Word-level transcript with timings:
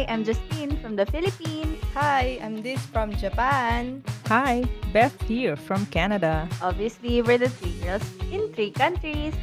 Hi, 0.00 0.08
I'm 0.08 0.24
Justine 0.24 0.80
from 0.80 0.96
the 0.96 1.04
Philippines. 1.04 1.76
Hi, 1.92 2.40
I'm 2.40 2.64
Diz 2.64 2.80
from 2.88 3.12
Japan. 3.20 4.00
Hi, 4.32 4.64
Beth 4.96 5.12
here 5.28 5.60
from 5.60 5.84
Canada. 5.92 6.48
Obviously, 6.64 7.20
we're 7.20 7.36
the 7.36 7.52
three 7.60 7.76
girls 7.84 8.00
in 8.32 8.48
three 8.56 8.72
countries. 8.72 9.36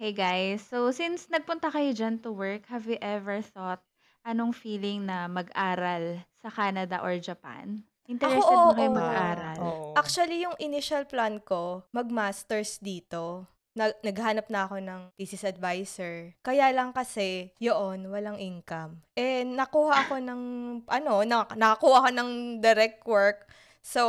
Hey 0.00 0.16
guys, 0.16 0.64
so 0.64 0.88
since 0.96 1.28
nagpunta 1.28 1.68
kayo 1.68 1.92
dyan 1.92 2.24
to 2.24 2.32
work, 2.32 2.64
have 2.72 2.88
you 2.88 2.96
ever 3.04 3.44
thought 3.44 3.84
anong 4.24 4.56
feeling 4.56 5.04
na 5.04 5.28
mag-aral 5.28 6.24
sa 6.40 6.48
Canada 6.48 7.04
or 7.04 7.20
Japan? 7.20 7.84
Interested 8.10 8.42
oo, 8.42 8.74
ba 8.74 8.74
kayo 8.74 8.90
oo. 8.90 8.98
mag-aral? 8.98 9.56
Oo. 9.62 9.86
Actually, 9.94 10.42
yung 10.42 10.58
initial 10.58 11.06
plan 11.06 11.38
ko, 11.38 11.86
mag-masters 11.94 12.82
dito. 12.82 13.46
Nag- 13.78 14.02
naghanap 14.02 14.50
na 14.50 14.66
ako 14.66 14.82
ng 14.82 15.00
thesis 15.14 15.46
advisor. 15.46 16.34
Kaya 16.42 16.74
lang 16.74 16.90
kasi, 16.90 17.54
yun, 17.62 18.10
walang 18.10 18.42
income. 18.42 18.98
Eh, 19.14 19.46
nakuha 19.46 20.10
ako 20.10 20.18
ng, 20.28 20.42
ano, 20.90 21.12
na- 21.22 21.54
nakakuha 21.54 21.96
ako 22.02 22.10
ng 22.10 22.30
direct 22.58 23.06
work. 23.06 23.46
So, 23.80 24.02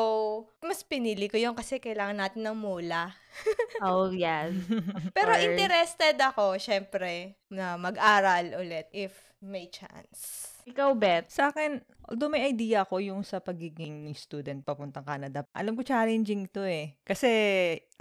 mas 0.60 0.84
pinili 0.84 1.32
ko 1.32 1.40
yun 1.40 1.56
kasi 1.56 1.80
kailangan 1.80 2.20
natin 2.20 2.44
ng 2.44 2.58
mula. 2.58 3.14
Oh, 3.82 4.12
yes. 4.14 4.54
Pero 5.16 5.34
interested 5.40 6.14
ako, 6.20 6.60
syempre, 6.62 7.40
na 7.50 7.80
mag-aral 7.82 8.60
ulit 8.62 8.86
if 8.94 9.16
may 9.42 9.72
chance. 9.72 10.51
Ikaw, 10.68 10.90
Beth. 10.94 11.28
Sa 11.34 11.50
akin, 11.50 11.82
although 12.06 12.30
may 12.30 12.46
idea 12.46 12.86
ko 12.86 13.02
yung 13.02 13.26
sa 13.26 13.42
pagiging 13.42 14.10
student 14.14 14.62
papuntang 14.62 15.06
Canada, 15.06 15.48
alam 15.56 15.74
ko 15.74 15.82
challenging 15.82 16.46
to 16.52 16.62
eh. 16.68 16.98
Kasi 17.02 17.30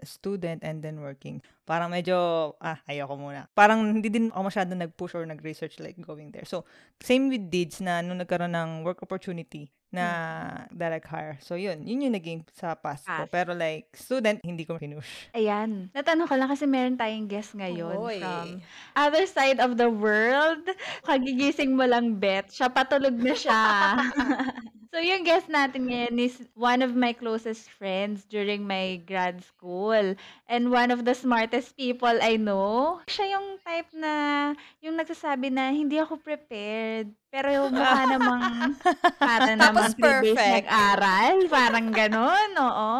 student 0.04 0.60
and 0.60 0.84
then 0.84 1.00
working. 1.00 1.40
Parang 1.64 1.88
medyo, 1.88 2.52
ah, 2.60 2.80
ayoko 2.84 3.16
muna. 3.16 3.48
Parang 3.56 3.80
hindi 3.86 4.12
din 4.12 4.28
ako 4.28 4.42
masyado 4.46 4.72
nag-push 4.76 5.16
or 5.16 5.24
nag-research 5.24 5.80
like 5.80 5.96
going 6.02 6.28
there. 6.34 6.44
So, 6.44 6.68
same 7.00 7.32
with 7.32 7.48
Dids 7.48 7.80
na 7.80 8.04
nung 8.04 8.20
nagkaroon 8.20 8.52
ng 8.52 8.84
work 8.84 9.00
opportunity 9.00 9.72
na 9.90 10.06
direct 10.70 11.06
hire. 11.10 11.36
So, 11.42 11.58
yun. 11.58 11.82
Yun 11.82 12.06
yung 12.06 12.14
naging 12.14 12.40
sa 12.54 12.78
past 12.78 13.06
ko. 13.06 13.26
Pero 13.26 13.54
like, 13.54 13.90
student, 13.94 14.38
hindi 14.46 14.62
ko 14.62 14.78
pinush. 14.78 15.30
Ayan. 15.34 15.90
Natanong 15.90 16.30
ko 16.30 16.34
lang 16.38 16.50
kasi 16.50 16.64
meron 16.64 16.94
tayong 16.94 17.26
guest 17.26 17.58
ngayon 17.58 17.98
Oy. 17.98 18.22
from 18.22 18.62
other 18.94 19.26
side 19.26 19.58
of 19.58 19.74
the 19.76 19.90
world. 19.90 20.62
Kagigising 21.02 21.74
mo 21.74 21.84
lang, 21.84 22.22
Beth. 22.22 22.54
Siya 22.54 22.70
patulog 22.70 23.18
na 23.18 23.34
siya. 23.34 23.60
so, 24.90 24.98
yung 24.98 25.22
guest 25.22 25.46
natin 25.46 25.88
ngayon 25.88 26.16
is 26.18 26.36
one 26.58 26.82
of 26.82 26.92
my 26.98 27.14
closest 27.14 27.70
friends 27.70 28.26
during 28.26 28.66
my 28.66 28.98
grad 29.06 29.42
school. 29.42 30.14
And 30.50 30.74
one 30.74 30.90
of 30.90 31.06
the 31.06 31.14
smartest 31.14 31.78
people 31.78 32.12
I 32.20 32.36
know. 32.36 33.00
Siya 33.06 33.38
yung 33.38 33.58
type 33.62 33.90
na, 33.94 34.12
yung 34.82 34.98
nagsasabi 34.98 35.54
na, 35.54 35.70
hindi 35.70 35.96
ako 35.96 36.18
prepared. 36.18 37.14
Pero 37.30 37.46
yung 37.54 37.70
mukha 37.70 38.02
namang, 38.18 38.74
para 39.22 39.54
namang 39.54 39.94
perfect. 39.94 40.66
nag-aral. 40.66 41.46
Parang 41.46 41.88
ganon, 41.94 42.50
oo. 42.58 42.92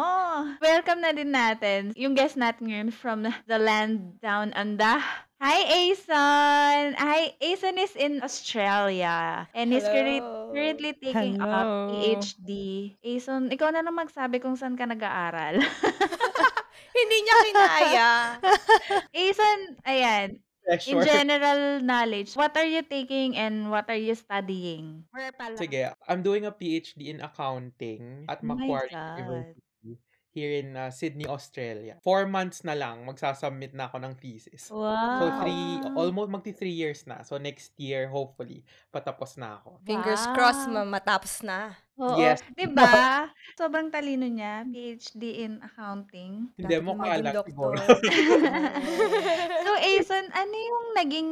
Welcome 0.63 1.03
na 1.03 1.11
din 1.11 1.35
natin 1.35 1.91
yung 1.99 2.15
guest 2.15 2.39
natin 2.39 2.71
ngayon 2.71 2.89
from 2.95 3.27
the 3.27 3.59
land 3.59 4.19
down 4.23 4.55
under. 4.55 5.03
Hi, 5.41 5.89
Ason! 5.89 6.93
Hi, 7.01 7.33
Ason 7.41 7.75
is 7.81 7.97
in 7.97 8.21
Australia 8.21 9.49
and 9.57 9.73
he's 9.73 9.89
Hello. 9.89 10.53
currently 10.53 10.93
taking 10.93 11.41
up 11.41 11.73
Hello. 11.73 11.89
PhD. 11.89 12.49
Ason, 13.01 13.49
ikaw 13.49 13.73
na 13.73 13.81
lang 13.81 13.97
magsabi 13.97 14.37
kung 14.37 14.53
saan 14.53 14.77
ka 14.77 14.85
nag-aaral. 14.85 15.57
Hindi 16.97 17.17
niya 17.25 17.37
kinaya. 17.49 18.11
Ason, 19.25 19.59
ayan, 19.89 20.27
in 20.85 20.97
Pressure. 21.01 21.03
general 21.03 21.81
knowledge, 21.81 22.37
what 22.37 22.53
are 22.55 22.69
you 22.69 22.85
taking 22.85 23.33
and 23.35 23.73
what 23.73 23.89
are 23.89 23.97
you 23.99 24.13
studying? 24.13 25.09
Where 25.09 25.33
pala? 25.33 25.57
Sige, 25.57 25.89
I'm 26.07 26.21
doing 26.21 26.45
a 26.45 26.53
PhD 26.53 27.09
in 27.09 27.19
accounting 27.21 28.25
at 28.29 28.45
Oh 28.45 28.45
Macquarie. 28.45 28.93
University 29.17 29.61
here 30.31 30.63
in 30.63 30.79
uh, 30.79 30.89
Sydney, 30.89 31.27
Australia. 31.27 31.99
Four 31.99 32.23
months 32.27 32.63
na 32.63 32.71
lang, 32.71 33.03
magsasubmit 33.03 33.75
na 33.75 33.91
ako 33.91 33.99
ng 33.99 34.13
thesis. 34.15 34.71
Wow. 34.71 35.19
So, 35.19 35.25
three, 35.43 35.63
almost 35.93 36.29
magti 36.31 36.51
three 36.55 36.73
years 36.73 37.03
na. 37.03 37.21
So, 37.27 37.35
next 37.35 37.75
year, 37.75 38.07
hopefully, 38.07 38.63
patapos 38.89 39.35
na 39.35 39.59
ako. 39.59 39.83
Fingers 39.83 40.23
Wow. 40.31 40.35
crossed, 40.35 40.67
ma- 40.71 40.87
matapos 40.87 41.43
na. 41.43 41.75
Oo. 42.01 42.17
Yes. 42.17 42.41
'Di 42.57 42.65
ba? 42.71 43.29
Sobrang 43.59 43.93
talino 43.93 44.25
niya, 44.25 44.65
PhD 44.65 45.45
in 45.45 45.61
accounting. 45.61 46.49
Hindi 46.57 46.75
mo 46.81 46.97
kala 46.97 47.29
so, 49.67 49.71
Ason, 49.77 50.25
ano 50.33 50.55
yung 50.55 50.87
naging 50.97 51.29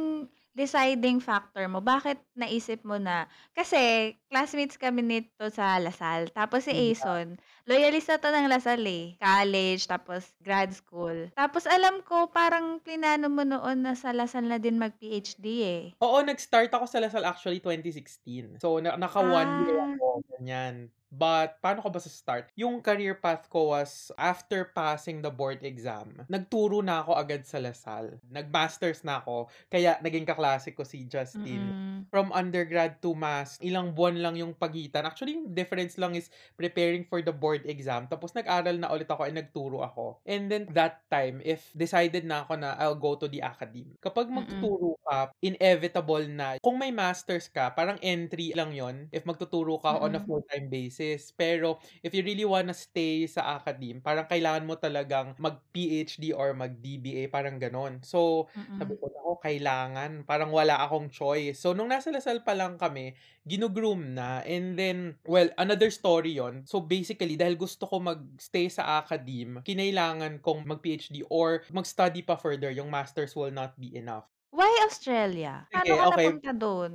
deciding 0.54 1.18
factor 1.18 1.66
mo? 1.66 1.82
Bakit 1.82 2.22
naisip 2.38 2.86
mo 2.86 3.00
na? 3.00 3.26
Kasi, 3.50 4.14
classmates 4.30 4.78
kami 4.78 5.02
nito 5.02 5.50
sa 5.50 5.74
Lasal. 5.76 6.30
Tapos 6.30 6.62
si 6.62 6.70
Mm. 6.70 6.80
Ason, 6.94 7.26
loyalista 7.66 8.16
to 8.16 8.30
ng 8.30 8.46
Lasal 8.46 8.78
eh. 8.86 9.18
College, 9.18 9.82
tapos 9.84 10.30
grad 10.38 10.70
school. 10.70 11.34
Tapos 11.34 11.66
alam 11.66 11.98
ko, 12.00 12.30
parang 12.30 12.78
plinano 12.78 13.26
mo 13.26 13.42
noon 13.42 13.82
na 13.82 13.98
sa 13.98 14.14
Lasal 14.14 14.46
na 14.46 14.56
din 14.56 14.78
mag-PhD 14.78 15.44
eh. 15.60 15.82
Oo, 15.98 16.22
nag-start 16.22 16.70
ako 16.70 16.86
sa 16.86 17.02
Lasal 17.02 17.26
actually 17.26 17.58
2016. 17.58 18.62
So, 18.62 18.78
na- 18.78 18.94
naka 18.94 19.18
one 19.18 19.66
year 19.66 19.76
Ah. 19.76 19.90
ako, 19.92 20.08
ganyan. 20.30 20.76
But, 21.10 21.58
paano 21.58 21.82
ko 21.82 21.90
ba 21.90 21.98
sa 21.98 22.06
start? 22.06 22.54
Yung 22.54 22.78
career 22.78 23.18
path 23.18 23.50
ko 23.50 23.74
was, 23.74 24.14
after 24.14 24.62
passing 24.64 25.18
the 25.18 25.28
board 25.28 25.58
exam, 25.60 26.22
nagturo 26.30 26.78
na 26.78 27.02
ako 27.02 27.18
agad 27.18 27.42
sa 27.42 27.58
Lasal. 27.58 28.22
Nag-masters 28.30 29.02
na 29.02 29.18
ako, 29.18 29.50
kaya 29.66 29.98
naging 29.98 30.22
kaklase 30.22 30.70
ko 30.70 30.86
si 30.86 31.02
Justin. 31.04 31.66
Mm-mm. 31.66 31.98
From 32.06 32.30
undergrad 32.30 33.02
to 33.02 33.10
mass, 33.12 33.58
ilang 33.58 33.90
buwan 33.90 34.19
lang 34.20 34.36
yung 34.36 34.52
pagitan. 34.54 35.08
Actually, 35.08 35.40
yung 35.40 35.50
difference 35.56 35.96
lang 35.96 36.14
is 36.14 36.28
preparing 36.54 37.02
for 37.08 37.24
the 37.24 37.32
board 37.32 37.64
exam. 37.64 38.06
Tapos 38.06 38.36
nag-aral 38.36 38.76
na 38.76 38.92
ulit 38.92 39.08
ako 39.08 39.24
and 39.26 39.40
nagturo 39.40 39.80
ako. 39.82 40.20
And 40.28 40.52
then 40.52 40.68
that 40.76 41.02
time, 41.08 41.40
if 41.42 41.72
decided 41.72 42.28
na 42.28 42.44
ako 42.44 42.60
na 42.60 42.76
I'll 42.76 42.98
go 42.98 43.16
to 43.16 43.26
the 43.26 43.40
academy. 43.40 43.96
Kapag 43.98 44.28
magtuturo 44.28 45.00
ka, 45.02 45.32
inevitable 45.40 46.28
na. 46.28 46.60
Kung 46.60 46.76
may 46.76 46.92
masters 46.92 47.48
ka, 47.48 47.72
parang 47.72 47.96
entry 48.04 48.52
lang 48.54 48.76
yon 48.76 49.08
if 49.10 49.24
magtuturo 49.24 49.80
ka 49.80 49.98
on 50.00 50.14
a 50.16 50.22
full-time 50.22 50.68
basis. 50.68 51.32
Pero 51.34 51.80
if 52.04 52.12
you 52.12 52.22
really 52.22 52.44
wanna 52.44 52.76
stay 52.76 53.24
sa 53.26 53.56
academe, 53.56 54.04
parang 54.04 54.28
kailangan 54.28 54.64
mo 54.68 54.76
talagang 54.76 55.34
mag-PhD 55.40 56.36
or 56.36 56.52
mag-DBA, 56.52 57.32
parang 57.32 57.56
ganon. 57.56 58.02
So, 58.04 58.48
sabi 58.76 58.92
Mm-mm. 58.92 59.00
ko, 59.00 59.06
ako, 59.10 59.29
kailangan. 59.38 60.26
Parang 60.26 60.50
wala 60.50 60.82
akong 60.82 61.12
choice. 61.12 61.62
So, 61.62 61.70
nung 61.70 61.92
nasa 61.92 62.10
Lasal 62.10 62.42
pa 62.42 62.56
lang 62.58 62.74
kami, 62.74 63.14
ginugroom 63.46 64.18
na. 64.18 64.42
And 64.42 64.74
then, 64.74 65.20
well, 65.22 65.46
another 65.54 65.94
story 65.94 66.34
yon 66.34 66.66
So, 66.66 66.82
basically, 66.82 67.38
dahil 67.38 67.54
gusto 67.54 67.86
ko 67.86 68.02
mag-stay 68.02 68.66
sa 68.66 68.98
academe, 68.98 69.62
kinailangan 69.62 70.42
kong 70.42 70.66
mag-PhD 70.66 71.22
or 71.30 71.62
mag-study 71.70 72.26
pa 72.26 72.34
further. 72.34 72.74
Yung 72.74 72.90
master's 72.90 73.36
will 73.38 73.54
not 73.54 73.78
be 73.78 73.94
enough. 73.94 74.26
Why 74.50 74.70
Australia? 74.82 75.70
Paano 75.70 75.86
Sige, 75.86 75.94
ka 75.94 76.06
okay. 76.10 76.26
napunta 76.26 76.52
doon? 76.56 76.92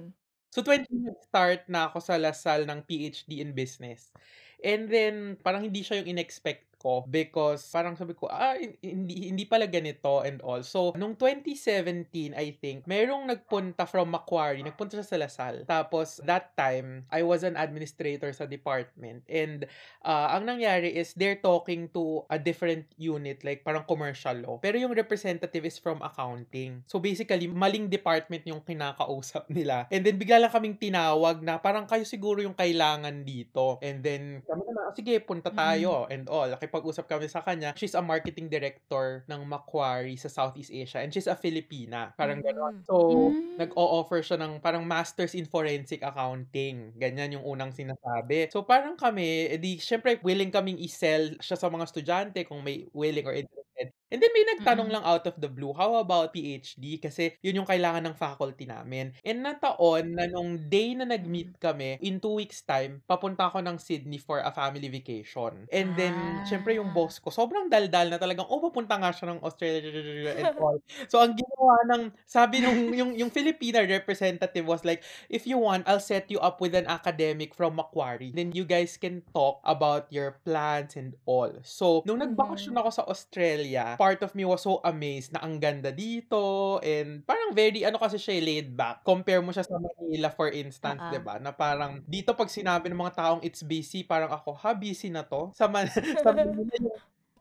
So, 0.51 0.59
20 0.63 0.87
start 1.23 1.67
na 1.71 1.87
ako 1.87 2.03
sa 2.03 2.19
Lasal 2.19 2.67
ng 2.67 2.83
PhD 2.83 3.39
in 3.39 3.55
business. 3.55 4.11
And 4.59 4.87
then, 4.91 5.39
parang 5.39 5.63
hindi 5.63 5.83
siya 5.83 6.03
yung 6.03 6.15
in-expect 6.15 6.74
ko 6.85 7.01
because 7.09 7.65
parang 7.73 7.97
sabi 7.97 8.13
ko, 8.13 8.29
ah, 8.29 8.53
hindi, 8.85 9.33
hindi 9.33 9.49
pala 9.49 9.65
ganito 9.65 10.21
and 10.21 10.37
all. 10.45 10.61
So, 10.61 10.93
nung 10.93 11.17
2017, 11.17 12.37
I 12.37 12.53
think, 12.61 12.85
merong 12.85 13.25
nagpunta 13.25 13.89
from 13.89 14.13
Macquarie, 14.13 14.61
nagpunta 14.61 15.01
siya 15.01 15.09
sa 15.09 15.17
Lasal. 15.17 15.65
Tapos, 15.65 16.21
that 16.29 16.53
time, 16.53 17.09
I 17.09 17.25
was 17.25 17.41
an 17.41 17.57
administrator 17.57 18.29
sa 18.37 18.45
department. 18.45 19.25
And, 19.25 19.65
uh, 20.05 20.37
ang 20.37 20.45
nangyari 20.45 20.93
is, 20.93 21.17
they're 21.17 21.41
talking 21.41 21.89
to 21.97 22.21
a 22.29 22.37
different 22.37 22.85
unit, 23.01 23.41
like 23.41 23.65
parang 23.65 23.89
commercial 23.89 24.37
law. 24.45 24.55
Pero 24.61 24.77
yung 24.77 24.93
representative 24.93 25.65
is 25.65 25.81
from 25.81 26.05
accounting. 26.05 26.85
So, 26.85 27.01
basically, 27.01 27.49
maling 27.49 27.89
department 27.89 28.45
yung 28.45 28.61
kinakausap 28.61 29.49
nila. 29.49 29.89
And 29.89 30.05
then, 30.05 30.21
bigla 30.21 30.37
lang 30.37 30.53
kaming 30.53 30.77
tinawag 30.77 31.41
na 31.41 31.57
parang 31.57 31.89
kayo 31.89 32.05
siguro 32.05 32.45
yung 32.45 32.53
kailangan 32.53 33.25
dito. 33.25 33.81
And 33.81 34.05
then, 34.05 34.45
kami 34.45 34.61
naman, 34.61 34.81
"Ah, 34.85 34.93
sige, 34.93 35.17
punta 35.23 35.49
tayo 35.49 36.05
and 36.11 36.27
all. 36.29 36.51
Nakipag-usap 36.75 37.05
kami 37.07 37.27
sa 37.31 37.39
kanya. 37.39 37.71
She's 37.79 37.95
a 37.95 38.03
marketing 38.03 38.51
director 38.51 39.23
ng 39.31 39.41
Macquarie 39.47 40.19
sa 40.19 40.27
Southeast 40.27 40.71
Asia 40.75 40.99
and 40.99 41.11
she's 41.15 41.27
a 41.31 41.35
Filipina. 41.39 42.11
Parang 42.19 42.43
gano'n. 42.43 42.83
So, 42.83 42.95
Mm. 43.31 43.55
nag-o-offer 43.55 44.19
siya 44.21 44.37
ng 44.43 44.59
parang 44.59 44.83
Masters 44.85 45.33
in 45.33 45.47
Forensic 45.47 46.03
Accounting. 46.03 46.93
Ganyan 46.99 47.39
yung 47.39 47.45
unang 47.47 47.71
sinasabi. 47.71 48.51
So, 48.51 48.67
parang 48.67 48.99
kami, 48.99 49.47
edi, 49.55 49.79
syempre, 49.79 50.19
willing 50.21 50.51
kaming 50.51 50.77
i-sell 50.83 51.39
siya 51.39 51.55
sa 51.57 51.71
mga 51.71 51.87
estudyante 51.87 52.39
kung 52.45 52.61
may 52.61 52.85
willing 52.93 53.25
or 53.25 53.33
interested. 53.33 53.64
And 54.15 54.23
then 54.23 54.31
may 54.31 54.47
nagtanong 54.55 54.87
Mm. 54.87 54.95
lang 54.95 55.03
out 55.03 55.27
of 55.27 55.35
the 55.35 55.51
blue, 55.51 55.75
how 55.75 55.99
about 55.99 56.31
PhD? 56.31 57.03
Kasi 57.03 57.35
yun 57.43 57.59
yung 57.59 57.67
kailangan 57.67 58.07
ng 58.07 58.15
faculty 58.15 58.63
namin. 58.63 59.11
And 59.27 59.43
nataon 59.43 60.15
na 60.15 60.31
nung 60.31 60.71
day 60.71 60.95
na 60.95 61.03
nag-meet 61.03 61.59
kami, 61.59 61.99
in 61.99 62.23
two 62.23 62.39
weeks 62.39 62.63
time, 62.63 63.03
papunta 63.03 63.51
ako 63.51 63.59
ng 63.59 63.75
Sydney 63.75 64.15
for 64.15 64.39
a 64.39 64.55
family 64.55 64.87
vacation. 64.87 65.67
And 65.67 65.99
then, 65.99 66.15
syempre 66.47 66.79
yung 66.79 66.95
Ah. 66.95 66.95
boss 66.95 67.19
ko, 67.19 67.27
sobrang 67.27 67.67
daldal 67.67 68.07
na 68.07 68.15
talagang, 68.15 68.47
oh, 68.47 68.63
papunta 68.63 68.95
nga 68.95 69.11
siya 69.11 69.35
ng 69.35 69.43
Australia 69.43 70.31
and 70.39 70.55
all. 70.55 70.79
So, 71.11 71.19
ang 71.19 71.35
ginawa 71.35 71.75
ng, 71.91 72.03
sabi 72.23 72.63
nung, 72.63 72.95
yung, 72.95 73.11
yung 73.19 73.27
Filipina 73.27 73.83
representative 73.83 74.63
was 74.63 74.87
like, 74.87 75.03
if 75.27 75.43
you 75.43 75.59
want, 75.59 75.83
I'll 75.91 75.99
set 75.99 76.31
you 76.31 76.39
up 76.39 76.63
with 76.63 76.71
an 76.71 76.87
academic 76.87 77.51
from 77.51 77.75
Macquarie. 77.75 78.31
Then 78.31 78.55
you 78.55 78.63
guys 78.63 78.95
can 78.95 79.27
talk 79.35 79.59
about 79.67 80.07
your 80.07 80.39
plans 80.47 80.95
and 80.95 81.19
all. 81.27 81.51
So, 81.67 81.99
nung 82.05 82.23
nagbakasyon 82.23 82.77
ako 82.77 82.89
sa 82.93 83.03
Australia, 83.09 83.97
part 84.05 84.21
of 84.21 84.37
me 84.37 84.45
was 84.45 84.61
so 84.61 84.77
amazed 84.85 85.33
na 85.33 85.41
ang 85.41 85.57
ganda 85.57 85.89
dito 85.89 86.77
and 86.85 87.25
parang 87.25 87.57
very, 87.57 87.81
ano 87.81 87.97
kasi 87.97 88.21
siya, 88.21 88.37
laid 88.37 88.69
back. 88.77 89.01
Compare 89.01 89.41
mo 89.41 89.49
siya 89.49 89.65
sa 89.65 89.81
Manila, 89.81 90.29
for 90.29 90.53
instance, 90.53 91.01
Oo. 91.01 91.09
'di 91.09 91.21
ba 91.25 91.41
Na 91.41 91.49
parang, 91.49 92.05
dito 92.05 92.37
pag 92.37 92.53
sinabi 92.53 92.93
ng 92.93 93.01
mga 93.01 93.17
taong 93.17 93.41
it's 93.41 93.65
busy, 93.65 94.05
parang 94.05 94.29
ako, 94.29 94.53
ha, 94.61 94.77
busy 94.77 95.09
na 95.09 95.25
to? 95.25 95.49
Sa, 95.57 95.65
Man- 95.65 95.89
sa 96.21 96.29
Manila 96.29 96.69
yung 96.77 96.93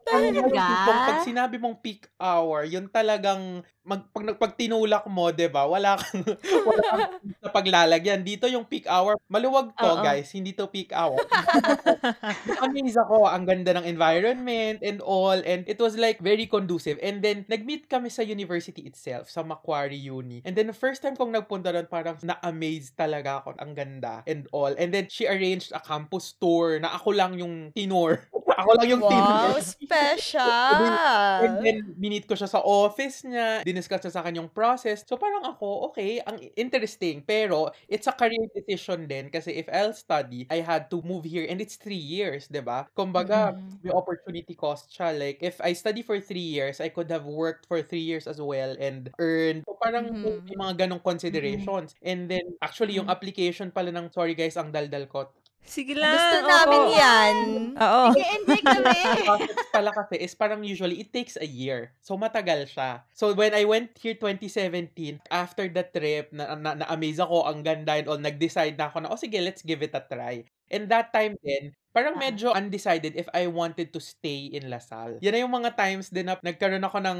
Talaga? 0.04 0.64
pag 0.84 1.20
sinabi 1.24 1.56
mong 1.56 1.80
peak 1.80 2.08
hour, 2.20 2.68
yun 2.68 2.86
talagang 2.92 3.64
mag, 3.84 4.00
pag, 4.16 4.24
pag 4.40 4.52
tinulak 4.56 5.04
mo, 5.12 5.28
'di 5.28 5.52
ba 5.52 5.68
Wala 5.68 6.00
kang 6.00 6.24
wala 6.68 6.88
kang 6.88 7.20
sa 7.44 7.48
paglalagyan. 7.52 8.24
Dito 8.24 8.48
yung 8.48 8.64
peak 8.64 8.88
hour, 8.88 9.20
maluwag 9.28 9.76
to, 9.76 9.84
Oo. 9.84 10.00
guys. 10.00 10.32
Hindi 10.32 10.56
to 10.56 10.72
peak 10.72 10.90
hour. 10.96 11.20
Amaze 12.64 12.96
ako. 12.96 13.28
Ang 13.28 13.44
ganda 13.44 13.76
ng 13.76 13.84
environment 13.84 14.80
and 14.80 15.04
all. 15.04 15.36
And 15.36 15.68
it 15.68 15.76
was 15.76 16.00
like 16.00 16.24
very 16.24 16.48
conducive. 16.48 16.96
And 17.04 17.20
then, 17.20 17.44
nag-meet 17.52 17.92
kami 17.92 18.08
sa 18.08 18.24
university 18.24 18.88
itself, 18.88 19.28
sa 19.28 19.44
Macquarie 19.44 20.00
Uni. 20.00 20.40
And 20.48 20.56
then, 20.56 20.72
the 20.72 20.76
first 20.76 21.04
time 21.04 21.14
kong 21.14 21.36
nagpunta 21.36 21.76
doon, 21.76 21.88
parang 21.92 22.16
na-amaze 22.24 22.96
talaga 22.96 23.44
ako. 23.44 23.60
Ang 23.60 23.76
ganda 23.76 24.24
and 24.24 24.48
all. 24.56 24.72
And 24.72 24.88
then, 24.96 25.12
she 25.12 25.28
arranged 25.28 25.76
a 25.76 25.80
campus 25.84 26.32
tour 26.40 26.80
na 26.80 26.96
ako 26.96 27.12
lang 27.12 27.36
yung 27.36 27.68
tinor. 27.76 28.24
Ako 28.58 28.70
lang 28.80 28.88
yung 28.90 29.04
tinor. 29.06 29.50
Wow, 29.50 29.58
special! 29.60 30.98
And 31.38 31.58
then, 31.58 31.98
minit 31.98 32.30
ko 32.30 32.38
siya 32.38 32.46
sa 32.46 32.62
office 32.62 33.26
niya, 33.26 33.66
diniscuss 33.66 34.06
niya 34.06 34.14
sa 34.14 34.22
akin 34.22 34.38
yung 34.38 34.50
process. 34.54 35.02
So, 35.02 35.18
parang 35.18 35.42
ako, 35.42 35.90
okay, 35.90 36.22
ang 36.22 36.38
interesting. 36.54 37.26
Pero, 37.26 37.74
it's 37.90 38.06
a 38.06 38.14
career 38.14 38.46
decision 38.54 39.10
din 39.10 39.34
kasi 39.34 39.50
if 39.58 39.66
I'll 39.66 39.90
study, 39.98 40.46
I 40.46 40.62
had 40.62 40.86
to 40.94 41.02
move 41.02 41.26
here 41.26 41.42
and 41.50 41.58
it's 41.58 41.74
three 41.74 41.98
years, 41.98 42.46
'di 42.46 42.62
ba 42.62 42.86
Kumbaga, 42.94 43.50
Mm. 43.50 43.84
may 43.84 43.90
opportunity 43.90 44.54
cost 44.54 44.94
siya. 44.94 45.10
Like, 45.10 45.42
if 45.42 45.58
I 45.58 45.74
study 45.74 46.06
for 46.06 46.22
three 46.22 46.46
years, 46.54 46.78
I 46.78 46.88
could 46.94 47.10
have 47.10 47.26
worked 47.26 47.66
for 47.66 47.82
three 47.82 48.06
years 48.06 48.30
as 48.30 48.38
well 48.38 48.78
and 48.78 49.10
earned. 49.18 49.66
So, 49.66 49.74
parang 49.82 50.14
may, 50.22 50.32
Mhm. 50.32 50.54
may 50.54 50.56
mga 50.56 50.74
ganong 50.86 51.02
considerations. 51.02 51.98
And 52.00 52.30
then, 52.30 52.46
actually, 52.62 52.94
yung 52.94 53.06
Mm. 53.06 53.10
application 53.10 53.74
pala 53.74 53.90
ng, 53.90 54.14
sorry 54.14 54.38
guys, 54.38 54.54
ang 54.54 54.70
daldal 54.70 55.10
ko. 55.10 55.34
Sige 55.64 55.96
lang. 55.96 56.12
Gusto 56.12 56.36
oo. 56.44 56.48
namin 56.48 56.82
yan. 56.92 57.34
Oo. 57.74 58.04
Nag-enjoy 58.12 58.60
kami. 58.60 59.00
process 59.28 59.66
pala 59.72 59.90
kasi 59.90 60.14
is 60.20 60.36
parang 60.36 60.60
usually 60.60 61.00
it 61.00 61.10
takes 61.10 61.40
a 61.40 61.48
year. 61.48 61.90
So 62.04 62.14
matagal 62.20 62.68
siya. 62.70 63.02
So 63.16 63.32
when 63.32 63.56
I 63.56 63.64
went 63.64 63.96
here 63.98 64.14
2017, 64.16 65.24
after 65.32 65.66
the 65.66 65.84
trip, 65.88 66.30
na, 66.30 66.54
na, 66.54 66.76
na-amaze 66.78 67.18
ako, 67.18 67.48
ang 67.48 67.64
ganda 67.64 67.96
and 67.96 68.06
all, 68.06 68.20
nag-decide 68.20 68.76
na 68.76 68.92
ako 68.92 69.04
na, 69.04 69.10
oh 69.10 69.18
sige, 69.18 69.40
let's 69.40 69.64
give 69.64 69.80
it 69.80 69.96
a 69.96 70.04
try. 70.04 70.44
And 70.68 70.86
that 70.92 71.10
time 71.10 71.40
din, 71.40 71.72
parang 71.94 72.18
Ah. 72.18 72.22
medyo 72.26 72.50
undecided 72.50 73.14
if 73.14 73.30
I 73.30 73.46
wanted 73.46 73.94
to 73.94 74.02
stay 74.02 74.50
in 74.50 74.66
Lasal. 74.66 75.22
Yan 75.22 75.30
na 75.30 75.40
yung 75.40 75.54
mga 75.54 75.78
times 75.78 76.10
din 76.10 76.26
na 76.26 76.34
nagkaroon 76.36 76.82
ako 76.82 76.98
ng 76.98 77.18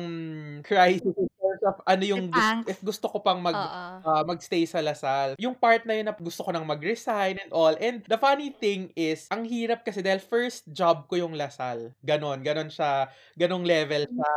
crisis 0.67 1.15
in 1.15 1.31
terms 1.31 1.62
of 1.62 1.76
ano 1.87 2.03
yung, 2.03 2.25
angst. 2.29 2.67
if 2.69 2.79
gusto 2.82 3.06
ko 3.06 3.23
pang 3.23 3.38
mag, 3.38 3.55
uh, 3.55 4.26
magstay 4.26 4.67
sa 4.67 4.82
Lasal. 4.82 5.38
Yung 5.38 5.55
part 5.55 5.87
na 5.87 5.94
yun 5.94 6.11
na 6.11 6.12
gusto 6.12 6.43
ko 6.43 6.50
nang 6.50 6.67
mag-resign 6.67 7.38
and 7.38 7.55
all. 7.55 7.79
And 7.79 8.03
the 8.05 8.19
funny 8.19 8.50
thing 8.50 8.91
is, 8.93 9.31
ang 9.31 9.47
hirap 9.47 9.87
kasi 9.87 10.03
dahil 10.03 10.19
first 10.19 10.67
job 10.67 11.06
ko 11.06 11.15
yung 11.17 11.38
Lasal. 11.38 11.94
Ganon, 12.03 12.43
ganon 12.43 12.69
siya, 12.69 13.06
ganong 13.38 13.62
level 13.62 14.11
siya. 14.11 14.32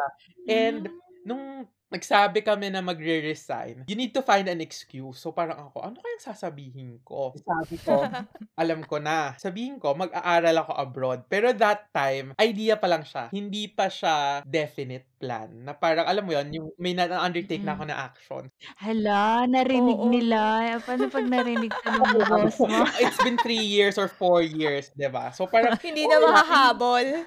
And 0.45 0.81
nung 1.25 1.65
nagsabi 1.87 2.41
kami 2.41 2.67
na 2.67 2.81
magre-resign, 2.81 3.87
you 3.87 3.95
need 3.95 4.11
to 4.11 4.19
find 4.19 4.45
an 4.45 4.59
excuse. 4.59 5.17
So 5.17 5.31
parang 5.31 5.69
ako, 5.69 5.81
ano 5.81 5.97
kayang 5.97 6.27
sasabihin 6.27 6.99
ko? 7.01 7.31
Sabi 7.37 7.75
ko, 7.77 8.03
alam 8.61 8.83
ko 8.83 8.97
na. 8.97 9.33
Sabihin 9.35 9.77
ko, 9.77 9.93
mag-aaral 9.93 10.55
ako 10.57 10.71
abroad. 10.73 11.19
Pero 11.25 11.53
that 11.53 11.87
time, 11.91 12.35
idea 12.37 12.75
pa 12.75 12.87
lang 12.87 13.01
siya. 13.01 13.31
Hindi 13.31 13.67
pa 13.67 13.87
siya 13.87 14.43
definite 14.43 15.07
plan. 15.17 15.49
Na 15.63 15.73
parang, 15.73 16.05
alam 16.05 16.21
mo 16.21 16.31
yon 16.31 16.51
yung 16.51 16.67
may 16.75 16.91
na-undertake 16.91 17.63
na 17.63 17.73
ako 17.73 17.83
na 17.87 17.97
action. 18.03 18.43
Hala, 18.77 19.47
narinig 19.47 19.97
Oo. 19.97 20.11
nila. 20.11 20.39
Paano 20.83 21.07
pag 21.07 21.25
narinig 21.25 21.71
ka 21.71 21.89
ng 21.89 22.03
boss 22.29 22.59
mo? 22.59 22.83
It's 23.01 23.17
been 23.17 23.39
three 23.39 23.63
years 23.63 23.95
or 23.95 24.05
four 24.07 24.43
years, 24.43 24.93
'di 24.93 25.09
ba? 25.09 25.31
So 25.31 25.47
parang 25.47 25.79
Hindi 25.79 26.05
na 26.05 26.21
makahabol. 26.21 27.25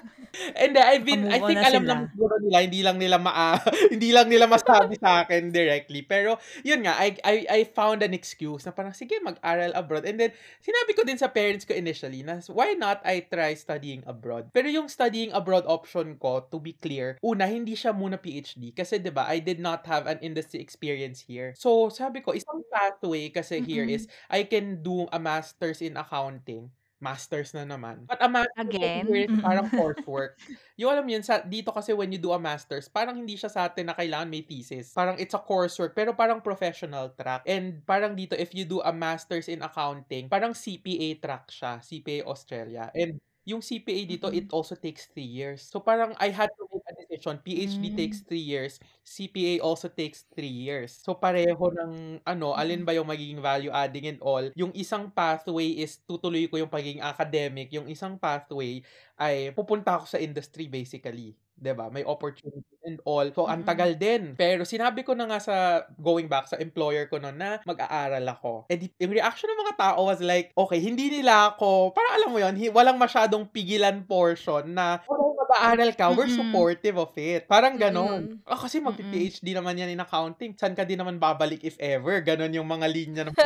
and 0.55 0.71
then 0.71 0.85
I've 0.85 1.03
been 1.03 1.27
I 1.27 1.39
Move 1.39 1.43
on 1.43 1.49
think 1.49 1.59
na 1.59 1.67
alam 1.67 1.83
sila. 1.83 1.91
naman 1.91 2.05
siguro 2.15 2.33
nila 2.39 2.57
hindi 2.63 2.79
lang 2.79 2.95
nila 2.95 3.17
ma 3.19 3.59
hindi 3.91 4.09
lang 4.11 4.27
nila 4.31 4.45
masabi 4.51 4.99
sa 4.99 5.23
akin 5.23 5.55
directly. 5.55 6.03
Pero 6.03 6.35
yun 6.67 6.83
nga 6.83 6.99
I 6.99 7.15
I 7.23 7.35
I 7.47 7.59
found 7.63 8.03
an 8.03 8.11
excuse 8.11 8.67
na 8.67 8.75
parang 8.75 8.91
sige 8.91 9.15
mag-aral 9.23 9.71
abroad. 9.71 10.03
And 10.03 10.19
then 10.19 10.35
sinabi 10.59 10.91
ko 10.91 11.07
din 11.07 11.15
sa 11.15 11.31
parents 11.31 11.63
ko 11.63 11.71
initially 11.71 12.21
na 12.27 12.43
why 12.51 12.75
not 12.75 12.99
I 13.07 13.23
try 13.31 13.55
studying 13.55 14.03
abroad. 14.03 14.51
Pero 14.51 14.67
yung 14.67 14.91
studying 14.91 15.31
abroad 15.31 15.63
option 15.71 16.19
ko 16.19 16.43
to 16.51 16.59
be 16.59 16.75
clear, 16.75 17.15
una 17.23 17.47
hindi 17.47 17.79
siya 17.79 17.95
muna 17.95 18.19
PhD 18.19 18.75
kasi 18.75 18.99
'di 18.99 19.15
ba 19.15 19.31
I 19.31 19.39
did 19.39 19.63
not 19.63 19.87
have 19.87 20.05
an 20.11 20.19
industry 20.19 20.59
experience 20.59 21.23
here. 21.23 21.55
So 21.55 21.87
sabi 21.87 22.19
ko 22.19 22.35
isang 22.35 22.67
pathway 22.67 23.31
kasi 23.31 23.63
here 23.63 23.87
Mm-mm. 23.87 23.95
is 23.95 24.11
I 24.27 24.43
can 24.49 24.83
do 24.83 25.07
a 25.15 25.19
master's 25.21 25.79
in 25.79 25.95
accounting. 25.95 26.73
Masters 27.01 27.57
na 27.57 27.65
naman. 27.65 28.05
But 28.05 28.21
a 28.21 28.29
master's 28.29 28.69
Again? 28.69 29.09
is 29.09 29.25
Mm-mm. 29.25 29.41
parang 29.41 29.67
coursework. 29.73 30.37
yung 30.79 30.93
alam 30.93 31.09
yun, 31.09 31.25
sa, 31.25 31.41
dito 31.41 31.73
kasi 31.73 31.97
when 31.97 32.13
you 32.13 32.21
do 32.21 32.29
a 32.29 32.37
master's, 32.37 32.85
parang 32.85 33.17
hindi 33.17 33.33
siya 33.33 33.49
sa 33.49 33.65
atin 33.65 33.89
na 33.89 33.97
kailangan 33.97 34.29
may 34.29 34.45
thesis. 34.45 34.93
Parang 34.93 35.17
it's 35.17 35.33
a 35.33 35.41
coursework, 35.41 35.97
pero 35.97 36.13
parang 36.13 36.39
professional 36.39 37.09
track. 37.17 37.41
And 37.49 37.81
parang 37.89 38.13
dito, 38.13 38.37
if 38.37 38.53
you 38.53 38.69
do 38.69 38.85
a 38.85 38.93
master's 38.93 39.49
in 39.49 39.65
accounting, 39.65 40.29
parang 40.29 40.53
CPA 40.53 41.17
track 41.17 41.49
siya, 41.49 41.81
CPA 41.81 42.29
Australia. 42.29 42.93
And 42.93 43.17
yung 43.49 43.65
CPA 43.65 44.05
dito, 44.05 44.29
Mm-mm. 44.29 44.37
it 44.37 44.45
also 44.53 44.77
takes 44.77 45.09
three 45.09 45.25
years. 45.25 45.65
So 45.65 45.81
parang 45.81 46.13
I 46.21 46.29
had 46.29 46.53
to 46.53 46.63
decision. 47.11 47.35
PhD 47.43 47.91
Mm. 47.91 47.97
takes 47.99 48.23
three 48.23 48.39
years. 48.39 48.79
CPA 49.03 49.59
also 49.59 49.91
takes 49.91 50.23
three 50.31 50.47
years. 50.51 50.95
So 50.95 51.19
pareho 51.19 51.59
ng 51.59 52.23
ano, 52.23 52.55
alin 52.55 52.87
ba 52.87 52.95
yung 52.95 53.11
magiging 53.11 53.43
value 53.43 53.71
adding 53.71 54.07
and 54.07 54.19
all. 54.23 54.47
Yung 54.55 54.71
isang 54.71 55.11
pathway 55.11 55.83
is 55.83 55.99
tutuloy 56.07 56.47
ko 56.47 56.55
yung 56.55 56.71
pagiging 56.71 57.03
academic. 57.03 57.67
Yung 57.75 57.91
isang 57.91 58.15
pathway 58.15 58.79
ay 59.19 59.51
pupunta 59.51 59.99
ako 59.99 60.07
sa 60.07 60.23
industry 60.23 60.71
basically. 60.71 61.35
'Di 61.61 61.77
ba? 61.77 61.93
May 61.93 62.01
opportunity 62.01 62.73
and 62.81 62.97
all. 63.05 63.29
So, 63.37 63.45
ang 63.45 63.61
Mm-mm. 63.61 63.69
tagal 63.69 63.91
din. 63.93 64.33
Pero 64.33 64.65
sinabi 64.65 65.05
ko 65.05 65.13
na 65.13 65.29
nga 65.29 65.37
sa 65.37 65.55
going 65.93 66.25
back 66.25 66.49
sa 66.49 66.57
employer 66.57 67.05
ko 67.05 67.21
noon 67.21 67.37
na 67.37 67.61
mag-aaral 67.69 68.25
ako. 68.25 68.65
Eh, 68.65 68.81
di, 68.81 68.89
yung 68.97 69.13
reaction 69.13 69.45
ng 69.45 69.61
mga 69.69 69.75
tao 69.77 70.09
was 70.09 70.17
like, 70.25 70.49
okay, 70.57 70.81
hindi 70.81 71.13
nila 71.13 71.53
ako, 71.53 71.93
parang 71.93 72.13
alam 72.17 72.29
mo 72.33 72.39
yon 72.41 72.55
walang 72.73 72.97
masyadong 72.97 73.45
pigilan 73.53 74.01
portion 74.09 74.73
na, 74.73 75.05
okay, 75.05 75.40
mag-aaral 75.51 75.91
ka, 75.91 76.05
we're 76.15 76.31
Mm-mm. 76.31 76.39
supportive 76.39 76.95
of 76.95 77.11
it. 77.19 77.43
Parang 77.45 77.75
ganon. 77.75 78.39
Mm-mm. 78.39 78.47
Ah, 78.47 78.55
kasi 78.55 78.79
mag-PhD 78.79 79.51
naman 79.51 79.75
yan 79.75 79.91
in 79.91 79.99
accounting. 79.99 80.55
Saan 80.55 80.71
ka 80.71 80.87
din 80.87 80.95
naman 80.95 81.19
babalik 81.19 81.61
if 81.67 81.75
ever? 81.75 82.23
Ganon 82.23 82.55
yung 82.55 82.67
mga 82.67 82.87
linya 82.87 83.23
ng. 83.27 83.35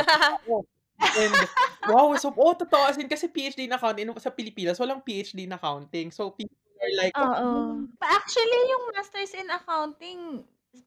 And, 0.96 1.36
wow, 1.92 2.16
so, 2.16 2.32
oh, 2.32 2.56
totoo. 2.56 2.88
As 2.88 2.96
in, 2.96 3.12
kasi 3.12 3.28
PhD 3.28 3.68
in 3.68 3.76
accounting, 3.76 4.08
sa 4.16 4.32
Pilipinas, 4.32 4.80
walang 4.80 5.04
PhD 5.04 5.44
in 5.44 5.52
accounting. 5.52 6.08
So, 6.14 6.32
people 6.32 6.56
are 6.80 6.94
like, 6.96 7.16
Oo. 7.18 7.84
Pa- 8.00 8.16
Actually, 8.16 8.62
yung 8.72 8.84
Masters 8.96 9.34
in 9.36 9.50
Accounting, 9.52 10.20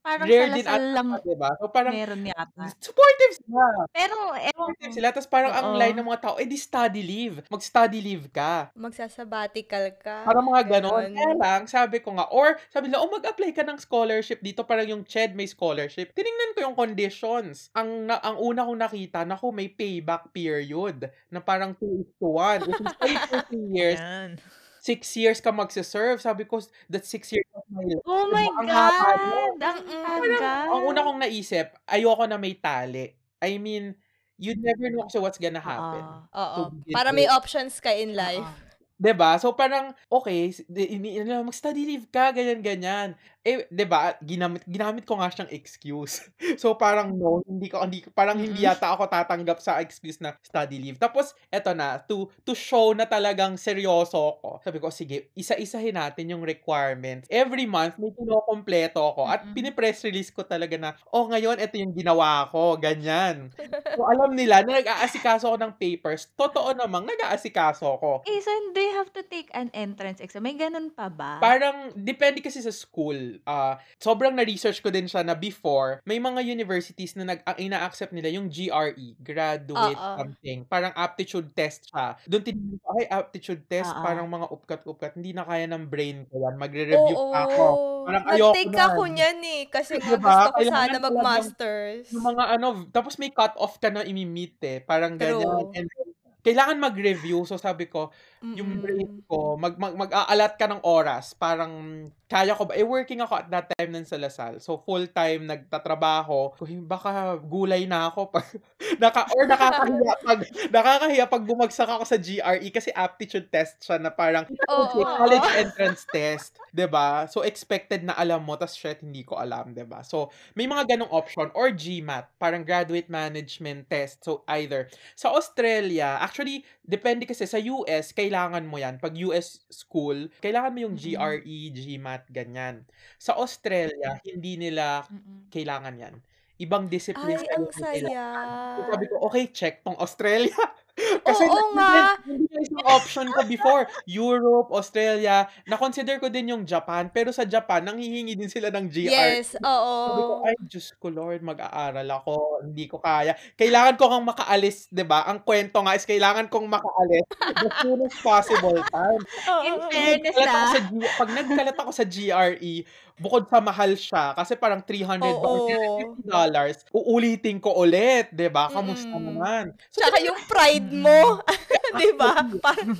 parang 0.02 0.28
rare 0.28 0.48
sa 0.48 0.54
din 0.54 0.66
Lasal 0.66 0.82
ata, 0.82 0.94
lang 0.94 1.08
diba? 1.24 1.50
So, 1.58 1.68
parang, 1.72 1.94
meron 1.94 2.22
yata. 2.26 2.64
supportive 2.80 3.32
sila. 3.38 3.64
Pero, 3.92 4.16
ewan 4.34 4.52
Supportive 4.52 4.92
sila. 4.94 5.08
Tapos 5.14 5.28
parang 5.30 5.52
ang 5.54 5.68
Oo. 5.74 5.78
line 5.80 5.96
ng 5.96 6.06
mga 6.06 6.20
tao, 6.20 6.34
eh 6.36 6.46
di 6.48 6.58
study 6.58 7.02
leave. 7.02 7.36
Mag-study 7.48 7.98
leave 8.02 8.26
ka. 8.28 8.68
Magsasabbatical 8.76 9.84
ka. 9.96 10.26
Parang 10.28 10.44
mga 10.44 10.62
ganon. 10.68 11.08
Kaya 11.14 11.34
lang, 11.38 11.62
sabi 11.66 11.98
ko 12.04 12.12
nga, 12.18 12.28
or 12.28 12.58
sabi 12.68 12.88
nila, 12.90 13.00
oh, 13.00 13.10
mag-apply 13.10 13.50
ka 13.56 13.64
ng 13.64 13.78
scholarship 13.80 14.40
dito. 14.44 14.62
Parang 14.66 14.86
yung 14.88 15.02
CHED 15.06 15.32
may 15.34 15.46
scholarship. 15.48 16.12
Tiningnan 16.12 16.52
ko 16.54 16.58
yung 16.68 16.76
conditions. 16.76 17.70
Ang, 17.74 18.10
na, 18.10 18.20
ang 18.20 18.36
una 18.38 18.66
kong 18.66 18.80
nakita, 18.80 19.24
naku, 19.24 19.50
may 19.54 19.68
payback 19.72 20.30
period 20.34 21.08
na 21.32 21.40
parang 21.40 21.72
2 21.76 22.02
is 22.04 22.10
to 22.20 22.28
1. 22.28 22.68
If 22.68 22.76
you 22.80 22.88
stay 22.90 23.16
for 23.24 23.38
3 23.48 23.68
years, 23.72 24.00
Yan. 24.00 24.40
6 24.88 25.04
years 25.20 25.38
ka 25.44 25.52
magsiserve. 25.52 26.16
Sabi 26.24 26.48
ko, 26.48 26.56
that's 26.88 27.12
6 27.12 27.28
years 27.36 27.44
of 27.52 27.64
my 27.68 27.84
life. 27.84 28.00
Oh 28.08 28.24
my 28.32 28.48
Ang 28.56 28.68
haba 28.72 29.10
nun. 29.20 29.52
God! 29.60 29.84
Ang 29.84 30.22
tagal. 30.32 30.64
Ang 30.72 30.82
una 30.88 31.00
kong 31.04 31.20
naisip, 31.20 31.76
ayoko 31.84 32.24
na 32.24 32.40
may 32.40 32.56
tali. 32.56 33.12
I 33.44 33.60
mean, 33.60 33.92
you 34.40 34.56
never 34.56 34.88
know 34.88 35.04
kasi 35.04 35.20
what's 35.20 35.36
gonna 35.36 35.60
happen. 35.60 36.00
Oo. 36.32 36.56
To 36.56 36.60
begin 36.72 36.94
Para 36.96 37.12
may 37.12 37.28
options 37.28 37.76
ka 37.84 37.92
in 37.92 38.16
life. 38.16 38.40
Oo. 38.40 38.66
'Di 38.98 39.14
ba? 39.14 39.38
So 39.38 39.54
parang 39.54 39.94
okay, 40.10 40.50
ini- 40.74 41.22
ano, 41.22 41.46
mag-study 41.46 41.86
leave 41.86 42.10
ka, 42.10 42.34
ganyan 42.34 42.58
ganyan. 42.58 43.14
Eh, 43.48 43.64
'di 43.72 43.84
ba, 43.88 44.12
ginamit 44.20 44.60
ginamit 44.68 45.08
ko 45.08 45.16
nga 45.16 45.32
siyang 45.32 45.48
excuse. 45.48 46.20
So, 46.60 46.76
parang 46.76 47.16
no, 47.16 47.40
hindi 47.48 47.72
ko 47.72 47.80
hindi 47.80 48.04
parang 48.12 48.36
hindi 48.36 48.60
Mm. 48.60 48.68
yata 48.68 48.92
ako 48.92 49.08
tatanggap 49.08 49.56
sa 49.62 49.80
excuse 49.80 50.20
na 50.20 50.36
study 50.44 50.76
leave. 50.76 50.98
Tapos 51.00 51.32
eto 51.48 51.72
na, 51.72 51.96
to 52.04 52.28
to 52.44 52.52
show 52.52 52.92
na 52.92 53.08
talagang 53.08 53.56
seryoso 53.56 54.36
ako, 54.36 54.60
sabi 54.60 54.76
ko, 54.82 54.92
"Sige, 54.92 55.32
isa-isahin 55.32 55.96
natin 55.96 56.28
yung 56.36 56.44
requirements." 56.44 57.24
Every 57.32 57.64
month 57.64 57.96
may 57.96 58.12
kinokumpleto 58.12 59.00
ako 59.00 59.22
at 59.24 59.48
Mm. 59.48 59.54
pini-press 59.56 60.04
release 60.04 60.28
ko 60.28 60.44
talaga 60.44 60.76
na, 60.76 60.90
"Oh, 61.08 61.24
ngayon 61.32 61.56
eto 61.56 61.80
yung 61.80 61.94
ginawa 61.96 62.44
ko." 62.52 62.76
Ganyan. 62.76 63.54
So, 63.96 64.04
alam 64.12 64.36
nila 64.36 64.60
na 64.66 64.82
nag-aasikaso 64.82 65.48
ako 65.48 65.56
ng 65.62 65.72
papers, 65.80 66.28
totoo 66.36 66.76
namang 66.76 67.08
nag-aasikaso 67.08 67.86
ako. 67.96 68.12
Eh, 68.26 68.40
so 68.42 68.50
do 68.74 68.80
you 68.82 68.94
have 68.98 69.12
to 69.14 69.22
take 69.22 69.46
an 69.54 69.70
entrance 69.70 70.18
exam? 70.18 70.42
May 70.42 70.58
ganun 70.58 70.90
pa 70.90 71.06
ba? 71.06 71.38
Parang 71.38 71.94
depende 71.94 72.42
kasi 72.42 72.58
sa 72.58 72.74
school. 72.74 73.37
Ah, 73.46 73.78
sobrang 74.00 74.34
na-research 74.34 74.80
ko 74.82 74.88
din 74.90 75.06
siya 75.06 75.22
na 75.22 75.34
before, 75.36 76.00
may 76.08 76.18
mga 76.18 76.40
universities 76.42 77.14
na 77.18 77.28
nag 77.34 77.40
ang 77.46 77.58
ina-accept 77.58 78.10
nila 78.14 78.32
yung 78.32 78.48
GRE, 78.50 79.14
graduate 79.20 79.98
Oo. 79.98 80.16
something. 80.16 80.64
Parang 80.66 80.94
aptitude 80.96 81.52
test 81.54 81.86
siya. 81.90 82.16
Doon 82.26 82.42
tinignan 82.42 82.78
ko, 82.82 82.88
ay 82.98 83.06
aptitude 83.10 83.62
test, 83.68 83.92
Oo. 83.94 84.02
parang 84.02 84.26
mga 84.30 84.46
upkat-upkat, 84.50 85.12
hindi 85.18 85.34
na 85.36 85.44
kaya 85.46 85.68
ng 85.68 85.84
brain 85.86 86.24
ko 86.30 86.34
yan. 86.42 86.54
Magre-review 86.58 87.16
Oo. 87.18 87.32
pa 87.32 87.40
ako. 87.46 87.66
Parang 88.08 88.24
ayoko 88.26 88.54
Nag-take 88.56 88.78
ako 88.80 89.02
niyan 89.12 89.38
eh. 89.44 89.62
Kasi 89.68 89.92
Diba? 90.00 90.16
gusto 90.22 90.48
ko 90.54 90.60
sana 90.64 90.96
mag-masters. 91.02 92.08
Yung 92.12 92.24
mga 92.24 92.44
ano, 92.56 92.88
tapos 92.88 93.20
may 93.20 93.28
cut-off 93.34 93.76
ka 93.76 93.92
na 93.92 94.00
imi-meet 94.06 94.56
eh. 94.64 94.78
Parang 94.80 95.20
ganyan. 95.20 95.44
True. 95.44 95.72
And 95.76 95.84
then, 95.84 96.08
kailangan 96.48 96.80
mag-review. 96.80 97.44
So 97.44 97.60
sabi 97.60 97.92
ko, 97.92 98.08
yung 98.54 98.78
Mm-mm. 98.78 98.82
brain 98.82 99.12
ko, 99.26 99.58
mag, 99.58 99.74
mag, 99.74 99.98
mag-aalat 99.98 100.54
ka 100.54 100.70
ng 100.70 100.86
oras. 100.86 101.34
Parang, 101.34 102.06
kaya 102.30 102.54
ko 102.54 102.70
ba? 102.70 102.78
Eh, 102.78 102.86
working 102.86 103.18
ako 103.18 103.34
at 103.34 103.48
that 103.50 103.66
time 103.74 103.90
ng 103.90 104.06
sa 104.06 104.14
Lasal. 104.14 104.62
So, 104.62 104.78
full-time, 104.78 105.42
nagtatrabaho. 105.42 106.54
Baka 106.86 107.34
gulay 107.42 107.90
na 107.90 108.06
ako. 108.06 108.30
Pag, 108.30 108.46
naka, 109.02 109.26
or 109.34 109.42
nakakahiya 109.42 110.14
pag, 110.28 110.40
nakakahiya 110.70 111.26
pag 111.26 111.42
bumagsak 111.42 111.90
ako 111.90 112.04
sa 112.06 112.14
GRE 112.14 112.68
kasi 112.70 112.94
aptitude 112.94 113.50
test 113.50 113.82
siya 113.82 113.98
na 113.98 114.14
parang, 114.14 114.46
Oo. 114.70 115.02
college 115.02 115.48
entrance 115.58 116.06
test. 116.06 116.62
ba 116.70 117.26
So, 117.26 117.42
expected 117.42 118.06
na 118.06 118.14
alam 118.14 118.46
mo, 118.46 118.54
tas 118.54 118.78
shit, 118.78 119.02
hindi 119.02 119.26
ko 119.26 119.34
alam, 119.34 119.74
ba 119.74 120.06
So, 120.06 120.30
may 120.54 120.70
mga 120.70 120.94
ganong 120.94 121.10
option. 121.10 121.50
Or 121.58 121.74
GMAT, 121.74 122.38
parang 122.38 122.62
graduate 122.62 123.10
management 123.10 123.90
test. 123.90 124.22
So, 124.22 124.46
either. 124.46 124.86
Sa 125.18 125.34
Australia, 125.34 126.22
actually, 126.22 126.37
depende 126.84 127.24
kasi 127.24 127.48
sa 127.48 127.58
US, 127.58 128.12
kailangan 128.12 128.62
mo 128.66 128.78
yan. 128.78 129.00
Pag 129.02 129.16
US 129.26 129.62
school, 129.72 130.28
kailangan 130.42 130.70
mo 130.74 130.78
yung. 130.86 130.94
GRE, 130.98 131.58
GMAT, 131.72 132.28
ganyan. 132.30 132.84
Sa 133.16 133.38
Australia, 133.38 134.18
hindi 134.26 134.58
nila 134.58 135.06
kailangan 135.50 135.94
yan. 135.96 136.14
Ibang 136.58 136.90
discipline 136.90 137.38
Ay, 137.38 137.54
ang 137.54 137.66
saya. 137.70 138.26
So, 138.74 138.90
sabi 138.90 139.04
ko, 139.06 139.14
okay, 139.30 139.44
check 139.54 139.86
tong 139.86 139.94
Australia. 140.02 140.58
Kasi 141.22 141.44
Oo 141.44 141.54
yun- 141.54 141.72
nga. 141.74 142.18
yun 142.26 142.42
yung 142.44 142.86
option 142.86 143.26
ko 143.30 143.40
before. 143.44 143.86
Europe, 144.08 144.70
Australia. 144.72 145.46
Na-consider 145.64 146.18
ko 146.18 146.26
din 146.28 146.50
yung 146.50 146.62
Japan. 146.64 147.08
Pero 147.08 147.30
sa 147.30 147.46
Japan, 147.46 147.84
nanghihingi 147.84 148.34
din 148.34 148.50
sila 148.50 148.68
ng 148.68 148.86
GR. 148.88 149.10
Yes, 149.10 149.54
Sabi 149.54 149.62
ko, 149.62 149.70
oo. 149.70 150.46
ay, 150.46 150.54
Diyos 150.60 150.86
ko 150.96 151.06
Lord, 151.08 151.40
mag-aaral 151.42 152.08
ako. 152.08 152.64
Hindi 152.66 152.84
ko 152.86 152.98
kaya. 152.98 153.38
Kailangan 153.54 153.94
ko 153.94 154.10
kang 154.10 154.26
makaalis, 154.26 154.90
di 154.90 155.04
ba? 155.04 155.24
Ang 155.24 155.42
kwento 155.42 155.78
nga 155.80 155.94
is 155.94 156.04
kailangan 156.04 156.50
kong 156.50 156.66
makaalis 156.66 157.24
the 157.58 157.70
soonest 157.82 158.18
possible 158.20 158.78
time. 158.90 159.22
In 159.66 159.74
Oo. 159.76 159.88
fairness 159.88 160.36
ah. 160.40 160.70
sa, 160.74 160.80
G- 160.82 161.14
pag 161.16 161.30
nagkalat 161.30 161.76
ako 161.76 161.90
sa 161.90 162.04
GRE, 162.04 162.74
bukod 163.18 163.44
sa 163.50 163.58
mahal 163.60 163.92
siya, 163.98 164.32
kasi 164.38 164.54
parang 164.54 164.80
300 164.82 165.36
Oo. 165.42 166.16
dollars, 166.22 166.86
uulitin 166.94 167.58
ko 167.58 167.74
ulit, 167.82 168.30
di 168.32 168.46
ba? 168.48 168.70
Kamusta 168.70 169.10
Mm-mm. 169.10 169.34
naman? 169.34 169.64
So, 169.90 170.00
Tsaka 170.00 170.22
yung 170.22 170.38
pride 170.46 170.90
mo. 170.94 171.42
Di 171.98 172.12
ba? 172.14 172.44
Parang, 172.64 172.92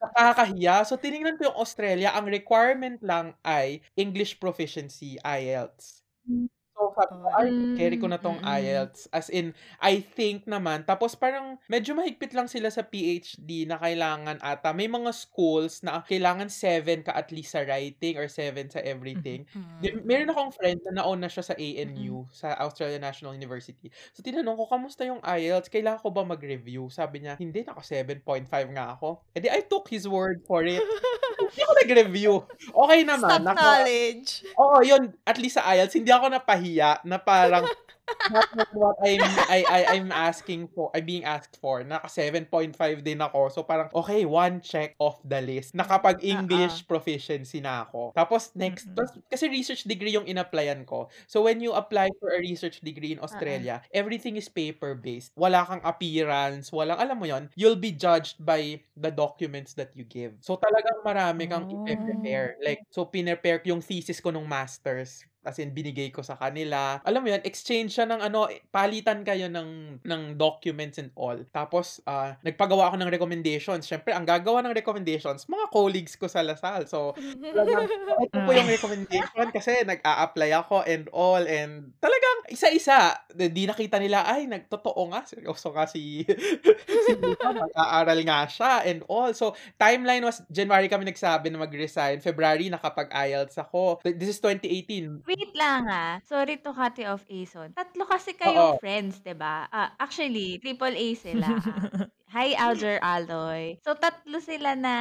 nakakahiya. 0.00 0.86
So, 0.86 0.94
tinignan 0.94 1.34
ko 1.36 1.50
yung 1.50 1.58
Australia, 1.58 2.14
ang 2.14 2.30
requirement 2.30 3.02
lang 3.02 3.34
ay 3.42 3.82
English 3.98 4.38
proficiency, 4.38 5.18
IELTS. 5.26 6.06
So, 6.78 6.94
sabi 6.94 7.18
ko, 7.18 7.26
ay, 7.34 7.48
carry 7.74 7.96
ko 7.98 8.06
na 8.06 8.22
tong. 8.22 8.38
IELTS. 8.38 9.10
As 9.10 9.26
in, 9.28 9.50
I 9.82 9.98
think 9.98 10.46
naman. 10.46 10.86
Tapos, 10.86 11.18
parang, 11.18 11.58
medyo 11.66 11.90
mahigpit 11.90 12.30
lang 12.30 12.46
sila 12.46 12.70
sa 12.70 12.86
PhD 12.86 13.66
na 13.66 13.82
kailangan 13.82 14.38
ata. 14.38 14.70
May 14.70 14.86
mga 14.86 15.10
schools 15.10 15.82
na 15.82 16.06
kailangan 16.06 16.46
7 16.46 17.02
ka 17.02 17.10
at 17.10 17.34
least 17.34 17.50
sa 17.50 17.66
writing 17.66 18.14
or 18.14 18.30
7 18.30 18.70
sa 18.70 18.78
everything. 18.78 19.42
Di- 19.82 19.90
Mm. 19.90 20.06
Meron 20.06 20.30
akong 20.30 20.52
friend 20.54 20.78
na 20.86 21.02
nauna 21.02 21.26
siya 21.26 21.42
sa 21.42 21.58
ANU, 21.58 22.30
sa 22.30 22.54
Australian 22.62 23.02
National 23.02 23.34
University. 23.34 23.90
So, 24.14 24.22
tinanong 24.22 24.54
ko, 24.54 24.70
kamusta 24.70 25.02
yung 25.02 25.18
IELTS? 25.18 25.66
Kailangan 25.66 25.98
ko 25.98 26.14
ba 26.14 26.22
mag-review? 26.22 26.86
Sabi 26.94 27.26
niya, 27.26 27.34
hindi, 27.34 27.66
naka 27.66 27.82
7.5 27.82 28.46
nga 28.70 28.94
ako. 28.94 29.26
E 29.34 29.42
di, 29.42 29.50
I 29.50 29.66
took 29.66 29.90
his 29.90 30.06
word 30.06 30.46
for 30.46 30.62
it. 30.62 30.78
hindi 31.42 31.60
ako 31.64 31.72
nag-review. 31.82 32.32
Okay 32.70 33.00
naman. 33.02 33.26
stock 33.26 33.42
Naka, 33.42 33.58
knowledge. 33.58 34.30
Oo, 34.54 34.78
yun. 34.86 35.02
At 35.26 35.42
least 35.42 35.58
sa 35.58 35.66
IELTS, 35.74 35.98
hindi 35.98 36.14
ako 36.14 36.30
napahiya 36.30 36.67
na 36.76 37.16
parang 37.16 37.64
not 38.32 38.48
what- 38.56 38.72
what 38.72 38.96
I'm, 39.04 39.20
I, 39.52 39.58
I, 39.68 39.80
I'm 39.96 40.08
asking 40.08 40.72
for, 40.72 40.88
I'm 40.96 41.04
being 41.04 41.28
asked 41.28 41.60
for. 41.60 41.84
Naka 41.84 42.08
7.5 42.08 42.72
din 43.04 43.20
ako. 43.20 43.52
So 43.52 43.60
parang, 43.62 43.92
okay, 43.92 44.24
one 44.24 44.64
check 44.64 44.96
off 44.96 45.20
the 45.24 45.40
list. 45.40 45.76
Nakapag-English 45.76 46.88
proficiency 46.88 47.60
na 47.60 47.84
ako. 47.84 48.16
Tapos 48.16 48.48
next, 48.56 48.88
tas- 48.96 49.12
kasi 49.28 49.52
research 49.52 49.84
degree 49.84 50.16
yung 50.16 50.24
in-applyan 50.24 50.88
ko. 50.88 51.12
So 51.28 51.44
when 51.44 51.60
you 51.60 51.76
apply 51.76 52.08
for 52.16 52.32
a 52.32 52.40
research 52.40 52.80
degree 52.80 53.12
in 53.12 53.20
Australia, 53.20 53.84
everything 53.92 54.40
is 54.40 54.48
paper-based. 54.48 55.36
Wala 55.36 55.68
kang 55.68 55.84
appearance, 55.84 56.72
walang, 56.72 56.96
alam 56.96 57.16
mo 57.20 57.28
yon 57.28 57.52
you'll 57.60 57.76
be 57.78 57.92
judged 57.92 58.40
by 58.40 58.80
the 58.96 59.12
documents 59.12 59.76
that 59.76 59.92
you 59.92 60.08
give. 60.08 60.32
So 60.40 60.56
talagang 60.56 61.04
marami 61.04 61.44
kang 61.44 61.68
Oh. 61.68 61.84
i-prepare. 61.84 62.56
Like, 62.64 62.80
so 62.88 63.04
pinrepare 63.04 63.60
yung 63.68 63.84
thesis 63.84 64.16
ko 64.16 64.32
nung 64.32 64.48
masters. 64.48 65.28
As 65.48 65.56
in, 65.56 65.72
binigay 65.72 66.12
ko 66.12 66.20
sa 66.20 66.36
kanila. 66.36 67.00
Alam 67.08 67.24
mo 67.24 67.28
yun, 67.32 67.40
exchange 67.40 67.96
siya 67.96 68.04
ng 68.04 68.20
ano, 68.20 68.52
palitan 68.68 69.24
kayo 69.24 69.48
ng, 69.48 70.04
ng 70.04 70.22
documents 70.36 71.00
and 71.00 71.08
all. 71.16 71.40
Tapos, 71.48 72.04
ah, 72.04 72.36
nagpagawa 72.44 72.92
ako 72.92 73.00
ng 73.00 73.08
recommendations. 73.08 73.88
Siyempre, 73.88 74.12
ang 74.12 74.28
gagawa 74.28 74.60
ng 74.60 74.76
recommendations, 74.76 75.48
mga 75.48 75.72
colleagues 75.72 76.20
ko 76.20 76.28
sa 76.28 76.44
Lasal. 76.44 76.84
So, 76.84 77.16
talagang, 77.16 77.88
ito 78.28 78.36
po 78.44 78.50
yung 78.52 78.68
recommendation 78.68 79.48
kasi 79.48 79.88
nag-a-apply 79.88 80.50
ako 80.52 80.84
and 80.84 81.08
all. 81.16 81.40
And 81.40 81.96
talagang, 81.96 82.52
isa-isa, 82.52 83.24
di 83.32 83.64
nakita 83.64 83.96
nila, 83.96 84.28
ay, 84.28 84.44
nagtotoo 84.44 85.08
nga. 85.16 85.24
Seryoso 85.24 85.72
nga 85.72 85.88
si, 85.88 86.28
mag-aaral 87.64 88.20
nga 88.20 88.44
siya 88.44 88.72
and 88.84 89.00
all. 89.08 89.32
So, 89.32 89.56
timeline 89.80 90.28
was, 90.28 90.44
January 90.52 90.92
kami 90.92 91.08
nagsabi 91.08 91.48
na 91.48 91.64
mag-resign. 91.64 92.20
February, 92.20 92.68
nakapag-IELTS 92.68 93.56
ako. 93.64 94.04
This 94.04 94.36
is 94.36 94.40
2018. 94.44 95.24
Wait 95.24 95.37
lang 95.54 95.82
ah. 95.90 96.18
Sorry 96.26 96.58
to 96.64 96.70
cut 96.74 96.98
you 96.98 97.06
off, 97.12 97.24
Ason. 97.30 97.74
Tatlo 97.76 98.04
kasi 98.08 98.32
kayong 98.38 98.72
Oo. 98.72 98.78
friends, 98.80 99.20
'di 99.20 99.34
ba? 99.36 99.68
Ah, 99.68 99.92
actually, 100.00 100.56
triple 100.62 100.94
A 100.96 101.06
sila. 101.14 101.52
Hi, 102.28 102.52
Alger 102.60 103.00
Alloy. 103.00 103.80
So, 103.80 103.96
tatlo 103.96 104.36
sila 104.44 104.76
na 104.76 104.94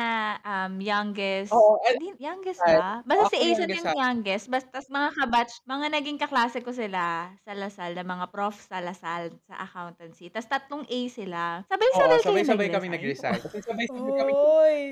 um, 0.48 0.79
youngest. 0.79 1.51
Oo, 1.51 1.75
eh, 1.84 2.00
Hindi, 2.00 2.15
youngest 2.24 2.63
ba? 2.63 3.03
Basta 3.03 3.36
si 3.36 3.51
youngest 3.51 3.67
yung 3.67 3.84
sa- 3.84 4.00
youngest. 4.00 4.46
Basta 4.48 4.79
mga 4.88 5.10
kabatch, 5.12 5.53
mga 5.67 5.88
naging 5.91 6.17
kaklase 6.24 6.63
ko 6.63 6.72
sila 6.72 7.36
sa 7.43 7.51
Lasal, 7.51 8.00
na 8.00 8.07
mga 8.07 8.31
prof 8.31 8.55
sa 8.55 8.79
Lasal 8.79 9.36
sa 9.43 9.60
accountancy. 9.60 10.31
Tapos 10.31 10.48
tatlong 10.48 10.88
A 10.88 11.00
sila. 11.12 11.67
Sabay-sabay 11.67 12.17
kayo 12.24 12.24
sabay-sabay 12.24 12.67
kami 12.72 12.88
nag-resign. 12.96 13.43
sabay-sabay 13.43 13.88
kami. 14.15 14.34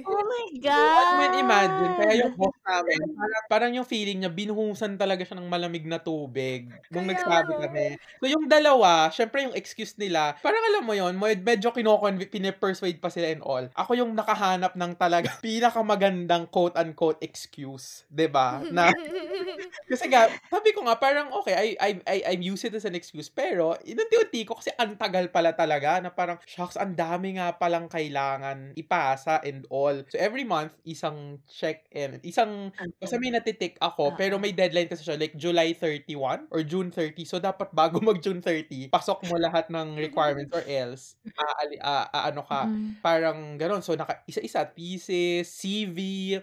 Oh 0.04 0.24
my 0.28 0.46
I 0.52 0.60
God! 0.60 1.08
mean, 1.16 1.34
imagine, 1.40 1.92
kaya 1.96 2.14
yung 2.20 2.36
boss 2.36 2.58
namin, 2.62 3.00
parang, 3.16 3.44
parang 3.48 3.72
yung 3.72 3.88
feeling 3.88 4.20
niya, 4.20 4.32
binuhusan 4.32 5.00
talaga 5.00 5.24
siya 5.24 5.40
ng 5.40 5.48
malamig 5.48 5.88
na 5.88 6.04
tubig 6.04 6.68
nung 6.92 7.08
Kaya 7.08 7.16
nagsabi 7.16 7.52
kami. 7.64 7.86
So, 8.20 8.26
yung 8.28 8.46
dalawa, 8.46 9.08
syempre 9.10 9.48
yung 9.48 9.56
excuse 9.56 9.96
nila, 9.96 10.36
parang 10.44 10.60
alam 10.68 10.84
mo 10.84 10.92
yon 10.92 11.16
med- 11.16 11.42
medyo 11.42 11.72
kinoconvict, 11.72 12.34
pinipersuade 12.36 13.00
pa 13.00 13.08
sila 13.08 13.32
and 13.32 13.40
all. 13.48 13.64
Ako 13.80 13.96
yung 13.96 14.12
nakahanap 14.12 14.76
ng 14.76 15.00
talaga 15.00 15.32
pinakamagandang 15.46 16.52
quote-unquote 16.52 17.24
excuse, 17.24 18.04
'di 18.12 18.28
ba 18.28 18.60
Na, 18.68 18.92
kasi 19.92 20.10
nga, 20.10 20.28
sabi 20.50 20.74
ko 20.76 20.84
nga, 20.86 20.98
parang 20.98 21.32
okay, 21.42 21.56
I, 21.56 21.68
I, 21.78 21.92
I, 22.04 22.18
I 22.32 22.36
use 22.42 22.66
it 22.66 22.74
as 22.74 22.84
an 22.86 22.98
excuse, 22.98 23.30
pero 23.30 23.78
inunti-unti 23.86 24.44
ko 24.44 24.58
kasi 24.58 24.74
ang 24.76 24.98
tagal 24.98 25.30
pala 25.30 25.54
talaga 25.54 26.02
na 26.02 26.10
parang, 26.12 26.42
shucks, 26.44 26.76
ang 26.76 26.98
dami 26.98 27.38
nga 27.38 27.54
palang 27.56 27.86
kailangan 27.88 28.74
ipasa 28.76 29.40
and 29.46 29.64
all. 29.70 29.96
So, 30.10 30.18
every 30.18 30.44
month, 30.44 30.74
isang 30.84 31.40
check-in, 31.48 32.20
isang, 32.26 32.74
basta 32.98 33.16
may 33.22 33.32
natitik 33.34 33.78
ako, 33.80 34.14
Ah, 34.14 34.18
pero 34.18 34.42
may 34.42 34.52
deadline 34.54 34.90
kasi 34.90 35.06
siya, 35.06 35.18
like 35.18 35.38
July 35.38 35.74
31 35.78 36.50
or 36.50 36.62
June 36.66 36.90
30. 36.90 37.22
So, 37.26 37.38
dapat 37.38 37.72
bago 37.72 38.02
mag 38.02 38.20
June 38.22 38.42
30, 38.42 38.90
pasok 38.90 39.26
mo 39.30 39.38
lahat 39.38 39.70
ng 39.70 39.98
requirements 39.98 40.52
or 40.54 40.66
else, 40.66 41.18
aali, 41.42 41.78
ah, 41.82 42.10
ano 42.24 42.46
ka, 42.48 42.64
Mm. 42.64 43.04
parang 43.04 43.40
ganon. 43.60 43.84
So, 43.84 43.98
naka, 44.00 44.24
isa-isa, 44.24 44.64
thesis, 44.64 45.50
CV, 45.52 45.98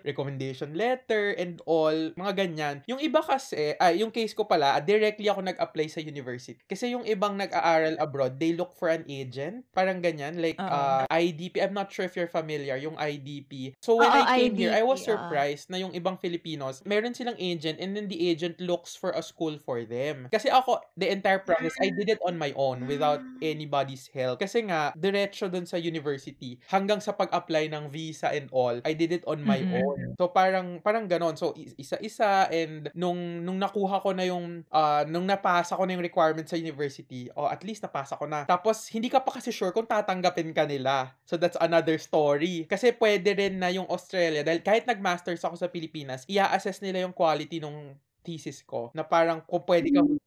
recommendation 0.04 0.76
letter, 0.76 1.32
and 1.38 1.62
all, 1.64 1.94
mga 2.12 2.32
ganyan. 2.36 2.76
Yung 2.84 3.00
iba 3.00 3.24
kasi, 3.24 3.72
ay, 3.80 4.04
yung 4.04 4.12
case 4.12 4.36
ko 4.36 4.44
pala, 4.44 4.76
directly 4.84 5.30
ako 5.32 5.40
nag-apply 5.40 5.88
sa 5.88 6.02
university. 6.02 6.60
Kasi 6.68 6.92
yung 6.92 7.06
ibang 7.06 7.38
nag-aaral 7.38 7.96
abroad, 7.96 8.36
they 8.36 8.52
look 8.52 8.76
for 8.76 8.92
an 8.92 9.06
agent. 9.08 9.64
Parang 9.72 10.02
ganyan, 10.02 10.36
like 10.36 10.58
uh, 10.58 11.06
IDP. 11.08 11.62
I'm 11.62 11.72
not 11.72 11.88
sure 11.88 12.04
if 12.04 12.12
you're 12.12 12.28
familiar, 12.30 12.76
yung 12.76 12.98
IDP. 12.98 13.78
So, 13.80 13.96
when 13.96 14.10
Oo, 14.10 14.16
I 14.26 14.42
came 14.42 14.54
here, 14.58 14.74
I 14.74 14.82
was 14.82 15.00
IDP, 15.00 15.08
surprised 15.14 15.66
na 15.70 15.78
yung 15.78 15.94
ibang 15.94 16.18
Filipinos, 16.18 16.82
meron 16.82 17.14
silang 17.14 17.38
agent 17.38 17.78
and 17.78 17.94
then 17.94 18.10
the 18.10 18.18
agent 18.18 18.58
looks 18.58 18.98
for 18.98 19.14
a 19.14 19.22
school 19.22 19.54
for 19.56 19.86
them. 19.86 20.26
Kasi 20.28 20.50
ako, 20.50 20.82
the 20.96 21.08
entire 21.08 21.38
process, 21.38 21.76
I 21.78 21.94
did 21.94 22.08
it 22.08 22.20
on 22.26 22.34
my 22.34 22.50
own 22.56 22.84
without 22.90 23.20
anybody's 23.38 24.08
help. 24.10 24.40
Kasi 24.40 24.66
nga, 24.66 24.90
diretso 24.96 25.46
dun 25.62 25.70
sa 25.70 25.78
university, 25.78 26.58
hanggang 26.66 26.98
sa 26.98 27.14
pag-apply 27.14 27.70
ng 27.70 27.86
visa 27.86 28.34
and 28.34 28.50
all, 28.50 28.74
I 28.82 28.98
did 28.98 29.14
it 29.14 29.22
on 29.30 29.38
my 29.46 29.62
Mhm. 29.62 29.78
own. 29.78 29.98
So, 30.18 30.34
parang, 30.34 30.82
parang 30.82 31.06
ganon. 31.06 31.38
So, 31.38 31.54
is- 31.54 31.78
isa-isa 31.78 32.50
and 32.50 32.90
nung, 32.98 33.46
nung 33.46 33.62
nakuha 33.62 34.02
ko 34.02 34.10
na 34.10 34.26
yung, 34.26 34.66
ah, 34.74 35.06
nung 35.06 35.30
napasa 35.30 35.78
ko 35.78 35.86
na 35.86 35.94
yung 35.94 36.02
requirement 36.02 36.50
sa 36.50 36.58
university, 36.58 37.30
o 37.38 37.46
at 37.46 37.62
least 37.62 37.86
napasa 37.86 38.18
ko 38.18 38.26
na. 38.26 38.42
Tapos, 38.42 38.90
hindi 38.90 39.06
ka 39.06 39.22
pa 39.22 39.38
kasi 39.38 39.54
sure 39.54 39.70
kung 39.70 39.86
tatanggapin 39.86 40.50
ka 40.50 40.66
nila. 40.66 41.14
So, 41.22 41.38
that's 41.38 41.56
another 41.62 41.94
story. 42.02 42.66
Kasi 42.66 42.90
pwede 42.98 43.38
rin 43.38 43.62
na 43.62 43.70
yung 43.70 43.86
Australia, 43.86 44.42
dahil 44.42 44.66
kahit 44.66 44.90
nag-masters 44.90 45.46
ako 45.46 45.54
sa 45.54 45.70
Pilipinas, 45.70 46.26
i-assess 46.26 46.82
nila 46.82 47.06
yung 47.06 47.14
quality 47.14 47.62
ng 47.62 47.94
thesis 48.22 48.62
ko 48.62 48.90
na 48.94 49.02
parang 49.06 49.42
kung 49.46 49.62
pwede 49.66 49.90
ka 49.90 50.02
mag- 50.02 50.22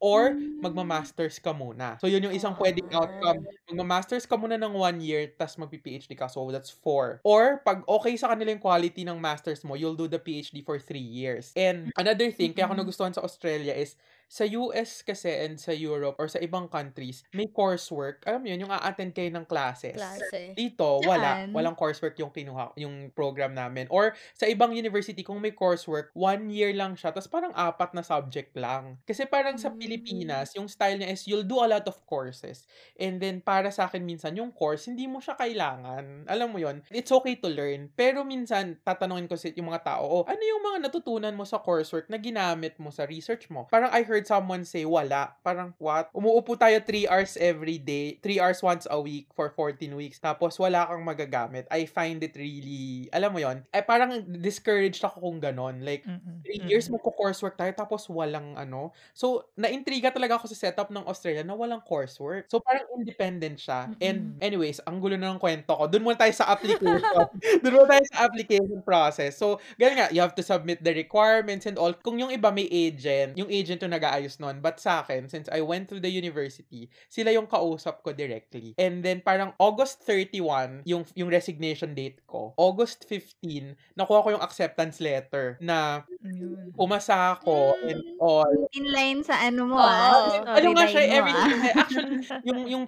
or 0.00 0.32
magma-masters 0.64 1.36
ka 1.38 1.52
muna. 1.52 2.00
So, 2.00 2.08
yun 2.08 2.24
yung 2.24 2.32
isang 2.32 2.56
pwedeng 2.56 2.88
outcome. 2.90 3.44
Magma-masters 3.68 4.24
ka 4.24 4.34
muna 4.34 4.56
ng 4.56 4.72
one 4.72 4.98
year, 5.04 5.28
tas 5.36 5.60
magpi-PhD 5.60 6.16
ka. 6.16 6.26
So, 6.26 6.48
that's 6.48 6.72
four. 6.72 7.20
Or, 7.22 7.60
pag 7.60 7.84
okay 7.84 8.16
sa 8.16 8.32
kanila 8.32 8.50
yung 8.56 8.64
quality 8.64 9.04
ng 9.04 9.20
masters 9.20 9.60
mo, 9.62 9.76
you'll 9.76 10.00
do 10.00 10.08
the 10.08 10.18
PhD 10.18 10.64
for 10.64 10.80
three 10.80 11.04
years. 11.04 11.52
And 11.52 11.92
another 12.00 12.32
thing, 12.32 12.56
kaya 12.56 12.66
ako 12.66 12.80
nagustuhan 12.80 13.12
sa 13.12 13.20
Australia 13.20 13.76
is, 13.76 13.94
sa 14.30 14.46
US 14.46 15.02
kasi 15.02 15.26
and 15.26 15.58
sa 15.58 15.74
Europe 15.74 16.14
or 16.22 16.30
sa 16.30 16.38
ibang 16.38 16.70
countries, 16.70 17.26
may 17.34 17.50
coursework. 17.50 18.22
Alam 18.30 18.46
mo 18.46 18.48
yun, 18.54 18.62
yung 18.62 18.70
a-attend 18.70 19.10
kayo 19.10 19.26
ng 19.34 19.42
classes. 19.42 19.98
Klase. 19.98 20.54
Dito, 20.54 21.02
wala. 21.02 21.42
Saan? 21.42 21.50
Walang 21.50 21.74
coursework 21.74 22.14
yung 22.22 22.30
kinuha, 22.30 22.70
yung 22.78 23.10
program 23.10 23.58
namin. 23.58 23.90
Or 23.90 24.14
sa 24.38 24.46
ibang 24.46 24.70
university, 24.70 25.26
kung 25.26 25.42
may 25.42 25.50
coursework, 25.50 26.14
one 26.14 26.46
year 26.46 26.70
lang 26.70 26.94
siya, 26.94 27.10
tapos 27.10 27.26
parang 27.26 27.50
apat 27.58 27.90
na 27.90 28.06
subject 28.06 28.54
lang. 28.54 29.02
Kasi 29.02 29.26
parang 29.26 29.58
sa 29.58 29.74
Mm. 29.74 29.78
Pilipinas, 29.82 30.54
yung 30.54 30.70
style 30.70 31.02
niya 31.02 31.10
is 31.10 31.26
you'll 31.26 31.42
do 31.46 31.58
a 31.58 31.66
lot 31.66 31.82
of 31.90 31.98
courses. 32.06 32.70
And 32.98 33.18
then 33.18 33.42
para 33.42 33.74
sa 33.74 33.90
akin 33.90 34.06
minsan, 34.06 34.38
yung 34.38 34.54
course, 34.54 34.86
hindi 34.86 35.10
mo 35.10 35.18
siya 35.18 35.34
kailangan. 35.34 36.30
Alam 36.30 36.54
mo 36.54 36.58
yon 36.62 36.86
It's 36.94 37.10
okay 37.10 37.34
to 37.42 37.50
learn. 37.50 37.90
Pero 37.98 38.22
minsan, 38.22 38.78
tatanungin 38.86 39.26
ko 39.26 39.34
yung 39.40 39.72
mga 39.72 39.82
tao, 39.96 40.04
oh, 40.06 40.22
ano 40.28 40.38
yung 40.38 40.62
mga 40.62 40.78
natutunan 40.86 41.34
mo 41.34 41.42
sa 41.42 41.58
coursework 41.58 42.06
na 42.12 42.20
ginamit 42.20 42.78
mo 42.78 42.94
sa 42.94 43.06
research 43.10 43.50
mo? 43.50 43.66
Parang 43.66 43.90
I 43.90 44.04
heard 44.04 44.19
someone 44.26 44.64
say, 44.64 44.84
wala. 44.84 45.36
Parang, 45.44 45.72
what? 45.78 46.10
Umuupo 46.16 46.58
tayo 46.58 46.80
3 46.82 47.08
hours 47.08 47.36
every 47.40 47.78
day, 47.78 48.18
3 48.22 48.40
hours 48.40 48.60
once 48.64 48.84
a 48.90 48.98
week 48.98 49.28
for 49.32 49.52
14 49.52 49.92
weeks, 49.94 50.18
tapos 50.18 50.58
wala 50.58 50.88
kang 50.88 51.04
magagamit. 51.04 51.68
I 51.70 51.86
find 51.86 52.20
it 52.24 52.34
really, 52.34 53.08
alam 53.12 53.32
mo 53.32 53.40
yon 53.40 53.62
eh 53.70 53.84
parang 53.84 54.24
discouraged 54.40 55.02
ako 55.04 55.22
kung 55.22 55.38
ganon. 55.38 55.84
Like, 55.84 56.04
Mm-mm. 56.04 56.42
3 56.44 56.70
years 56.70 56.88
magko-coursework 56.90 57.56
tayo 57.56 57.72
tapos 57.76 58.08
walang 58.10 58.56
ano. 58.56 58.92
So, 59.12 59.50
naintriga 59.54 60.10
talaga 60.10 60.40
ako 60.40 60.50
sa 60.50 60.56
setup 60.56 60.90
ng 60.90 61.04
Australia 61.06 61.44
na 61.44 61.54
walang 61.54 61.82
coursework. 61.84 62.48
So, 62.48 62.60
parang 62.60 62.86
independent 62.96 63.60
siya. 63.60 63.92
And 64.00 64.36
anyways, 64.40 64.80
ang 64.84 64.98
gulo 64.98 65.14
na 65.16 65.32
ng 65.32 65.42
kwento 65.42 65.72
ko. 65.72 65.84
Doon 65.86 66.04
muna 66.04 66.18
tayo 66.18 66.34
sa 66.34 66.52
application. 66.52 67.00
Doon 67.62 67.72
muna 67.74 67.88
tayo 67.96 68.04
sa 68.10 68.26
application 68.26 68.80
process. 68.82 69.36
So, 69.36 69.60
ganyan 69.76 69.96
nga, 70.04 70.08
you 70.10 70.20
have 70.24 70.36
to 70.36 70.44
submit 70.44 70.82
the 70.82 70.92
requirements 70.92 71.64
and 71.68 71.76
all. 71.76 71.92
Kung 71.94 72.18
yung 72.18 72.32
iba 72.32 72.50
may 72.50 72.68
agent, 72.68 73.36
yung 73.36 73.50
agent 73.52 73.80
yung 73.84 73.94
nag-aayos 74.10 74.42
nun. 74.42 74.58
But 74.58 74.82
sa 74.82 75.06
akin, 75.06 75.30
since 75.30 75.46
I 75.54 75.62
went 75.62 75.86
through 75.86 76.02
the 76.02 76.10
university, 76.10 76.90
sila 77.06 77.30
yung 77.30 77.46
kausap 77.46 78.02
ko 78.02 78.10
directly. 78.10 78.74
And 78.74 79.06
then, 79.06 79.22
parang 79.22 79.54
August 79.62 80.02
31, 80.02 80.82
yung, 80.84 81.06
yung 81.14 81.30
resignation 81.30 81.94
date 81.94 82.18
ko. 82.26 82.52
August 82.58 83.06
15, 83.06 83.78
nakuha 83.94 84.26
ko 84.26 84.28
yung 84.34 84.42
acceptance 84.42 84.98
letter 84.98 85.54
na 85.62 86.02
Yun. 86.26 86.74
umasa 86.74 87.38
ako 87.38 87.78
and 87.86 88.02
all. 88.18 88.50
Inline 88.74 89.22
sa 89.22 89.38
ano 89.38 89.70
mo, 89.70 89.78
Oo. 89.78 89.86
ah. 89.86 90.58
ano 90.58 90.68
nga 90.74 90.84
siya, 90.90 91.02
everything, 91.06 91.60
ah. 91.62 91.74
actually, 91.86 92.18
yung, 92.42 92.60
yung 92.66 92.84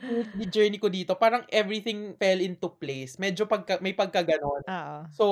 journey 0.51 0.83
ko 0.83 0.91
dito, 0.91 1.15
parang 1.15 1.47
everything 1.55 2.19
fell 2.19 2.43
into 2.43 2.67
place. 2.67 3.15
Medyo 3.23 3.47
pagka, 3.47 3.79
may 3.79 3.95
pagkaganon. 3.95 4.67
Oo. 4.67 4.97
So. 5.15 5.25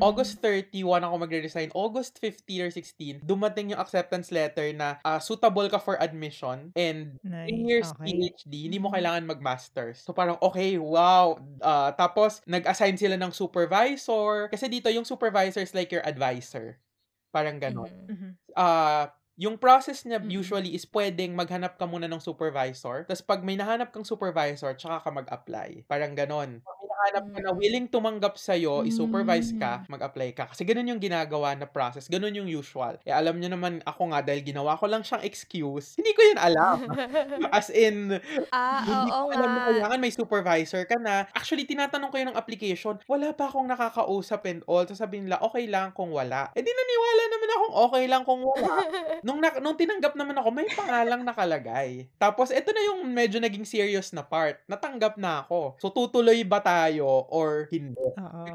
August 0.00 0.42
31 0.42 1.06
ako 1.06 1.14
magre-resign. 1.22 1.70
August 1.72 2.18
15 2.18 2.66
or 2.66 2.70
16, 2.72 3.22
dumating 3.24 3.72
yung 3.72 3.80
acceptance 3.80 4.28
letter 4.34 4.72
na 4.74 4.98
ah, 5.06 5.22
suitable 5.30 5.70
ka 5.70 5.78
for 5.78 5.94
admission 6.02 6.74
and 6.74 7.14
Nice. 7.22 7.50
in 7.50 7.66
years 7.70 7.94
Okay. 7.94 8.06
PhD, 8.06 8.66
hindi 8.66 8.78
mo 8.82 8.90
kailangan 8.90 9.26
mag-masters. 9.30 10.02
So 10.02 10.10
parang, 10.12 10.38
okay, 10.42 10.76
wow. 10.82 11.38
Ah, 11.62 11.94
tapos, 11.94 12.42
nag-assign 12.50 12.98
sila 12.98 13.14
ng 13.18 13.30
supervisor. 13.34 14.50
Kasi 14.50 14.66
dito, 14.70 14.90
yung 14.90 15.06
supervisor 15.06 15.62
is 15.62 15.72
like 15.74 15.90
your 15.94 16.02
advisor. 16.06 16.82
Parang 17.34 17.58
ganon. 17.62 17.90
Mhm. 18.08 18.08
Mhm. 18.08 18.38
Ah, 18.56 19.14
yung 19.40 19.56
process 19.58 20.04
niya 20.06 20.20
Mm. 20.22 20.30
usually 20.30 20.74
is 20.76 20.84
pwedeng 20.90 21.32
maghanap 21.38 21.78
ka 21.80 21.86
muna 21.88 22.06
ng 22.10 22.20
supervisor. 22.22 23.06
Tapos 23.08 23.24
pag 23.24 23.42
may 23.46 23.56
nahanap 23.58 23.90
kang 23.94 24.04
supervisor, 24.06 24.74
tsaka 24.76 25.02
ka 25.06 25.10
mag-apply. 25.14 25.84
Parang 25.88 26.14
ganon. 26.18 26.62
Pag 27.00 27.16
may 27.16 27.16
nahanap 27.16 27.32
ka 27.32 27.40
na 27.40 27.52
willing 27.56 27.88
tumanggap 27.88 28.36
sa'yo, 28.36 28.84
i-supervise 28.84 29.56
ka, 29.56 29.88
mag-apply 29.88 30.36
ka. 30.36 30.44
Kasi 30.52 30.68
ganun 30.68 30.84
yung 30.84 31.00
ginagawa 31.00 31.56
na 31.56 31.64
process. 31.64 32.12
Ganun 32.12 32.36
yung 32.36 32.44
usual. 32.44 33.00
Eh, 33.08 33.14
alam 33.14 33.40
nyo 33.40 33.48
naman 33.48 33.80
ako 33.88 34.12
nga, 34.12 34.20
dahil 34.20 34.44
ginawa 34.44 34.76
ko 34.76 34.84
lang 34.84 35.00
siyang 35.00 35.24
excuse, 35.24 35.96
hindi 35.96 36.12
ko 36.12 36.20
yun 36.20 36.36
alam. 36.36 36.84
As 37.56 37.72
in, 37.72 38.20
ah, 38.52 38.84
hindi 38.84 39.10
oo 39.16 39.32
ko 39.32 39.32
alam 39.32 39.48
na 39.48 39.56
nga. 39.56 39.66
kailangan 39.72 39.98
may 40.04 40.12
supervisor 40.12 40.84
ka 40.84 41.00
na. 41.00 41.24
Actually, 41.32 41.64
tinatanong 41.64 42.12
ko 42.12 42.20
yun 42.20 42.28
ng 42.36 42.38
application, 42.38 43.00
wala 43.08 43.32
pa 43.32 43.48
akong 43.48 43.64
nakakausap 43.64 44.44
and 44.44 44.60
all. 44.68 44.84
Tapos 44.84 45.00
sabihin 45.00 45.24
nila, 45.24 45.40
okay 45.40 45.64
lang 45.72 45.96
kung 45.96 46.12
wala. 46.12 46.52
Eh 46.52 46.60
di 46.60 46.68
naniwala 46.68 47.22
naman 47.32 47.48
akong 47.48 47.74
okay 47.88 48.04
lang 48.12 48.22
kung 48.28 48.44
wala. 48.44 48.68
nung, 49.26 49.40
na, 49.40 49.48
nung 49.64 49.80
tinanggap 49.80 50.12
naman 50.20 50.36
ako, 50.36 50.52
may 50.52 50.68
pangalang 50.76 51.24
nakalagay. 51.24 52.12
Tapos, 52.20 52.52
ito 52.52 52.68
na 52.76 52.82
yung 52.92 53.08
medyo 53.08 53.40
naging 53.40 53.64
serious 53.64 54.12
na 54.12 54.20
part. 54.20 54.60
Natanggap 54.68 55.16
na 55.16 55.48
ako. 55.48 55.80
So, 55.80 55.88
tutuloy 55.88 56.44
ba 56.44 56.60
tayo 56.60 56.89
or 56.98 57.68
hindi? 57.70 58.02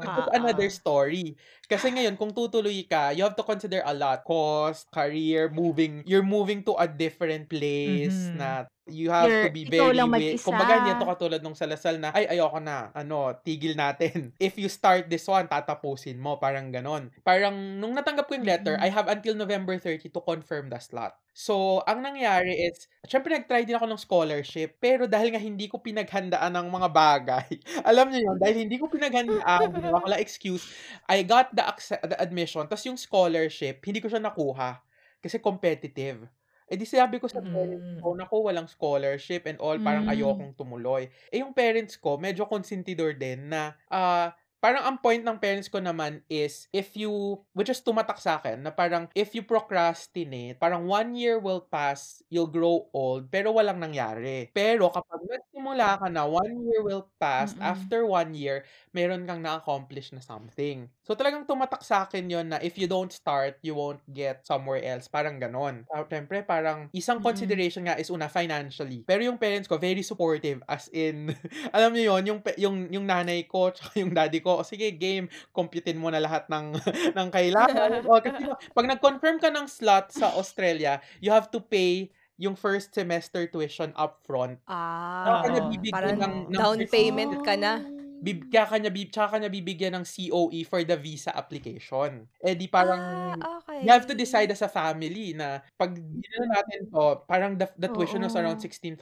That's 0.04 0.28
Ah, 0.28 0.28
another 0.36 0.68
ah. 0.68 0.74
story. 0.74 1.40
Kasi 1.70 1.88
ngayon, 1.94 2.20
kung 2.20 2.36
tutuloy 2.36 2.84
ka, 2.84 3.16
you 3.16 3.24
have 3.24 3.38
to 3.38 3.46
consider 3.46 3.80
a 3.86 3.94
lot. 3.96 4.26
Cost, 4.28 4.92
career, 4.92 5.48
moving. 5.48 6.04
You're 6.04 6.26
moving 6.26 6.60
to 6.68 6.76
a 6.76 6.84
different 6.90 7.48
place 7.48 8.28
Mhm. 8.28 8.36
na 8.36 8.68
you 8.86 9.10
have 9.10 9.26
to 9.26 9.50
You're- 9.50 9.54
be 9.54 9.62
ikaw 9.66 9.90
very 9.90 9.98
lang 9.98 10.10
mag-isa. 10.14 10.46
Kumbaga, 10.46 10.72
hindi 10.78 10.94
ito 10.94 11.06
katulad 11.06 11.40
nung 11.42 11.58
salasal 11.58 11.98
na, 11.98 12.14
ay, 12.14 12.30
ayoko 12.30 12.62
na. 12.62 12.94
Ano, 12.94 13.34
tigil 13.42 13.74
natin. 13.74 14.30
If 14.38 14.54
you 14.56 14.70
start 14.70 15.10
this 15.10 15.26
one, 15.26 15.50
tatapusin 15.50 16.22
mo. 16.22 16.38
Parang 16.38 16.70
ganon. 16.70 17.10
Parang, 17.26 17.54
nung 17.82 17.98
natanggap 17.98 18.30
ko 18.30 18.38
yung 18.38 18.46
letter, 18.46 18.78
Mhm. 18.78 18.84
I 18.86 18.88
have 18.94 19.10
until 19.10 19.34
November 19.34 19.74
30 19.74 20.06
to 20.08 20.22
confirm 20.22 20.70
the 20.70 20.78
slot. 20.78 21.18
So, 21.36 21.84
ang 21.84 22.00
nangyari 22.00 22.54
is, 22.64 22.88
syempre 23.04 23.28
nag-try 23.36 23.68
din 23.68 23.76
ako 23.76 23.84
ng 23.92 24.00
scholarship, 24.00 24.80
pero 24.80 25.04
dahil 25.04 25.34
nga 25.34 25.42
hindi 25.42 25.68
ko 25.68 25.82
pinaghandaan 25.84 26.48
ng 26.48 26.66
mga 26.72 26.88
bagay, 26.88 27.48
alam 27.90 28.08
niyo 28.08 28.24
yun, 28.24 28.36
dahil 28.40 28.56
hindi 28.64 28.80
ko 28.80 28.88
pinaghandaan, 28.88 29.68
lang 29.84 30.16
excuse, 30.16 30.64
I 31.04 31.20
got 31.28 31.52
the, 31.52 31.60
the 32.08 32.16
admission, 32.16 32.64
tas 32.64 32.86
yung 32.88 32.96
scholarship, 32.96 33.84
hindi 33.84 34.00
ko 34.00 34.08
siya 34.08 34.22
nakuha. 34.22 34.80
Kasi 35.20 35.36
competitive. 35.42 36.24
Eh 36.66 36.74
di 36.74 36.82
sabi 36.82 37.22
ko 37.22 37.30
sa 37.30 37.38
Mm. 37.38 37.46
parents 37.46 37.86
ko, 38.02 38.18
naku, 38.18 38.42
walang 38.42 38.66
scholarship 38.66 39.46
and 39.46 39.58
all, 39.62 39.78
parang 39.78 40.02
Mm. 40.02 40.10
ayokong 40.10 40.50
tumuloy. 40.58 41.06
Eh 41.30 41.38
yung 41.38 41.54
parents 41.54 41.94
ko, 41.94 42.18
medyo 42.18 42.42
konsentidor 42.50 43.14
din 43.14 43.46
na, 43.54 43.78
ah, 43.86 44.34
parang 44.58 44.82
ang 44.82 44.98
point 44.98 45.22
ng 45.22 45.38
parents 45.38 45.70
ko 45.70 45.78
naman 45.78 46.26
is, 46.26 46.66
if 46.74 46.98
you, 46.98 47.38
which 47.54 47.70
is 47.70 47.78
tumatak 47.86 48.18
sa 48.18 48.42
akin, 48.42 48.66
na 48.66 48.74
parang, 48.74 49.06
if 49.14 49.30
you 49.30 49.46
procrastinate, 49.46 50.58
parang 50.58 50.90
one 50.90 51.14
year 51.14 51.38
will 51.38 51.62
pass, 51.62 52.18
you'll 52.34 52.50
grow 52.50 52.90
old, 52.90 53.30
pero 53.30 53.54
walang 53.54 53.78
nangyari. 53.78 54.50
Pero 54.50 54.90
kapag 54.90 55.22
nagsimula 55.22 56.02
ka 56.02 56.10
na, 56.10 56.26
one 56.26 56.66
year 56.66 56.82
will 56.82 57.06
pass, 57.22 57.54
Mm-mm. 57.54 57.62
after 57.62 58.02
one 58.10 58.34
year, 58.34 58.66
meron 58.90 59.22
kang 59.22 59.38
na-accomplish 59.38 60.10
na 60.10 60.18
something. 60.18 60.90
So 61.06 61.14
talagang 61.14 61.46
tumatak 61.46 61.86
sa 61.86 62.02
akin 62.02 62.26
yon 62.26 62.50
na 62.50 62.58
if 62.58 62.74
you 62.74 62.90
don't 62.90 63.14
start, 63.14 63.62
you 63.62 63.78
won't 63.78 64.02
get 64.10 64.42
somewhere 64.42 64.82
else. 64.82 65.06
Parang 65.06 65.38
ganon. 65.38 65.86
Uh, 65.86 66.02
Siyempre, 66.02 66.42
parang 66.42 66.90
isang 66.90 67.22
Mm-mm. 67.22 67.30
consideration 67.30 67.86
nga 67.86 67.94
is 67.94 68.10
una 68.10 68.26
financially. 68.26 69.06
Pero 69.06 69.22
yung 69.22 69.38
parents 69.38 69.70
ko, 69.70 69.78
very 69.78 70.02
supportive. 70.02 70.66
As 70.66 70.90
in, 70.90 71.30
alam 71.76 71.94
niyo 71.94 72.10
yon 72.18 72.22
yung, 72.26 72.40
yung, 72.58 72.76
yung 72.90 73.06
nanay 73.06 73.46
ko, 73.46 73.70
tsaka 73.74 74.02
yung 74.02 74.10
daddy 74.10 74.42
ko, 74.42 74.58
"O, 74.58 74.66
sige, 74.66 74.90
game, 74.98 75.30
computein 75.54 75.94
mo 75.94 76.10
na 76.10 76.18
lahat 76.18 76.50
ng, 76.50 76.74
ng 77.16 77.28
kailangan. 77.30 78.02
o, 78.02 78.18
kasi 78.18 78.42
pag 78.74 78.86
nag-confirm 78.90 79.38
ka 79.38 79.54
ng 79.54 79.70
slot 79.70 80.10
sa 80.10 80.34
Australia, 80.34 80.98
you 81.22 81.30
have 81.30 81.46
to 81.54 81.62
pay 81.62 82.10
yung 82.36 82.58
first 82.58 82.92
semester 82.92 83.46
tuition 83.46 83.94
upfront. 83.96 84.58
Ah, 84.68 85.40
bibigyan 85.70 85.94
parang 85.94 86.18
ng, 86.18 86.34
ng 86.52 86.58
down 86.58 86.80
payment 86.90 87.32
ka 87.46 87.54
na. 87.56 87.95
Bib, 88.22 88.48
kaya 88.48 88.66
kanya, 88.66 88.90
bib, 88.90 89.08
tsaka 89.12 89.36
kanya 89.36 89.50
bibigyan 89.52 89.94
ng 89.96 90.04
COE 90.04 90.60
for 90.64 90.80
the 90.82 90.96
visa 90.96 91.32
application. 91.36 92.24
Eh 92.40 92.56
di 92.56 92.66
parang 92.66 93.00
ah, 93.38 93.60
okay. 93.60 93.84
you 93.84 93.90
have 93.92 94.08
to 94.08 94.16
decide 94.16 94.50
as 94.50 94.64
a 94.64 94.70
family 94.70 95.36
na 95.36 95.60
pag 95.76 95.94
ginano 95.96 96.46
natin 96.48 96.80
to, 96.88 97.04
parang 97.28 97.52
the, 97.60 97.68
the 97.76 97.88
tuition 97.92 98.24
was 98.24 98.34
Oo. 98.34 98.42
around 98.42 98.58
$16,000 98.58 98.98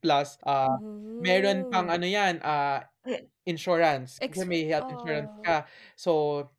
plus 0.00 0.28
uh, 0.44 0.76
meron 1.20 1.68
pang 1.72 1.88
ano 1.88 2.04
yan, 2.04 2.38
uh, 2.44 2.84
insurance. 3.46 4.18
Kasi 4.18 4.42
Ex- 4.42 4.50
may 4.50 4.66
health 4.66 4.90
insurance 4.90 5.30
oh. 5.30 5.42
ka. 5.46 5.56
So, 5.94 6.10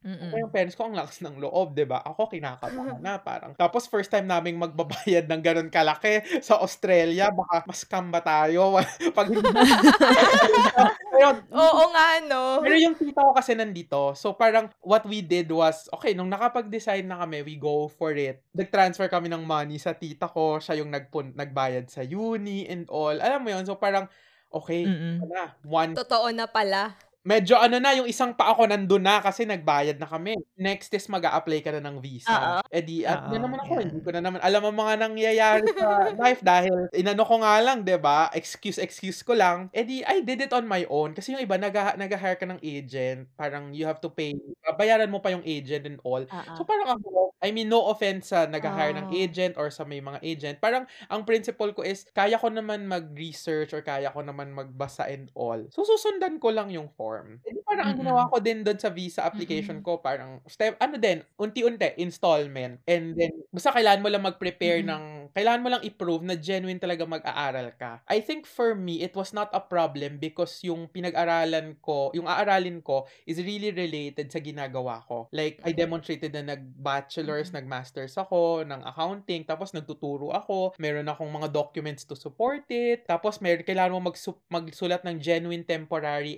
Mm-mm. 0.01 0.31
ako 0.31 0.35
yung 0.39 0.53
parents 0.55 0.75
ko, 0.79 0.87
ang 0.87 0.95
lakas 0.95 1.19
ng 1.19 1.35
loob, 1.43 1.75
'di 1.75 1.83
ba 1.83 1.99
Ako, 1.99 2.31
kinakabahan 2.31 3.03
na, 3.05 3.19
parang. 3.19 3.51
Tapos, 3.59 3.85
first 3.91 4.07
time 4.07 4.25
naming 4.25 4.55
magbabayad 4.55 5.27
ng 5.27 5.41
ganun 5.43 5.69
kalaki 5.69 6.23
sa 6.39 6.63
Australia, 6.63 7.27
baka 7.29 7.67
mas 7.67 7.83
ba 7.83 8.21
tayo? 8.23 8.79
Pag 9.17 9.27
hindi 9.27 9.43
Pero, 11.17 11.29
Oo 11.49 11.83
nga, 11.89 12.07
no? 12.29 12.61
pero 12.61 12.77
yung 12.77 12.93
tita 12.93 13.25
ko 13.25 13.33
kasi 13.33 13.57
nandito. 13.57 14.13
So 14.13 14.37
parang 14.37 14.69
what 14.85 15.01
we 15.09 15.25
did 15.25 15.49
was, 15.49 15.89
okay, 15.89 16.13
nung 16.13 16.29
nakapag-decide 16.29 17.09
na 17.09 17.17
kami, 17.17 17.41
we 17.41 17.57
go 17.57 17.89
for 17.89 18.13
it. 18.13 18.45
Nag-transfer 18.53 19.09
kami 19.09 19.25
ng 19.33 19.41
money 19.41 19.81
sa 19.81 19.97
tita 19.97 20.29
ko. 20.29 20.61
Siya 20.61 20.77
yung 20.77 20.93
nagpun 20.93 21.33
nagbayad 21.33 21.89
sa 21.89 22.05
uni 22.05 22.69
and 22.69 22.85
all. 22.93 23.17
Alam 23.17 23.41
mo 23.41 23.49
yun? 23.49 23.65
So 23.65 23.81
parang, 23.81 24.05
okay, 24.53 24.85
Mm-mm. 24.85 25.25
na, 25.25 25.57
one 25.65 25.97
Totoo 25.97 26.29
na 26.29 26.45
pala. 26.45 26.93
Medyo 27.27 27.59
ano 27.59 27.75
na, 27.75 27.91
yung 27.91 28.07
isang 28.07 28.31
pa 28.31 28.55
ako 28.55 28.71
nandun 28.71 29.03
na 29.03 29.19
kasi 29.19 29.43
nagbayad 29.43 29.99
na 29.99 30.07
kami. 30.07 30.39
Next 30.55 30.95
is 30.95 31.11
mag 31.11 31.27
apply 31.27 31.59
ka 31.59 31.75
na 31.75 31.83
ng 31.83 31.99
visa. 31.99 32.31
Oo. 32.31 32.55
Eh 32.71 32.79
di, 32.79 33.03
at 33.03 33.27
yun 33.27 33.43
naman 33.43 33.59
ako, 33.59 33.83
yan. 33.83 33.91
hindi 33.91 33.99
ko 33.99 34.15
na 34.15 34.23
naman 34.23 34.39
alam 34.39 34.63
ang 34.63 34.77
mga 34.79 34.93
nangyayari 35.03 35.67
sa 35.75 35.87
life 36.23 36.39
dahil 36.39 36.87
inano 36.95 37.27
ko 37.27 37.43
nga 37.43 37.59
lang, 37.59 37.83
'di 37.83 37.99
ba 37.99 38.31
Excuse, 38.31 38.79
excuse 38.79 39.19
ko 39.27 39.35
lang. 39.35 39.67
Eh 39.75 39.83
di, 39.83 40.07
I 40.07 40.23
did 40.23 40.39
it 40.39 40.55
on 40.55 40.63
my 40.63 40.87
own. 40.87 41.11
Kasi 41.11 41.35
yung 41.35 41.43
iba, 41.43 41.59
nag- 41.59 41.99
nag-hire 41.99 42.39
ka 42.39 42.47
ng 42.47 42.63
agent. 42.63 43.27
Parang 43.35 43.75
you 43.75 43.83
have 43.83 43.99
to 43.99 44.07
pay, 44.07 44.31
bayaran 44.79 45.11
mo 45.11 45.19
pa 45.19 45.35
yung 45.35 45.43
agent 45.43 45.83
and 45.83 45.99
all. 46.07 46.23
Oo. 46.23 46.53
So 46.55 46.63
parang 46.63 46.95
ako, 46.95 47.35
I 47.43 47.51
mean, 47.51 47.67
no 47.67 47.91
offense 47.91 48.31
sa 48.31 48.47
nag-hire 48.47 48.93
ng 48.95 49.09
Oh. 49.11 49.17
agent 49.19 49.53
or 49.59 49.67
sa 49.67 49.83
may 49.83 49.99
mga 49.99 50.19
agent. 50.23 50.55
Parang 50.63 50.85
ang 51.09 51.21
principle 51.27 51.75
ko 51.75 51.83
is, 51.83 52.07
kaya 52.15 52.39
ko 52.39 52.47
naman 52.47 52.87
mag-research 52.87 53.75
or 53.75 53.81
kaya 53.83 54.07
ko 54.09 54.23
naman 54.23 54.53
magbasa 54.55 55.09
and 55.09 55.27
all. 55.35 55.59
So 55.73 55.83
susundan 55.83 56.39
ko 56.39 56.53
lang 56.53 56.69
yung 56.69 56.87
form. 56.93 57.16
Eh, 57.45 57.55
di 57.55 57.61
parang 57.63 57.93
ang 57.93 57.95
Mm-mm. 57.95 58.01
ginawa 58.01 58.27
ko 58.27 58.37
din 58.43 58.61
doon 58.65 58.75
sa 58.75 58.91
visa 58.91 59.23
application 59.23 59.79
ko, 59.79 60.03
parang 60.03 60.43
step, 60.45 60.75
ano 60.83 60.99
din, 60.99 61.23
unti-unti, 61.39 61.95
installment. 62.01 62.81
And 62.83 63.15
then, 63.15 63.31
basta 63.53 63.71
kailangan 63.71 64.03
mo 64.03 64.09
lang 64.11 64.23
mag-prepare 64.27 64.83
Mm-mm. 64.83 64.89
ng, 64.89 65.03
kailangan 65.31 65.63
mo 65.63 65.69
lang 65.71 65.83
i-prove 65.85 66.23
na 66.27 66.35
genuine 66.35 66.81
talaga 66.81 67.07
mag-aaral 67.07 67.71
ka. 67.79 68.03
I 68.09 68.19
think 68.19 68.43
for 68.43 68.75
me, 68.75 68.99
it 69.01 69.15
was 69.15 69.31
not 69.31 69.47
a 69.55 69.61
problem 69.63 70.19
because 70.19 70.59
yung 70.65 70.91
pinag-aralan 70.91 71.79
ko, 71.79 72.11
yung 72.11 72.27
aaralin 72.27 72.83
ko 72.83 73.07
is 73.23 73.39
really 73.39 73.71
related 73.71 74.27
sa 74.27 74.43
ginagawa 74.43 75.05
ko. 75.07 75.31
Like, 75.31 75.63
I 75.63 75.71
demonstrated 75.71 76.35
na 76.35 76.55
nag-bachelor's, 76.57 77.55
nag-master's 77.55 78.17
ako 78.19 78.67
ng 78.67 78.81
accounting, 78.83 79.47
tapos 79.47 79.71
nagtuturo 79.71 80.35
ako, 80.35 80.75
meron 80.81 81.07
akong 81.07 81.29
mga 81.31 81.53
documents 81.53 82.03
to 82.03 82.15
support 82.17 82.67
it, 82.67 83.07
tapos 83.07 83.39
meron, 83.39 83.63
kailangan 83.63 83.95
mo 83.95 84.11
magsu- 84.11 84.41
magsulat 84.51 85.01
ng 85.07 85.17
genuine 85.21 85.63
temporary 85.63 86.35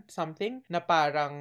entrant, 0.00 0.08
something, 0.08 0.54
na 0.72 0.80
parang, 0.80 1.34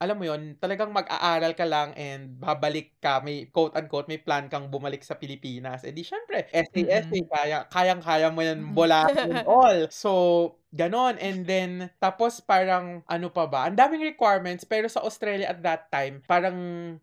alam 0.00 0.16
mo 0.16 0.24
yon 0.24 0.56
talagang 0.56 0.90
mag-aaral 0.90 1.52
ka 1.52 1.68
lang 1.68 1.92
and 1.94 2.40
babalik 2.40 2.96
ka, 2.98 3.20
may 3.20 3.46
quote-unquote, 3.52 4.08
may 4.08 4.18
plan 4.18 4.48
kang 4.48 4.72
bumalik 4.72 5.04
sa 5.04 5.20
Pilipinas. 5.20 5.84
Eh 5.84 5.92
di, 5.92 6.00
syempre, 6.00 6.48
essay, 6.48 6.88
Mm-mm. 6.88 6.96
essay, 6.96 7.22
kaya, 7.28 7.68
kayang-kaya 7.68 8.32
mo 8.32 8.40
yan 8.40 8.72
bola 8.72 9.06
and 9.12 9.44
all. 9.44 9.86
So, 9.92 10.10
ganon. 10.74 11.14
And 11.20 11.44
then, 11.46 11.92
tapos 12.00 12.40
parang, 12.42 13.04
ano 13.06 13.28
pa 13.30 13.44
ba? 13.46 13.68
Ang 13.68 13.76
daming 13.78 14.02
requirements, 14.02 14.64
pero 14.66 14.88
sa 14.88 15.04
Australia 15.04 15.48
at 15.52 15.60
that 15.62 15.92
time, 15.92 16.24
parang, 16.26 16.56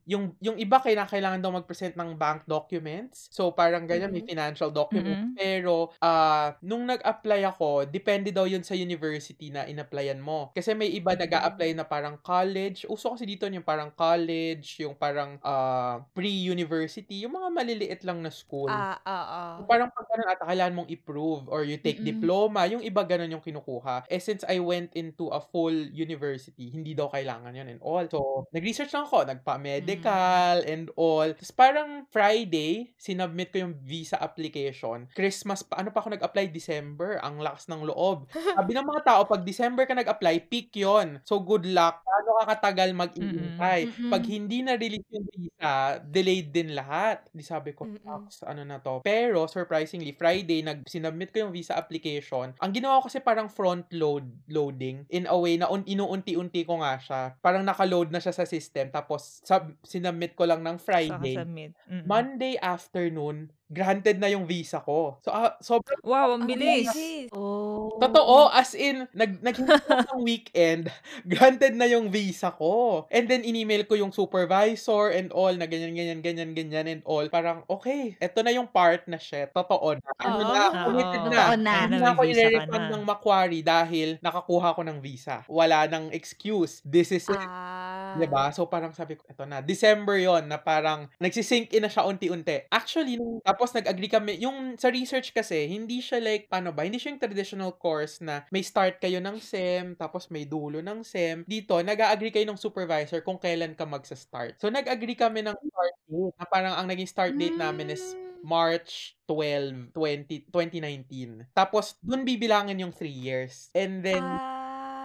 yung, 0.10 0.36
yung 0.42 0.58
iba 0.58 0.82
kailangan 0.82 1.40
daw 1.42 1.54
mag-present 1.54 1.96
ng 1.96 2.18
bank 2.18 2.44
documents. 2.50 3.30
So, 3.32 3.54
parang 3.54 3.86
ganyan, 3.88 4.10
may 4.12 4.22
Mhm. 4.22 4.28
financial 4.28 4.74
documents. 4.74 5.22
Mhm. 5.22 5.40
Pero, 5.40 5.94
ah 6.04 6.58
nung 6.66 6.84
nag-apply 6.90 7.46
ako, 7.48 7.86
depende 7.88 8.34
daw 8.36 8.44
yun 8.50 8.66
sa 8.66 8.76
university 8.76 9.54
na 9.54 9.64
in-applyan 9.70 10.20
mo. 10.20 10.52
Kasi 10.58 10.74
may 10.76 10.90
iba 10.92 11.14
nag 11.16 11.32
apply 11.32 11.72
na 11.78 11.86
parang 11.88 12.18
college. 12.20 12.84
Uso 12.90 13.14
kasi 13.16 13.24
dito 13.30 13.46
yung 13.48 13.64
parang 13.64 13.94
college, 13.96 14.82
yung 14.84 14.98
parang 14.98 15.38
ah, 15.46 16.04
pre-university, 16.18 17.24
yung 17.24 17.38
mga 17.38 17.50
maliliit 17.54 18.02
lang 18.04 18.20
na 18.26 18.34
school. 18.34 18.74
Ah, 18.74 19.00
oo. 19.06 19.70
Parang 19.70 19.90
pag 19.94 20.08
ganun 20.10 20.30
ata, 20.34 20.46
kailangan 20.50 20.76
mong 20.84 20.90
i-prove 20.94 21.46
or 21.52 21.62
you 21.68 21.78
take 21.82 22.02
Mm-mm. 22.02 22.06
diploma. 22.06 22.66
Yung 22.72 22.82
iba 22.84 23.04
ganun 23.06 23.30
yung 23.38 23.44
kinukuha. 23.60 24.08
Eh, 24.08 24.24
since 24.24 24.48
I 24.48 24.64
went 24.64 24.96
into 24.96 25.28
a 25.30 25.44
full 25.44 25.76
university, 25.92 26.72
hindi 26.72 26.96
daw 26.96 27.12
kailangan 27.12 27.52
yun 27.52 27.68
and 27.68 27.82
all. 27.84 28.08
So, 28.08 28.48
nag-research 28.56 28.96
lang 28.96 29.06
ako, 29.06 29.28
nagpa-medical 29.28 30.64
and 30.64 30.88
all. 30.96 31.28
Tapos 31.36 31.52
parang 31.52 32.08
Friday, 32.10 32.96
sinubmit 32.96 33.52
ko 33.52 33.68
yung 33.68 33.76
visa 33.84 34.16
application. 34.18 35.12
Christmas 35.12 35.62
pa, 35.62 35.84
ano 35.84 35.92
pa 35.92 36.00
ako 36.00 36.16
nag-apply? 36.16 36.50
December. 36.50 37.20
Ang 37.20 37.44
lakas 37.44 37.68
ng 37.68 37.84
loob. 37.84 38.32
Sabi 38.58 38.72
ng 38.74 38.88
mga 38.88 39.04
tao, 39.04 39.22
pag 39.28 39.44
December 39.44 39.84
ka 39.84 39.94
nag-apply, 39.94 40.48
peak 40.48 40.72
yon 40.80 41.20
So, 41.28 41.44
good 41.44 41.68
luck. 41.68 42.02
Paano 42.08 42.40
ka 42.42 42.56
katagal 42.56 42.96
mag-iintay? 42.96 43.92
Mm-mm. 43.92 44.12
Pag 44.12 44.24
hindi 44.26 44.64
na-release 44.64 45.10
yung 45.12 45.28
visa, 45.28 46.00
delayed 46.08 46.50
din 46.56 46.72
lahat. 46.72 47.28
Di 47.36 47.44
sabi 47.44 47.76
ko. 47.76 47.86
"Shucks, 47.90 48.46
ano 48.48 48.64
na 48.64 48.80
to. 48.80 49.04
Pero, 49.04 49.46
surprisingly, 49.50 50.16
Friday, 50.16 50.64
nag 50.64 50.86
sinubmit 50.88 51.34
ko 51.34 51.44
yung 51.48 51.54
visa 51.54 51.76
application. 51.76 52.54
Ang 52.62 52.72
ginawa 52.72 53.02
ko 53.02 53.10
kasi 53.10 53.20
parang 53.20 53.49
front 53.50 53.90
load 53.92 54.30
loading 54.48 55.04
in 55.10 55.26
a 55.26 55.36
way 55.36 55.58
na 55.58 55.68
un- 55.68 55.86
inuunti-unti 55.86 56.64
ko 56.64 56.80
nga 56.80 56.96
siya. 57.02 57.22
Parang 57.42 57.66
naka-load 57.66 58.14
na 58.14 58.22
siya 58.22 58.32
sa 58.32 58.46
system. 58.48 58.94
Tapos, 58.94 59.42
sub- 59.44 59.76
sinubmit 59.84 60.38
ko 60.38 60.46
lang 60.48 60.64
ng 60.64 60.78
Saka 60.78 60.86
Friday. 60.86 61.36
submit. 61.36 61.72
Mm-mm. 61.90 62.06
Monday 62.06 62.56
afternoon, 62.62 63.50
granted 63.70 64.18
na 64.18 64.34
yung 64.34 64.50
visa 64.50 64.82
ko. 64.82 65.22
So, 65.22 65.30
ah, 65.30 65.54
sobrang 65.62 66.02
Wow, 66.02 66.36
ang 66.36 66.50
bilis. 66.50 66.90
Oh. 67.30 67.94
Totoo, 68.02 68.50
as 68.50 68.74
in, 68.74 69.06
nag, 69.14 69.40
naghintay 69.46 70.10
ng 70.10 70.22
weekend, 70.26 70.90
granted 71.32 71.78
na 71.78 71.86
yung 71.86 72.10
visa 72.10 72.50
ko. 72.50 73.06
And 73.14 73.30
then, 73.30 73.46
in-email 73.46 73.86
ko 73.86 73.94
yung 73.94 74.10
supervisor 74.10 75.14
and 75.14 75.30
all, 75.30 75.54
na 75.54 75.70
ganyan, 75.70 75.94
ganyan, 75.94 76.26
ganyan, 76.26 76.58
ganyan 76.58 76.86
and 76.90 77.02
all. 77.06 77.30
Parang, 77.30 77.62
okay, 77.70 78.18
eto 78.18 78.42
na 78.42 78.50
yung 78.50 78.66
part 78.66 79.06
na 79.06 79.22
shit. 79.22 79.54
Totoo 79.54 80.02
na. 80.02 80.10
Ano 80.18 80.42
na, 80.50 80.64
committed 80.90 81.24
na. 81.30 81.38
Totoo 81.38 81.58
na. 81.62 81.76
Hindi 81.86 81.98
na, 82.02 82.04
na 82.04 82.10
ako 82.18 82.22
i-refund 82.26 82.86
ng 82.90 83.04
Macquarie 83.06 83.62
dahil 83.62 84.18
nakakuha 84.20 84.74
ko 84.74 84.82
ng 84.82 84.98
visa. 84.98 85.46
Wala 85.46 85.86
nang 85.86 86.10
excuse. 86.10 86.82
This 86.82 87.14
is 87.14 87.30
it. 87.30 87.38
Ah. 87.38 88.18
'Di 88.18 88.26
ba? 88.26 88.50
So 88.50 88.66
parang 88.66 88.96
sabi 88.96 89.20
ko, 89.20 89.26
eto 89.30 89.46
na. 89.46 89.62
December 89.62 90.18
'yon 90.18 90.50
na 90.50 90.58
parang 90.58 91.06
nagsisink 91.22 91.70
in 91.76 91.86
na 91.86 91.92
siya 91.92 92.08
unti-unti. 92.08 92.66
Actually, 92.74 93.20
nung, 93.20 93.44
tapos 93.60 93.76
nag-agree 93.76 94.08
kami, 94.08 94.40
yung 94.40 94.80
sa 94.80 94.88
research 94.88 95.36
kasi, 95.36 95.68
hindi 95.68 96.00
siya 96.00 96.24
like, 96.24 96.48
paano 96.48 96.72
ba? 96.72 96.88
Hindi 96.88 96.96
siya 96.96 97.12
yung 97.12 97.20
traditional 97.20 97.76
course 97.76 98.24
na 98.24 98.48
may 98.56 98.64
start 98.64 99.04
kayo 99.04 99.20
ng 99.20 99.36
SEM, 99.44 100.00
tapos 100.00 100.32
may 100.32 100.48
dulo 100.48 100.80
ng 100.80 101.04
SEM. 101.04 101.44
Dito, 101.44 101.76
nag-agree 101.84 102.32
kayo 102.32 102.48
ng 102.48 102.56
supervisor 102.56 103.20
kung 103.20 103.36
kailan 103.36 103.76
ka 103.76 103.84
magsa-start. 103.84 104.56
So 104.64 104.72
nag-agree 104.72 105.20
kami 105.20 105.44
ng 105.44 105.60
start 105.60 105.96
date, 106.08 106.36
na 106.40 106.46
parang 106.48 106.74
ang 106.80 106.88
naging 106.88 107.10
start 107.12 107.36
date 107.36 107.60
namin 107.60 107.92
is 107.92 108.16
March 108.40 109.20
12, 109.28 109.92
20, 109.92 110.48
2019. 110.48 111.44
Tapos, 111.52 112.00
dun 112.00 112.24
bibilangin 112.24 112.80
yung 112.80 112.96
3 112.96 113.12
years. 113.12 113.68
And 113.76 114.00
then, 114.00 114.40
Ah, 114.40 114.59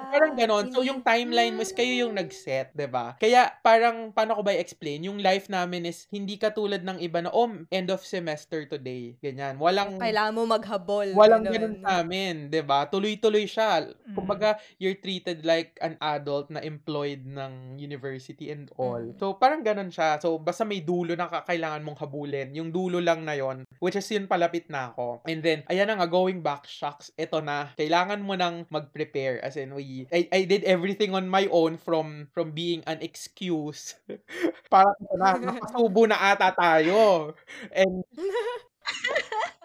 Parang 0.08 0.34
ganon. 0.38 0.66
So, 0.72 0.80
yung 0.80 1.04
timeline 1.04 1.54
mo 1.54 1.62
is 1.62 1.74
kayo 1.74 2.08
yung 2.08 2.14
nag-set, 2.16 2.72
ba? 2.88 3.16
Kaya, 3.20 3.52
parang, 3.60 4.10
paano 4.14 4.38
ko 4.38 4.42
ba 4.42 4.56
i-explain? 4.56 5.04
Yung 5.04 5.20
life 5.20 5.52
namin 5.52 5.84
is 5.88 6.08
hindi 6.08 6.40
katulad 6.40 6.80
ng 6.82 6.98
iba 7.00 7.20
na, 7.20 7.30
oh, 7.30 7.50
end 7.68 7.88
of 7.92 8.00
semester 8.02 8.64
today. 8.64 9.14
Ganyan. 9.20 9.60
Walang, 9.60 10.00
Kailangan 10.00 10.32
mo 10.34 10.42
maghabol. 10.48 11.12
walang 11.14 11.44
ganun 11.44 11.76
ganun. 11.76 11.84
sa 11.84 12.00
amin, 12.02 12.34
'di 12.50 12.62
ba? 12.64 12.88
Tuloy-tuloy 12.88 13.44
siya. 13.46 13.86
Mm. 13.86 14.16
Kumbaga, 14.16 14.58
you're 14.80 14.98
treated 14.98 15.44
like 15.46 15.78
an 15.84 15.94
adult 16.00 16.50
na 16.50 16.64
employed 16.64 17.22
ng 17.28 17.78
university 17.78 18.50
and 18.50 18.72
all. 18.80 18.98
Mm. 18.98 19.16
So, 19.20 19.36
parang 19.36 19.62
ganun 19.62 19.92
siya. 19.92 20.18
So, 20.18 20.40
basta 20.40 20.66
may 20.66 20.80
dulo 20.82 21.14
na 21.14 21.30
ka- 21.30 21.46
kailangan 21.46 21.84
mong 21.84 22.00
habulin. 22.00 22.50
Yung 22.56 22.74
dulo 22.74 22.98
lang 22.98 23.22
na 23.22 23.36
yon 23.36 23.62
which 23.78 23.94
is 23.94 24.08
yun 24.10 24.24
palapit 24.26 24.66
na 24.72 24.90
ako. 24.90 25.20
And 25.28 25.44
then, 25.44 25.62
ayan 25.68 25.92
na 25.92 26.00
nga, 26.00 26.08
going 26.08 26.40
back, 26.40 26.64
shocks, 26.64 27.12
eto 27.20 27.44
na. 27.44 27.70
Kailangan 27.76 28.24
mo 28.24 28.32
nang 28.34 28.64
mag-prepare. 28.72 29.44
As 29.44 29.60
in, 29.60 29.76
we, 29.76 29.93
I, 30.12 30.28
I 30.32 30.40
did 30.44 30.64
everything 30.64 31.14
on 31.14 31.28
my 31.28 31.46
own 31.50 31.76
from 31.78 32.28
from 32.34 32.50
being 32.52 32.82
an 32.86 32.98
excuse. 33.02 33.94
Parang 34.72 34.96
na, 35.18 35.36
nakasubo 35.38 36.08
na 36.08 36.18
ata 36.34 36.50
tayo. 36.56 37.32
And 37.74 38.02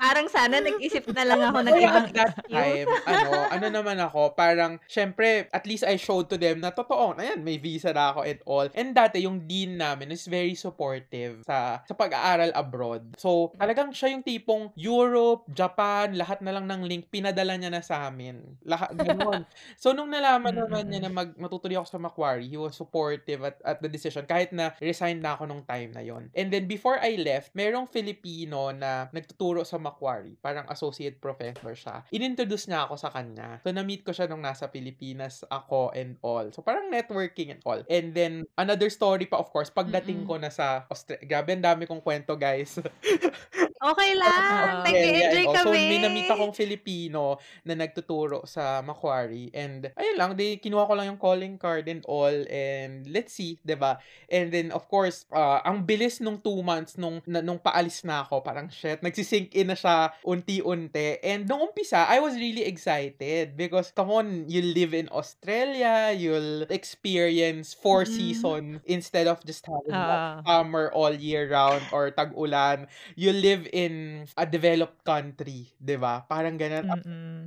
Parang 0.00 0.26
sana 0.32 0.64
nag-isip 0.64 1.04
na 1.12 1.24
lang 1.28 1.40
ako 1.44 1.58
ng 1.64 1.76
ibang 1.76 2.08
at 2.08 2.14
that 2.16 2.34
time, 2.48 2.88
ano, 3.04 3.30
ano 3.52 3.66
naman 3.68 3.98
ako, 4.00 4.32
parang, 4.32 4.80
syempre, 4.88 5.46
at 5.52 5.64
least 5.68 5.84
I 5.84 6.00
showed 6.00 6.32
to 6.32 6.40
them 6.40 6.64
na 6.64 6.72
totoo, 6.72 7.16
ayan, 7.20 7.44
may 7.44 7.60
visa 7.60 7.92
na 7.92 8.12
ako 8.12 8.20
and 8.24 8.40
all. 8.48 8.68
And 8.72 8.96
dati, 8.96 9.24
yung 9.24 9.44
dean 9.44 9.76
namin 9.76 10.10
is 10.10 10.24
very 10.24 10.56
supportive 10.56 11.44
sa, 11.44 11.84
sa 11.84 11.94
pag-aaral 11.94 12.52
abroad. 12.56 13.14
So, 13.20 13.52
talagang 13.60 13.92
siya 13.92 14.16
yung 14.16 14.24
tipong 14.24 14.72
Europe, 14.74 15.46
Japan, 15.52 16.16
lahat 16.16 16.40
na 16.40 16.56
lang 16.56 16.66
ng 16.66 16.82
link, 16.84 17.12
pinadala 17.12 17.56
niya 17.60 17.70
na 17.70 17.84
sa 17.84 18.08
amin. 18.08 18.40
Lahat, 18.64 18.92
ganun. 18.96 19.44
so, 19.82 19.92
nung 19.92 20.08
nalaman 20.08 20.56
naman 20.56 20.88
niya 20.88 21.06
na 21.06 21.12
mag, 21.12 21.36
matutuloy 21.36 21.76
ako 21.76 21.88
sa 21.88 22.00
Macquarie, 22.00 22.48
he 22.48 22.56
was 22.56 22.72
supportive 22.72 23.44
at, 23.44 23.60
at 23.62 23.78
the 23.84 23.88
decision, 23.92 24.24
kahit 24.24 24.50
na 24.50 24.72
resign 24.80 25.20
na 25.20 25.36
ako 25.36 25.44
nung 25.44 25.64
time 25.68 25.92
na 25.92 26.00
yon. 26.00 26.32
And 26.32 26.48
then, 26.48 26.64
before 26.66 26.96
I 26.98 27.20
left, 27.20 27.52
merong 27.52 27.86
Filipino 27.92 28.72
na 28.72 29.12
nagtuturo 29.12 29.62
sa 29.70 29.78
Macquarie, 29.78 30.34
parang 30.42 30.66
associate 30.66 31.22
professor 31.22 31.78
siya. 31.78 32.02
Inintroduce 32.10 32.66
niya 32.66 32.90
ako 32.90 32.98
sa 32.98 33.14
kanya. 33.14 33.62
So, 33.62 33.70
na-meet 33.70 34.02
ko 34.02 34.10
siya 34.10 34.26
nung 34.26 34.42
nasa 34.42 34.66
Pilipinas 34.66 35.46
ako 35.46 35.94
and 35.94 36.18
all. 36.26 36.50
So, 36.50 36.66
parang 36.66 36.90
networking 36.90 37.54
and 37.54 37.62
all. 37.62 37.86
And 37.86 38.10
then, 38.10 38.42
another 38.58 38.90
story 38.90 39.30
pa, 39.30 39.38
of 39.38 39.54
course, 39.54 39.70
pagdating 39.70 40.26
Mm-mm. 40.26 40.28
ko 40.28 40.42
na 40.42 40.50
sa 40.50 40.82
Australia. 40.90 41.22
Grabe, 41.22 41.54
ang 41.54 41.62
dami 41.62 41.86
kong 41.86 42.02
kwento, 42.02 42.34
guys. 42.34 42.74
Okay 43.80 44.12
lang. 44.12 44.28
Ah. 44.28 44.84
Nag-enjoy 44.84 45.24
and 45.40 45.48
all. 45.48 45.56
So, 45.56 45.72
kami. 45.72 45.88
may 45.88 46.00
na-meet 46.04 46.28
akong 46.28 46.52
Filipino 46.52 47.40
na 47.64 47.72
nagtuturo 47.72 48.44
sa 48.44 48.84
Macquarie. 48.84 49.48
And, 49.56 49.88
ayun 49.96 50.16
lang, 50.20 50.30
di, 50.36 50.60
kinuha 50.60 50.84
ko 50.84 50.92
lang 50.92 51.08
yung 51.08 51.16
calling 51.16 51.56
card 51.56 51.88
and 51.88 52.04
all. 52.04 52.36
And, 52.52 53.08
let's 53.08 53.32
see, 53.32 53.56
ba 53.64 53.96
And 54.28 54.52
then, 54.52 54.68
of 54.68 54.84
course, 54.84 55.24
uh, 55.32 55.64
ang 55.64 55.88
bilis 55.88 56.20
nung 56.20 56.44
two 56.44 56.60
months 56.60 57.00
nung, 57.00 57.24
na, 57.24 57.40
nung 57.40 57.56
paalis 57.56 58.04
na 58.04 58.20
ako. 58.20 58.44
Parang, 58.44 58.68
shit, 58.68 59.00
nagsisink 59.00 59.56
in 59.56 59.72
na 59.72 59.76
siya 59.80 60.12
unti-unti. 60.28 61.24
And, 61.24 61.48
nung 61.48 61.64
umpisa, 61.72 62.04
I 62.04 62.20
was 62.20 62.36
really 62.36 62.68
excited. 62.68 63.56
Because, 63.56 63.96
come 63.96 64.12
on, 64.12 64.44
you'll 64.44 64.76
live 64.76 64.92
in 64.92 65.08
Australia, 65.08 66.12
you'll 66.12 66.68
experience 66.68 67.72
four 67.72 68.04
Mm. 68.04 68.12
season 68.12 68.62
instead 68.84 69.24
of 69.24 69.40
just 69.48 69.64
having 69.64 69.96
that 69.96 70.44
summer 70.44 70.92
all 70.92 71.16
year 71.16 71.48
round 71.48 71.80
or 71.96 72.12
tag-ulan. 72.12 72.84
You 73.16 73.32
live 73.32 73.69
in 73.70 74.26
a 74.34 74.44
developed 74.44 75.02
country, 75.06 75.70
'di 75.78 75.96
ba? 75.96 76.22
Parang 76.26 76.58
ganun. 76.58 76.86
Mm-mm. 76.86 77.38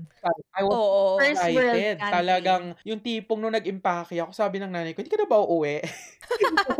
I 0.53 0.61
was 0.63 0.73
Oo. 0.75 1.19
First 1.19 1.43
world 1.51 1.75
excited. 1.75 1.97
country. 1.99 2.13
Talagang 2.13 2.63
yung 2.87 2.99
tipong 3.03 3.39
nung 3.41 3.55
nag-impake 3.55 4.21
ako, 4.23 4.31
sabi 4.31 4.61
ng 4.61 4.71
nanay 4.71 4.95
ko, 4.95 5.01
hindi 5.03 5.11
ka 5.11 5.19
na 5.19 5.29
ba 5.29 5.39
uuwi? 5.43 5.77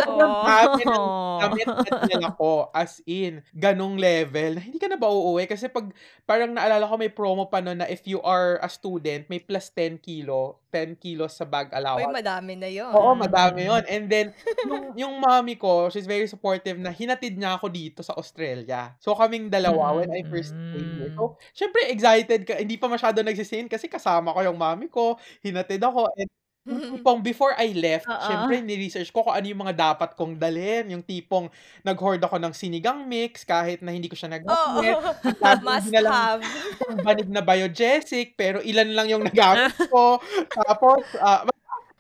Oh. 0.08 0.46
Dami 0.48 0.84
ng 0.88 1.06
damit 1.44 1.68
na 1.68 1.82
dinala 2.08 2.30
ko. 2.40 2.72
As 2.72 3.04
in, 3.04 3.44
ganong 3.52 4.00
level. 4.00 4.58
na 4.58 4.64
Hindi 4.64 4.80
ka 4.80 4.88
na 4.88 5.00
ba 5.00 5.12
uuwi? 5.12 5.46
Kasi 5.46 5.68
pag, 5.68 5.92
parang 6.24 6.56
naalala 6.56 6.88
ko 6.88 6.96
may 6.96 7.12
promo 7.12 7.48
pa 7.52 7.60
noon 7.60 7.84
na 7.84 7.88
if 7.90 8.08
you 8.08 8.24
are 8.24 8.58
a 8.64 8.70
student, 8.72 9.28
may 9.28 9.44
plus 9.44 9.70
10 9.76 10.00
kilo, 10.00 10.64
10 10.72 10.96
kilos 10.98 11.36
sa 11.36 11.46
bag 11.46 11.70
Uy, 11.72 11.78
allowance. 11.78 12.14
madami 12.14 12.54
na 12.56 12.70
yun. 12.72 12.92
Oo, 12.92 13.14
madami 13.14 13.68
yon 13.68 13.84
And 13.86 14.06
then, 14.08 14.32
yung, 14.70 14.84
yung 14.96 15.14
mommy 15.20 15.60
ko, 15.60 15.92
she's 15.92 16.08
very 16.08 16.26
supportive 16.26 16.80
na 16.80 16.90
hinatid 16.90 17.36
niya 17.36 17.60
ako 17.60 17.68
dito 17.70 18.00
sa 18.02 18.16
Australia. 18.16 18.96
So, 19.04 19.14
kaming 19.34 19.50
dalawa 19.50 19.98
when 19.98 20.14
I 20.14 20.22
first 20.30 20.54
came 20.70 20.94
here. 21.02 21.10
So, 21.18 21.42
syempre, 21.58 21.90
excited 21.90 22.46
ka. 22.46 22.62
Hindi 22.62 22.78
pa 22.78 22.86
masyado 22.86 23.26
nagsisin 23.26 23.66
kasi 23.66 23.90
kasama 23.90 24.30
ko 24.30 24.46
yung 24.46 24.58
mommy 24.62 24.86
ko. 24.94 25.18
Hinatid 25.42 25.82
ako. 25.82 26.14
And 26.14 26.30
yung 26.70 26.96
tipong 26.96 27.20
before 27.26 27.52
I 27.58 27.76
left, 27.76 28.08
Oo. 28.08 28.24
syempre, 28.24 28.62
ni-research 28.64 29.12
ko 29.12 29.26
kung 29.26 29.36
ano 29.36 29.44
yung 29.50 29.66
mga 29.66 29.74
dapat 29.74 30.14
kong 30.14 30.38
dalhin. 30.38 30.94
Yung 30.94 31.02
tipong 31.04 31.50
nag-hoard 31.82 32.22
ako 32.22 32.38
ng 32.38 32.54
sinigang 32.54 33.04
mix 33.10 33.42
kahit 33.44 33.82
na 33.82 33.90
hindi 33.90 34.06
ko 34.06 34.16
siya 34.16 34.30
Oo. 34.30 34.38
nagamit. 34.38 34.96
Lagi 35.44 35.66
Must 35.66 35.90
na 35.90 36.02
lang 36.06 36.14
have. 36.14 36.42
isang 36.46 37.00
banig 37.02 37.28
na 37.34 37.42
biogesic, 37.42 38.38
pero 38.38 38.62
ilan 38.62 38.94
lang 38.94 39.08
yung 39.10 39.26
nagamit 39.26 39.76
ko. 39.92 40.22
Tapos, 40.54 41.04
ah, 41.20 41.44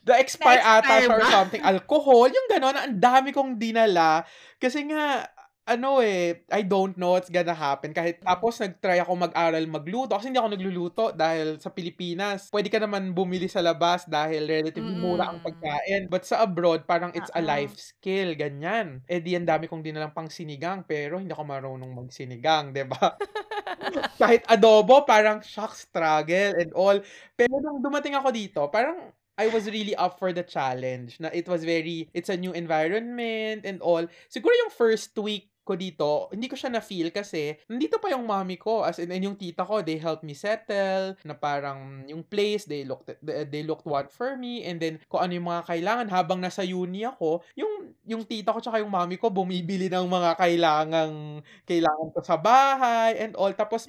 the 0.04 0.16
expire 0.20 0.60
ata 0.60 1.08
or 1.08 1.24
something. 1.32 1.64
Alcohol, 1.64 2.28
yung 2.28 2.48
gano'n, 2.52 2.76
ang 2.76 2.96
dami 3.00 3.32
kong 3.32 3.56
dinala. 3.56 4.28
Kasi 4.60 4.84
nga, 4.88 5.28
ano 5.64 6.04
eh, 6.04 6.44
I 6.52 6.62
don't 6.68 6.96
know 7.00 7.16
what's 7.16 7.32
gonna 7.32 7.56
happen. 7.56 7.96
Kahit 7.96 8.20
tapos 8.20 8.60
nag-try 8.60 9.00
ako 9.00 9.16
mag-aral 9.16 9.64
magluto. 9.72 10.16
Kasi 10.20 10.28
hindi 10.32 10.40
ako 10.44 10.52
nagluluto 10.56 11.04
dahil 11.16 11.56
sa 11.60 11.72
Pilipinas, 11.72 12.52
pwede 12.52 12.68
ka 12.68 12.84
naman 12.84 13.16
bumili 13.16 13.48
sa 13.48 13.64
labas 13.64 14.04
dahil 14.04 14.44
relatively 14.44 14.96
mura 15.00 15.24
ang 15.32 15.40
Mm. 15.40 15.46
pagkain. 15.48 16.02
But 16.12 16.28
sa 16.28 16.44
abroad, 16.44 16.84
parang 16.84 17.16
it's 17.16 17.32
a 17.32 17.40
life 17.40 17.80
skill, 17.80 18.36
ganyan. 18.36 19.02
Eh 19.08 19.24
di, 19.24 19.40
ang 19.40 19.48
dami 19.48 19.72
kong 19.72 19.84
dinalang 19.86 20.12
pang 20.12 20.28
sinigang, 20.28 20.84
pero 20.84 21.16
hindi 21.20 21.32
ako 21.32 21.44
marunong 21.48 21.92
magsinigang, 21.96 22.76
'di 22.76 22.84
ba? 22.88 23.16
Kahit 24.22 24.44
adobo, 24.50 25.04
parang 25.06 25.42
shock 25.46 25.76
struggle 25.78 26.54
and 26.58 26.72
all. 26.74 26.98
Pero 27.38 27.54
nung 27.62 27.80
dumating 27.84 28.16
ako 28.18 28.30
dito, 28.34 28.62
parang 28.74 29.14
I 29.34 29.50
was 29.50 29.66
really 29.66 29.98
up 29.98 30.22
for 30.22 30.30
the 30.30 30.46
challenge. 30.46 31.18
Na 31.18 31.30
it 31.34 31.50
was 31.50 31.66
very, 31.66 32.06
it's 32.14 32.30
a 32.30 32.38
new 32.38 32.54
environment 32.54 33.66
and 33.66 33.82
all. 33.82 34.06
Siguro 34.30 34.54
yung 34.54 34.74
first 34.74 35.18
week 35.18 35.50
ko 35.64 35.74
dito, 35.80 36.28
hindi 36.30 36.52
ko 36.52 36.56
siya 36.60 36.70
na-feel 36.70 37.10
kasi 37.10 37.56
nandito 37.72 37.98
pa 37.98 38.12
yung 38.12 38.28
mommy 38.28 38.60
ko 38.60 38.84
as 38.84 39.00
in 39.00 39.10
and 39.10 39.24
yung 39.24 39.40
tita 39.40 39.64
ko, 39.64 39.80
they 39.80 39.96
helped 39.96 40.28
me 40.28 40.36
settle 40.36 41.16
na 41.24 41.36
parang 41.36 42.04
yung 42.08 42.22
place, 42.24 42.68
they 42.68 42.84
looked 42.84 43.10
they, 43.24 43.64
looked 43.64 43.88
one 43.88 44.12
for 44.12 44.36
me 44.36 44.68
and 44.68 44.84
then 44.84 45.00
kung 45.08 45.24
ano 45.24 45.40
yung 45.40 45.48
mga 45.48 45.64
kailangan 45.66 46.08
habang 46.12 46.40
nasa 46.44 46.68
uni 46.68 47.08
ako, 47.08 47.42
yung 47.56 47.96
yung 48.04 48.28
tita 48.28 48.52
ko 48.52 48.60
tsaka 48.60 48.84
yung 48.84 48.92
mommy 48.92 49.16
ko 49.16 49.32
bumibili 49.32 49.88
ng 49.88 50.06
mga 50.06 50.36
kailangang 50.36 51.40
kailangan 51.64 52.10
ko 52.12 52.20
sa 52.20 52.36
bahay 52.36 53.16
and 53.18 53.34
all 53.40 53.52
tapos 53.56 53.88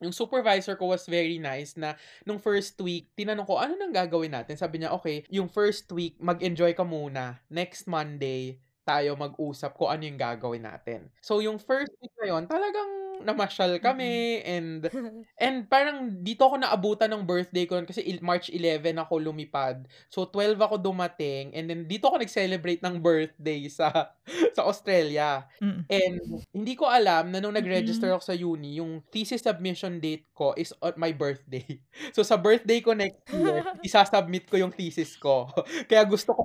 yung 0.00 0.16
supervisor 0.16 0.80
ko 0.80 0.96
was 0.96 1.04
very 1.04 1.36
nice 1.36 1.76
na 1.76 1.92
nung 2.24 2.40
first 2.40 2.80
week, 2.80 3.12
tinanong 3.12 3.44
ko, 3.44 3.60
ano 3.60 3.76
nang 3.76 3.92
gagawin 3.92 4.32
natin? 4.32 4.56
Sabi 4.56 4.80
niya, 4.80 4.96
okay, 4.96 5.28
yung 5.28 5.46
first 5.46 5.92
week, 5.92 6.16
mag-enjoy 6.16 6.72
ka 6.72 6.88
muna. 6.88 7.36
Next 7.52 7.84
Monday, 7.84 8.56
tayo 8.90 9.10
mag-usap 9.18 9.70
kung 9.78 9.90
ano 9.92 10.02
yung 10.08 10.18
gagawin 10.20 10.64
natin. 10.66 11.00
So, 11.22 11.38
yung 11.44 11.58
first 11.62 11.92
week 12.02 12.14
na 12.18 12.26
yun, 12.34 12.44
talagang 12.50 12.90
namasyal 13.24 13.80
kami 13.82 14.40
and 14.46 14.86
and 15.44 15.66
parang 15.66 16.22
dito 16.22 16.46
ako 16.46 16.60
naabutan 16.60 17.10
ng 17.10 17.26
birthday 17.26 17.64
ko 17.66 17.80
kasi 17.82 18.04
March 18.22 18.52
11 18.52 18.94
ako 19.00 19.18
lumipad. 19.18 19.88
So 20.12 20.28
12 20.28 20.60
ako 20.60 20.78
dumating 20.78 21.50
and 21.56 21.66
then 21.66 21.88
dito 21.88 22.06
ako 22.06 22.22
nag-celebrate 22.22 22.84
ng 22.84 23.00
birthday 23.00 23.66
sa 23.66 24.14
sa 24.56 24.62
Australia. 24.64 25.44
Mm. 25.58 25.80
And 25.88 26.16
hindi 26.54 26.74
ko 26.76 26.86
alam 26.86 27.32
na 27.32 27.42
nung 27.42 27.56
nag-register 27.56 28.12
ako 28.12 28.22
sa 28.22 28.36
uni, 28.36 28.78
yung 28.78 29.02
thesis 29.10 29.42
submission 29.42 29.98
date 29.98 30.28
ko 30.36 30.52
is 30.54 30.72
on 30.80 30.94
my 30.96 31.10
birthday. 31.10 31.66
So 32.16 32.26
sa 32.26 32.34
birthday 32.34 32.82
ko 32.82 32.96
next 32.96 33.22
year, 33.30 33.62
isasubmit 33.86 34.50
ko 34.50 34.58
yung 34.58 34.72
thesis 34.74 35.14
ko. 35.14 35.46
Kaya 35.86 36.02
gusto 36.02 36.34
ko 36.34 36.42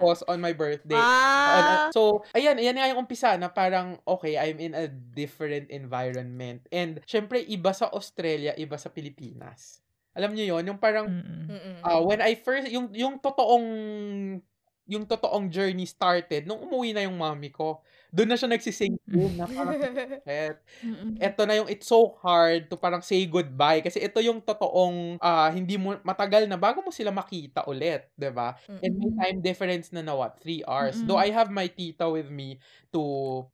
pause 0.00 0.24
on 0.26 0.40
my 0.42 0.52
birthday. 0.56 0.96
On- 0.96 1.04
Ah. 1.04 1.88
So, 1.92 2.24
ayan, 2.34 2.56
ayan 2.58 2.76
nga 2.76 2.90
yung 2.90 3.04
umpisa 3.04 3.36
na 3.38 3.50
parang, 3.50 3.98
okay, 4.04 4.34
I'm 4.38 4.58
in 4.58 4.72
a 4.74 4.88
different 4.88 5.70
environment. 5.70 6.13
And, 6.70 7.02
syempre, 7.08 7.42
iba 7.42 7.74
sa 7.74 7.90
Australia, 7.90 8.54
iba 8.54 8.78
sa 8.78 8.92
Pilipinas. 8.92 9.82
Alam 10.14 10.34
niyo 10.34 10.54
yon 10.54 10.62
yung 10.70 10.78
parang, 10.78 11.10
Mm-mm. 11.10 11.82
Ah, 11.82 11.98
when 11.98 12.22
I 12.22 12.38
first, 12.38 12.70
yung, 12.70 12.94
yung 12.94 13.18
totoong, 13.18 13.66
yung 14.86 15.04
totoong 15.08 15.50
journey 15.50 15.88
started, 15.88 16.46
nung 16.46 16.62
umuwi 16.62 16.94
na 16.94 17.02
yung 17.08 17.18
mami 17.18 17.50
ko, 17.50 17.82
doon 18.14 18.30
na 18.30 18.38
siya 18.38 18.46
nagsisink 18.46 18.94
in 19.10 19.34
na 19.34 19.50
parang, 19.50 19.74
shit, 20.22 20.56
Mm-mm. 20.86 21.18
eto 21.18 21.42
na 21.42 21.58
yung 21.58 21.66
it's 21.66 21.90
so 21.90 22.14
hard 22.22 22.70
to 22.70 22.78
parang 22.78 23.02
say 23.02 23.26
goodbye 23.26 23.82
kasi 23.82 23.98
ito 23.98 24.22
yung 24.22 24.38
totoong 24.38 25.18
ah, 25.18 25.50
hindi 25.50 25.74
mo 25.74 25.98
matagal 26.06 26.46
na 26.46 26.54
bago 26.54 26.78
mo 26.78 26.94
sila 26.94 27.10
makita 27.10 27.66
ulit, 27.66 28.06
'di 28.14 28.30
ba? 28.30 28.54
And 28.70 28.94
may 28.94 29.10
time 29.18 29.38
difference 29.42 29.90
na 29.90 30.06
na 30.06 30.14
what? 30.14 30.38
3 30.38 30.62
hours. 30.62 31.02
Mm-mm. 31.02 31.10
Though 31.10 31.18
I 31.18 31.34
have 31.34 31.50
my 31.50 31.66
tita 31.66 32.06
with 32.06 32.30
me 32.30 32.62
to 32.94 33.02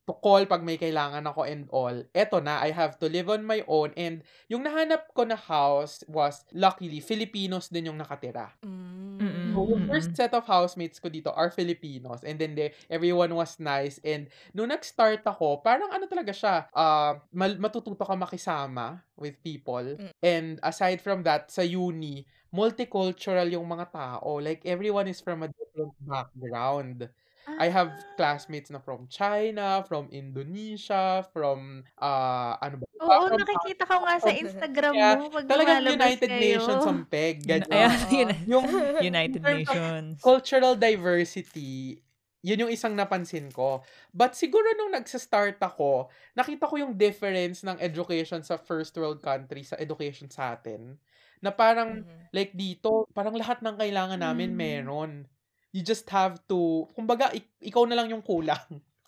to 0.05 0.13
call 0.21 0.45
pag 0.45 0.61
may 0.61 0.77
kailangan 0.77 1.25
ako 1.25 1.41
and 1.49 1.65
all. 1.73 1.97
Eto 2.13 2.37
na, 2.37 2.61
I 2.61 2.69
have 2.69 3.01
to 3.01 3.09
live 3.09 3.33
on 3.33 3.41
my 3.41 3.65
own 3.65 3.89
and 3.97 4.21
yung 4.45 4.61
nahanap 4.61 5.09
ko 5.17 5.25
na 5.25 5.33
house 5.33 6.05
was 6.05 6.45
luckily 6.53 7.01
Filipinos 7.01 7.73
din 7.73 7.89
yung 7.89 7.97
nakatira. 7.97 8.53
Mm. 8.61 9.50
So, 9.51 9.67
Mm-mm. 9.67 9.91
first 9.91 10.15
set 10.15 10.31
of 10.31 10.47
housemates 10.47 10.97
ko 10.97 11.11
dito 11.11 11.35
are 11.35 11.51
Filipinos. 11.51 12.23
And 12.23 12.39
then, 12.39 12.55
they, 12.55 12.71
everyone 12.87 13.35
was 13.35 13.59
nice. 13.59 13.99
And, 14.01 14.31
nung 14.55 14.71
nag-start 14.71 15.27
ako, 15.27 15.59
parang 15.59 15.91
ano 15.91 16.07
talaga 16.07 16.31
siya, 16.31 16.71
uh, 16.71 17.19
matututo 17.35 18.07
ka 18.07 18.15
makisama 18.15 19.03
with 19.19 19.35
people. 19.43 19.99
Mm. 19.99 20.11
And, 20.23 20.47
aside 20.63 21.03
from 21.03 21.27
that, 21.27 21.51
sa 21.51 21.61
uni, 21.61 22.23
multicultural 22.55 23.51
yung 23.51 23.67
mga 23.67 23.91
tao. 23.91 24.39
Like, 24.39 24.63
everyone 24.63 25.11
is 25.11 25.19
from 25.19 25.43
a 25.43 25.51
different 25.51 25.91
background. 25.99 27.11
I 27.57 27.69
have 27.69 27.93
Ah. 27.93 28.17
classmates 28.17 28.69
na 28.71 28.79
from 28.79 29.07
China, 29.07 29.83
from 29.87 30.09
Indonesia, 30.11 31.25
from, 31.33 31.83
uh, 32.01 32.55
ano 32.61 32.81
ba? 32.81 32.87
Oo, 32.99 33.23
from 33.27 33.39
nakikita 33.39 33.87
ko 33.87 34.03
nga 34.03 34.19
sa 34.19 34.31
Instagram 34.35 34.97
Yeah, 34.97 35.15
mo 35.15 35.31
pag 35.31 35.47
Talagang 35.47 35.81
United 35.87 36.27
kayo. 36.27 36.61
Nations 36.61 36.83
ang 36.87 37.07
peg. 37.07 37.43
Ganyan. 37.47 37.91
Ayan, 38.11 38.29
Yung 38.47 38.67
United 38.99 39.43
Nations. 39.47 40.19
cultural 40.23 40.75
diversity, 40.77 42.01
Yun 42.41 42.65
yung 42.65 42.73
isang 42.73 42.97
napansin 42.97 43.53
ko. 43.53 43.85
But 44.17 44.33
siguro 44.33 44.65
nung 44.73 44.97
nagsa-start 44.97 45.61
ako, 45.61 46.09
nakita 46.33 46.65
ko 46.65 46.75
yung 46.81 46.97
difference 46.97 47.61
ng 47.61 47.77
education 47.77 48.41
sa 48.41 48.57
first 48.57 48.97
world 48.97 49.21
country 49.21 49.61
sa 49.61 49.77
education 49.77 50.25
sa 50.33 50.57
atin. 50.57 50.97
Na 51.45 51.53
parang, 51.53 52.01
Mhm. 52.01 52.31
like 52.33 52.49
dito, 52.57 53.05
parang 53.13 53.37
lahat 53.37 53.61
ng 53.61 53.77
kailangan 53.77 54.17
namin 54.25 54.57
Mm. 54.57 54.57
meron. 54.57 55.29
You 55.71 55.81
just 55.81 56.03
have 56.07 56.39
to, 56.45 56.87
kumbaga, 56.91 57.31
ik- 57.31 57.47
ikaw 57.63 57.87
na 57.87 57.95
lang 57.95 58.11
yung 58.11 58.19
kulang. 58.21 58.59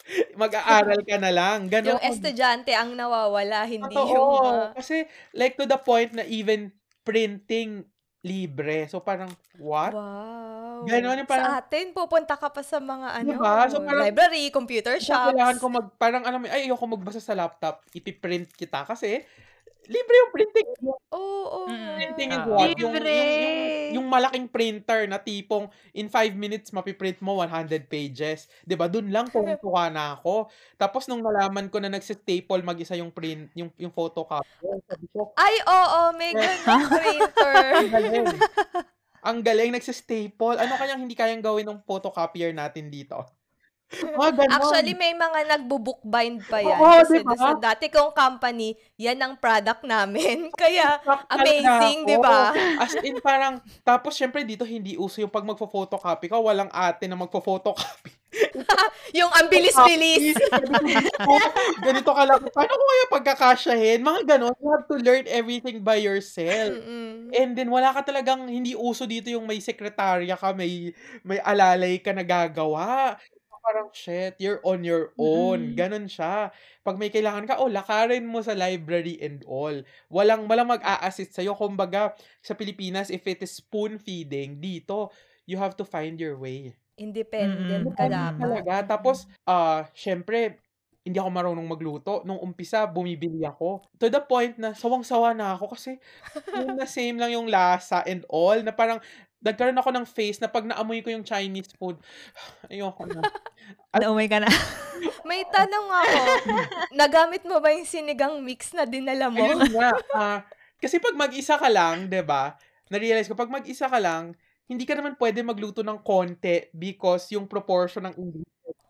Mag-aaral 0.40 1.04
ka 1.04 1.16
na 1.20 1.32
lang. 1.32 1.68
Ganon. 1.68 1.96
Yung 1.96 2.04
estudyante 2.04 2.72
ang 2.72 2.92
nawawala, 2.92 3.64
hindi 3.64 3.92
Totoo. 3.92 4.08
yung 4.10 4.28
mga... 4.42 4.52
Kasi, 4.76 4.96
like, 5.32 5.56
to 5.56 5.64
the 5.64 5.76
point 5.76 6.12
na 6.12 6.24
even 6.24 6.72
printing 7.04 7.84
libre. 8.20 8.88
So, 8.88 9.04
parang, 9.04 9.32
what? 9.60 9.92
Wow. 9.92 10.88
Ganon 10.88 11.20
yung 11.20 11.28
parang- 11.28 11.52
Sa 11.52 11.60
atin, 11.60 11.92
pupunta 11.92 12.36
ka 12.36 12.48
pa 12.48 12.64
sa 12.64 12.80
mga 12.80 13.08
ano, 13.14 13.30
Diba? 13.30 13.68
So, 13.68 13.84
parang- 13.84 14.04
library, 14.08 14.48
computer 14.50 14.96
shops. 15.00 15.32
kailangan 15.32 15.58
ko 15.60 15.68
mag, 15.68 15.88
parang 15.96 16.24
alam 16.24 16.40
mo, 16.40 16.48
ay, 16.48 16.68
ayoko 16.68 16.84
magbasa 16.86 17.20
sa 17.20 17.36
laptop, 17.36 17.84
ipiprint 17.92 18.52
kita 18.52 18.84
kasi 18.84 19.24
libre 19.86 20.16
yung 20.16 20.32
printing. 20.32 20.68
Yung 20.80 21.00
Oo, 21.10 21.44
oo. 21.44 21.60
Mm. 21.68 21.96
printing 21.96 22.30
is 22.30 22.40
Ah. 22.40 22.48
what? 22.48 22.68
Yung, 22.76 22.94
Libre. 22.94 23.12
yung, 23.12 23.32
yung, 23.34 23.60
yung 23.94 24.08
malaking 24.08 24.48
printer 24.48 25.02
na 25.06 25.18
tipong 25.18 25.66
in 25.92 26.08
5 26.08 26.34
minutes 26.34 26.70
mapiprint 26.70 27.20
mo 27.20 27.38
100 27.38 27.86
pages. 27.86 28.48
'Di 28.62 28.74
ba 28.74 28.88
Doon 28.88 29.10
lang 29.10 29.28
tuwa 29.30 29.90
na 29.90 30.16
ako. 30.16 30.48
Tapos 30.76 31.06
nung 31.06 31.22
nalaman 31.22 31.68
ko 31.68 31.78
na 31.78 31.90
nagsi-staple 31.90 32.62
mag-isa 32.62 32.94
yung 32.94 33.10
print, 33.10 33.50
yung, 33.54 33.70
yung 33.76 33.90
photocopy, 33.90 34.46
ko, 35.12 35.34
Ay, 35.36 35.56
oo, 35.64 36.00
may 36.14 36.32
ganun 36.38 36.62
printer. 36.90 37.64
ang 37.74 37.90
galing. 37.90 38.28
Ang 39.24 39.40
galing, 39.40 39.72
nagsi-staple. 39.72 40.60
Ano 40.60 40.76
kayang 40.76 41.00
hindi 41.00 41.16
kayang 41.16 41.40
gawin 41.40 41.64
ng 41.64 41.80
photocopier 41.84 42.52
natin 42.52 42.92
dito? 42.92 43.24
Ganon. 44.38 44.50
Actually, 44.50 44.94
may 44.98 45.14
mga 45.14 45.40
nagbo-bookbind 45.58 46.46
pa 46.50 46.60
yan. 46.60 46.80
Oo, 46.80 47.02
kasi 47.04 47.22
diba? 47.22 47.36
sa 47.38 47.54
dati 47.58 47.88
kong 47.94 48.14
company, 48.16 48.74
yan 48.98 49.20
ang 49.22 49.38
product 49.38 49.86
namin. 49.86 50.50
Kaya, 50.62 50.98
amazing, 51.30 52.08
di 52.08 52.18
ba? 52.18 52.54
As 52.82 52.98
in, 53.02 53.22
parang, 53.22 53.62
tapos 53.86 54.18
syempre 54.18 54.42
dito 54.42 54.66
hindi 54.66 54.98
uso 54.98 55.22
yung 55.22 55.34
pag 55.34 55.46
magpo-photocopy 55.46 56.28
ka, 56.32 56.38
walang 56.40 56.72
ate 56.74 57.06
na 57.06 57.18
magpo-photocopy. 57.20 58.24
yung 59.18 59.30
ang 59.30 59.46
bilis-bilis. 59.46 60.34
Ganito 61.86 62.12
ka 62.12 62.24
lang. 62.26 62.42
Paano 62.50 62.74
ko 62.74 62.84
kaya 62.84 63.06
pagkakasyahin? 63.14 64.00
Mga 64.02 64.22
ganon. 64.26 64.58
You 64.58 64.70
have 64.74 64.86
to 64.90 64.98
learn 64.98 65.26
everything 65.30 65.86
by 65.86 66.02
yourself. 66.02 66.74
Mm-mm. 66.74 67.30
And 67.34 67.54
then, 67.54 67.70
wala 67.70 67.94
ka 67.94 68.02
talagang, 68.06 68.50
hindi 68.50 68.74
uso 68.74 69.06
dito 69.06 69.30
yung 69.30 69.46
may 69.46 69.62
sekretarya 69.62 70.34
ka, 70.34 70.54
may, 70.54 70.94
may 71.22 71.38
alalay 71.42 72.02
ka 72.02 72.10
na 72.14 72.26
gagawa. 72.26 73.18
Parang, 73.64 73.88
shit, 73.96 74.36
you're 74.44 74.60
on 74.68 74.84
your 74.84 75.16
own. 75.16 75.72
Mm. 75.72 75.76
Ganon 75.80 76.08
siya. 76.12 76.52
Pag 76.84 77.00
may 77.00 77.08
kailangan 77.08 77.48
ka, 77.48 77.64
oh, 77.64 77.72
lakarin 77.72 78.28
mo 78.28 78.44
sa 78.44 78.52
library 78.52 79.16
and 79.24 79.40
all. 79.48 79.72
Walang, 80.12 80.52
walang 80.52 80.68
mag-a-assist 80.68 81.32
sa'yo. 81.32 81.56
Kumbaga, 81.56 82.12
sa 82.44 82.60
Pilipinas, 82.60 83.08
if 83.08 83.24
it 83.24 83.40
is 83.40 83.64
spoon 83.64 83.96
feeding, 83.96 84.60
dito, 84.60 85.16
you 85.48 85.56
have 85.56 85.80
to 85.80 85.88
find 85.88 86.20
your 86.20 86.36
way. 86.36 86.76
Independent 87.00 87.88
Mm-mm. 87.88 87.96
ka 87.96 88.12
dapat. 88.12 88.36
talaga. 88.36 88.74
Tapos, 89.00 89.32
ah, 89.48 89.88
syempre, 89.96 90.60
hindi 91.04 91.20
ako 91.20 91.30
marunong 91.32 91.68
magluto. 91.68 92.24
Nung 92.24 92.40
umpisa, 92.40 92.88
bumibili 92.88 93.44
ako. 93.44 93.84
To 94.00 94.08
the 94.08 94.24
point 94.24 94.56
na 94.56 94.72
sawang-sawa 94.72 95.36
na 95.36 95.56
ako 95.56 95.76
kasi 95.76 96.00
yun 96.52 96.80
na 96.80 96.88
same 96.88 97.20
lang 97.20 97.32
yung 97.32 97.48
lasa 97.52 98.04
and 98.08 98.24
all. 98.32 98.56
Na 98.60 98.72
parang, 98.72 99.04
nagkaroon 99.44 99.78
ako 99.78 99.90
ng 99.92 100.06
face 100.08 100.40
na 100.40 100.48
pag 100.48 100.64
naamoy 100.64 101.04
ko 101.04 101.12
yung 101.12 101.28
Chinese 101.28 101.76
food, 101.76 102.00
ayoko 102.72 103.04
na. 103.06 103.22
Naumay 104.02 104.32
ka 104.32 104.40
na. 104.42 104.50
May 105.30 105.44
tanong 105.52 105.88
ako. 105.88 106.20
Nagamit 106.96 107.44
mo 107.44 107.60
ba 107.60 107.76
yung 107.76 107.86
sinigang 107.86 108.40
mix 108.42 108.72
na 108.72 108.88
dinala 108.88 109.28
mo? 109.28 109.44
Ayun 109.44 109.70
nga. 109.76 109.92
ah, 110.18 110.40
kasi 110.80 110.98
pag 110.98 111.14
mag-isa 111.14 111.60
ka 111.60 111.68
lang, 111.68 112.08
'di 112.08 112.24
ba? 112.24 112.56
Na-realize 112.88 113.28
ko, 113.28 113.36
pag 113.36 113.52
mag-isa 113.52 113.88
ka 113.88 114.00
lang, 114.00 114.36
hindi 114.68 114.84
ka 114.88 114.96
naman 114.96 115.20
pwede 115.20 115.44
magluto 115.44 115.84
ng 115.84 116.00
konti 116.04 116.72
because 116.72 117.32
yung 117.36 117.48
proportion 117.48 118.08
ng 118.10 118.16
ingredients. 118.16 118.84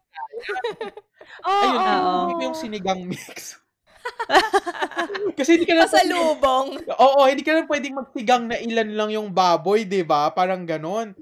Oo. 1.43 1.49
Ayun, 1.49 2.35
ko 2.37 2.41
yung 2.51 2.57
sinigang 2.57 3.01
mix. 3.05 3.62
kasi 5.37 5.59
hindi 5.59 5.67
ka 5.67 5.75
na 5.77 5.85
Pasalubong. 5.87 6.67
Oo, 6.99 7.21
hindi 7.27 7.43
ka 7.43 7.51
na 7.55 7.67
pwedeng 7.67 7.95
magsigang 7.97 8.43
na 8.49 8.57
ilan 8.59 8.89
lang 8.93 9.09
yung 9.13 9.29
baboy, 9.31 9.83
'di 9.87 10.03
ba? 10.05 10.31
Parang 10.31 10.63
ganon. 10.63 11.15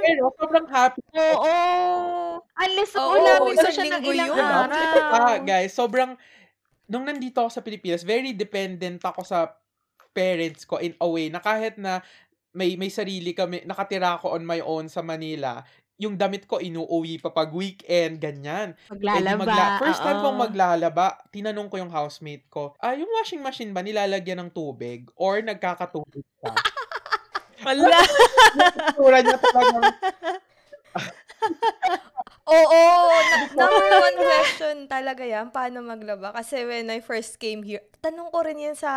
Pero 0.00 0.34
sobrang 0.34 0.66
happy 0.66 1.00
Oo. 1.14 1.54
Unless 2.42 2.92
Oo, 2.98 3.14
ulamin 3.16 3.40
mo 3.40 3.50
isang 3.54 3.74
siya 3.74 3.84
ng 3.86 4.02
linggo 4.02 4.10
ilang 4.12 4.28
yun. 4.34 4.40
araw. 4.40 4.90
Ah, 5.14 5.38
guys, 5.38 5.72
sobrang 5.72 6.18
nung 6.90 7.06
nandito 7.06 7.38
ako 7.38 7.50
sa 7.54 7.62
Pilipinas, 7.62 8.02
very 8.02 8.34
dependent 8.34 8.98
ako 9.00 9.22
sa 9.22 9.54
parents 10.10 10.66
ko 10.66 10.82
in 10.82 10.98
a 10.98 11.06
way 11.06 11.30
na 11.30 11.38
kahit 11.38 11.78
na 11.78 12.02
may 12.50 12.74
may 12.74 12.90
sarili 12.90 13.30
kami, 13.30 13.62
nakatira 13.62 14.18
ako 14.18 14.34
on 14.34 14.42
my 14.42 14.58
own 14.58 14.90
sa 14.90 15.06
Manila, 15.06 15.62
yung 16.00 16.16
damit 16.16 16.48
ko 16.48 16.56
inuuwi 16.56 17.20
pa 17.20 17.28
pag 17.28 17.52
weekend, 17.52 18.16
ganyan. 18.16 18.72
Maglalaba. 18.88 19.44
magla- 19.44 19.78
First 19.84 20.00
time 20.00 20.18
kong 20.24 20.38
maglalaba, 20.40 21.06
tinanong 21.28 21.68
ko 21.68 21.76
yung 21.76 21.92
housemate 21.92 22.48
ko, 22.48 22.72
ah, 22.80 22.96
yung 22.96 23.12
washing 23.20 23.44
machine 23.44 23.76
ba 23.76 23.84
nilalagyan 23.84 24.40
ng 24.40 24.50
tubig 24.50 25.12
or 25.12 25.44
nagkakatubig 25.44 26.24
pa? 26.40 26.56
Wala. 27.68 28.00
Tura 28.96 29.20
niya 29.20 29.36
talagang, 29.36 29.84
Oo, 32.50 32.82
na- 33.08 33.46
number 33.58 33.88
one 34.00 34.16
question 34.18 34.76
talaga 34.86 35.22
yan, 35.22 35.48
paano 35.48 35.80
maglaba? 35.80 36.30
Kasi 36.32 36.62
when 36.62 36.86
I 36.86 36.98
first 36.98 37.36
came 37.36 37.62
here, 37.62 37.80
tanong 38.00 38.28
ko 38.28 38.42
rin 38.42 38.58
yan 38.58 38.74
sa 38.74 38.90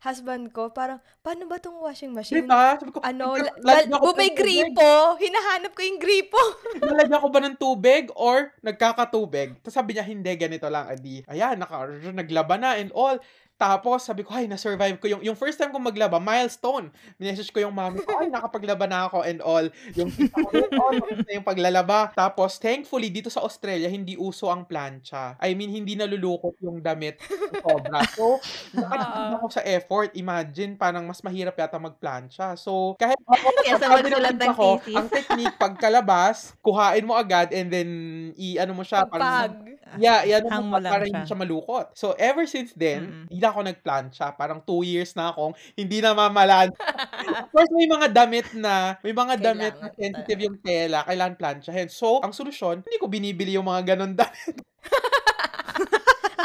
husband 0.00 0.50
ko, 0.50 0.70
parang, 0.70 0.96
paano 1.20 1.44
ba 1.44 1.56
tong 1.56 1.76
washing 1.78 2.10
machine? 2.10 2.42
diba? 2.42 2.76
Sabi 2.76 2.90
ko, 2.90 2.98
Ano, 3.00 3.36
la- 3.36 3.52
lalagyan 3.58 3.90
la- 3.90 3.98
ko 3.98 4.04
bu- 4.04 4.10
ba 4.10 4.18
may 4.18 4.32
gripo, 4.32 4.90
hinahanap 5.16 5.72
ko 5.72 5.82
yung 5.82 5.98
gripo. 5.98 6.40
Nalagyan 6.88 7.20
ko 7.20 7.28
ba 7.28 7.40
ng 7.40 7.56
tubig 7.56 8.04
or 8.14 8.50
nagkakatubig? 8.60 9.60
Tapos 9.60 9.74
sabi 9.74 9.92
niya, 9.92 10.02
hindi, 10.02 10.32
ganito 10.34 10.66
lang, 10.66 10.88
adi. 10.88 11.20
Ayan, 11.26 11.60
naka, 11.60 11.84
naglaba 12.10 12.56
na 12.56 12.74
and 12.74 12.90
all. 12.92 13.20
Tapos, 13.58 14.06
sabi 14.06 14.22
ko, 14.22 14.30
ay, 14.30 14.46
na-survive 14.46 15.02
ko. 15.02 15.10
Yung, 15.10 15.22
yung 15.26 15.34
first 15.34 15.58
time 15.58 15.74
ko 15.74 15.82
maglaba, 15.82 16.22
milestone. 16.22 16.94
Minessage 17.18 17.50
ko 17.50 17.58
yung 17.58 17.74
mami 17.74 17.98
ko, 18.06 18.22
ay, 18.22 18.30
nakapaglaba 18.30 18.86
na 18.86 19.10
ako 19.10 19.26
and 19.26 19.42
all. 19.42 19.66
Yung 19.98 20.14
tita 20.14 20.38
ko, 20.38 20.54
na 20.94 21.32
yung 21.34 21.42
paglalaba. 21.42 22.14
Tapos, 22.14 22.54
thankfully, 22.62 23.10
dito 23.10 23.26
sa 23.26 23.42
Australia, 23.42 23.90
hindi 23.90 24.14
uso 24.14 24.46
ang 24.46 24.62
plancha. 24.62 25.34
I 25.42 25.58
mean, 25.58 25.74
hindi 25.74 25.98
nalulukot 25.98 26.54
yung 26.62 26.78
damit 26.78 27.18
sobra. 27.58 28.06
So, 28.14 28.38
nakatipid 28.78 29.34
ako 29.42 29.46
sa 29.50 29.62
effort. 29.66 30.14
Imagine, 30.14 30.78
parang 30.78 31.02
mas 31.02 31.18
mahirap 31.26 31.58
yata 31.58 31.82
magplancha. 31.82 32.54
So, 32.54 32.94
kahit 32.94 33.18
ako, 33.26 33.46
ng 33.58 33.90
magsulat 33.90 34.36
ng 34.38 34.54
ko, 34.54 34.78
thesis. 34.78 34.94
ang 34.94 35.08
technique, 35.10 35.56
pagkalabas, 35.58 36.54
kuhain 36.62 37.02
mo 37.02 37.18
agad 37.18 37.50
and 37.50 37.74
then, 37.74 37.90
i-ano 38.38 38.70
mo 38.70 38.86
siya. 38.86 39.02
parang- 39.02 39.50
Pagpag. 39.50 39.77
Yeah, 39.96 40.20
yan 40.28 40.44
mo 40.68 40.76
lang 40.76 40.92
para 40.92 41.04
siya. 41.08 41.10
hindi 41.10 41.22
siya 41.24 41.38
malukot. 41.40 41.86
So, 41.96 42.12
ever 42.20 42.44
since 42.44 42.76
then, 42.76 43.00
Mm-mm. 43.08 43.24
hindi 43.32 43.40
na 43.40 43.48
ako 43.48 43.60
nagplancha. 43.64 44.26
Parang 44.36 44.60
two 44.60 44.84
years 44.84 45.16
na 45.16 45.32
akong 45.32 45.56
hindi 45.72 46.04
na 46.04 46.12
mamalan. 46.12 46.68
of 47.40 47.48
course, 47.48 47.72
may 47.72 47.88
mga 47.88 48.12
damit 48.12 48.52
na, 48.52 49.00
may 49.00 49.16
mga 49.16 49.34
damit 49.40 49.74
na 49.80 49.88
Kailangan 49.88 49.96
sensitive 49.96 50.40
yung 50.44 50.58
tela, 50.60 50.98
kailangan 51.08 51.34
planchahin. 51.40 51.88
So, 51.88 52.20
ang 52.20 52.36
solusyon, 52.36 52.84
hindi 52.84 52.98
ko 53.00 53.08
binibili 53.08 53.56
yung 53.56 53.64
mga 53.64 53.96
ganun 53.96 54.12
damit. 54.12 54.56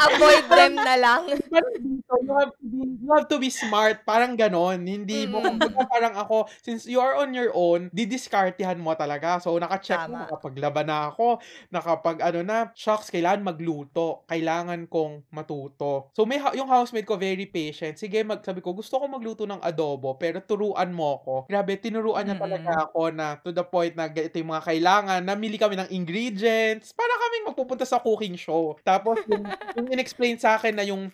Avoid 0.06 0.44
them 0.46 0.74
na 0.74 0.94
lang. 0.94 1.22
Dito, 1.84 2.12
you 2.20 2.32
have 2.34 2.52
to 2.52 2.64
be, 2.64 2.80
you 3.00 3.08
have 3.10 3.26
to 3.28 3.38
be 3.38 3.50
smart. 3.50 4.02
Parang 4.02 4.34
ganon. 4.34 4.84
Hindi 4.84 5.24
mo, 5.24 5.40
Mm. 5.40 5.56
kumbaga 5.56 5.80
parang 5.86 6.14
ako, 6.16 6.36
since 6.60 6.84
you 6.84 6.98
are 6.98 7.16
on 7.16 7.32
your 7.32 7.52
own, 7.52 7.88
didiskartihan 7.90 8.76
mo 8.76 8.92
talaga. 8.92 9.38
So, 9.38 9.56
naka-check 9.56 10.06
mo, 10.06 10.14
Tama. 10.14 10.20
nakapaglaban 10.26 10.86
na 10.86 10.98
ako, 11.08 11.38
nakapag 11.68 12.16
ano 12.20 12.40
na, 12.40 12.70
shocks, 12.72 13.08
kailangan 13.08 13.44
magluto. 13.44 14.24
Kailangan 14.26 14.86
kong 14.86 15.28
matuto. 15.30 16.10
So, 16.12 16.24
may, 16.24 16.40
yung 16.54 16.68
housemate 16.68 17.04
ko, 17.04 17.16
very 17.16 17.46
patient. 17.46 17.96
Sige, 17.96 18.22
mag, 18.22 18.40
sabi 18.40 18.60
ko, 18.60 18.72
gusto 18.72 18.96
ko 18.96 19.04
magluto 19.06 19.44
ng 19.44 19.60
adobo, 19.60 20.16
pero 20.16 20.40
turuan 20.40 20.90
mo 20.90 21.20
ako. 21.20 21.34
Grabe, 21.46 21.76
tinuruan 21.76 22.24
niya 22.24 22.36
Mm-mm. 22.36 22.44
talaga 22.44 22.70
ako 22.88 23.02
na 23.10 23.26
to 23.38 23.50
the 23.50 23.64
point 23.64 23.94
na 23.94 24.08
ito 24.08 24.36
yung 24.36 24.50
mga 24.50 24.64
kailangan. 24.66 25.20
Namili 25.22 25.56
kami 25.56 25.76
ng 25.76 25.88
ingredients 25.88 26.90
para 26.92 27.10
kaming 27.10 27.44
magpupunta 27.48 27.84
sa 27.84 28.00
cooking 28.00 28.34
show. 28.34 28.74
Tapos, 28.82 29.20
yung, 29.28 29.44
yung 29.76 29.88
in-explain 29.94 30.36
sa 30.36 30.58
akin 30.58 30.74
na 30.74 30.84
yung 30.84 31.08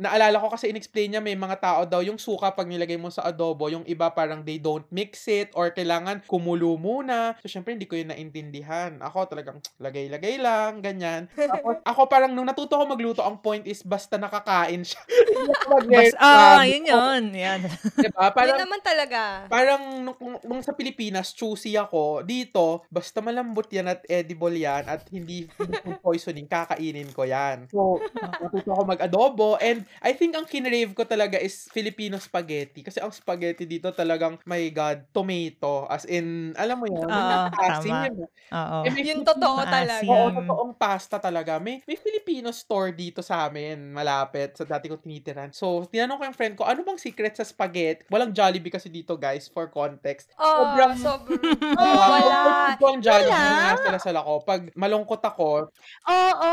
naalala 0.00 0.40
ko 0.40 0.48
kasi 0.48 0.72
inexplain 0.72 1.12
niya 1.12 1.20
may 1.20 1.36
mga 1.36 1.60
tao 1.60 1.80
daw 1.84 2.00
yung 2.00 2.16
suka 2.16 2.56
pag 2.56 2.64
nilagay 2.64 2.96
mo 2.96 3.12
sa 3.12 3.28
adobo, 3.28 3.68
yung 3.68 3.84
iba 3.84 4.08
parang 4.08 4.40
they 4.40 4.56
don't 4.56 4.88
mix 4.88 5.28
it 5.28 5.52
or 5.52 5.68
kailangan 5.68 6.24
kumulo 6.24 6.80
muna. 6.80 7.36
So, 7.44 7.52
syempre, 7.52 7.76
hindi 7.76 7.84
ko 7.84 8.00
yun 8.00 8.08
naintindihan. 8.08 8.96
Ako 9.04 9.28
talagang 9.28 9.60
lagay-lagay 9.76 10.40
lang, 10.40 10.80
ganyan. 10.80 11.28
Tapos, 11.36 11.84
ako 11.84 12.08
parang 12.08 12.32
nung 12.32 12.48
natuto 12.48 12.80
ko 12.80 12.88
magluto, 12.88 13.20
ang 13.20 13.44
point 13.44 13.62
is 13.68 13.84
basta 13.84 14.16
nakakain 14.16 14.80
siya. 14.80 15.02
Bas, 15.90 16.14
ah, 16.16 16.64
yun 16.64 16.88
yun. 16.88 17.22
Yan. 17.36 17.60
diba? 18.00 18.32
Yun 18.32 18.32
Parang, 18.32 18.58
naman 18.58 18.80
talaga. 18.80 19.20
parang 19.52 19.82
nung, 20.00 20.16
nung- 20.16 20.42
nung 20.48 20.62
sa 20.64 20.72
Pilipinas, 20.72 21.36
choosy 21.36 21.76
ako. 21.76 22.24
Dito, 22.24 22.86
basta 22.88 23.20
malambot 23.20 23.68
yan 23.68 23.92
at 23.92 24.00
edible 24.08 24.54
yan 24.54 24.86
at 24.88 25.04
hindi, 25.12 25.50
hindi 25.58 25.76
food 25.82 26.00
poisoning, 26.00 26.48
kakainin 26.48 27.10
ko 27.12 27.26
yan. 27.28 27.68
So, 27.68 28.00
natuto 28.14 28.70
ako 28.72 28.82
mag-adobo 28.86 29.48
and 29.60 29.89
I 30.00 30.12
think 30.12 30.32
ang 30.32 30.46
kinrave 30.46 30.94
ko 30.94 31.02
talaga 31.02 31.36
is 31.36 31.66
Filipino 31.68 32.16
spaghetti. 32.16 32.80
Kasi 32.80 32.98
ang 32.98 33.10
spaghetti 33.10 33.64
dito 33.64 33.90
talagang, 33.90 34.38
my 34.44 34.62
God, 34.70 35.10
tomato. 35.10 35.84
As 35.86 36.06
in, 36.06 36.54
alam 36.54 36.78
mo 36.78 36.86
yan, 36.86 37.04
Oo, 37.04 37.50
tama. 37.50 38.06
yun. 38.06 38.24
Oo. 38.50 38.78
Eh, 38.82 38.90
may 38.90 39.04
Yung 39.04 39.22
totoo 39.22 39.60
Maasim. 39.60 39.74
talaga. 39.74 40.06
Oo, 40.06 40.28
totoong 40.32 40.72
pasta 40.74 41.16
talaga. 41.18 41.58
May, 41.58 41.82
may 41.84 41.96
Filipino 41.96 42.48
store 42.50 42.90
dito 42.90 43.20
sa 43.20 43.46
amin, 43.46 43.90
malapit, 43.90 44.54
sa 44.54 44.64
dati 44.64 44.86
kong 44.86 45.02
tinitiran. 45.02 45.50
So, 45.50 45.84
tinanong 45.84 46.16
ko 46.16 46.24
yung 46.26 46.38
friend 46.38 46.54
ko, 46.54 46.62
ano 46.64 46.80
bang 46.80 46.96
secret 46.96 47.34
sa 47.34 47.42
spaghetti? 47.42 48.06
Walang 48.08 48.30
Jollibee 48.30 48.70
kasi 48.70 48.88
dito, 48.88 49.14
guys, 49.14 49.46
for 49.46 49.66
context. 49.68 50.30
Oh, 50.36 50.70
Sobrang- 50.70 50.96
sobrang... 51.06 51.58
Oh, 51.76 51.96
wala. 51.98 52.38
Ito 52.74 52.84
ang 52.86 53.00
Jollibee 53.00 53.32
Wala. 53.32 53.74
na 53.74 53.80
salasal 53.80 54.16
ako. 54.16 54.32
Pag 54.44 54.60
malungkot 54.74 55.20
ako, 55.20 55.72
Oo, 56.06 56.52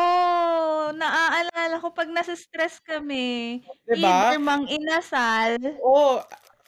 naaalala 0.93 1.75
ko 1.77 1.91
pag 1.91 2.07
nasa 2.07 2.33
stress 2.33 2.79
kami. 2.79 3.26
Diba? 3.87 4.17
Either 4.27 4.39
mang 4.39 4.63
inasal 4.67 5.57
Oh, 5.79 6.19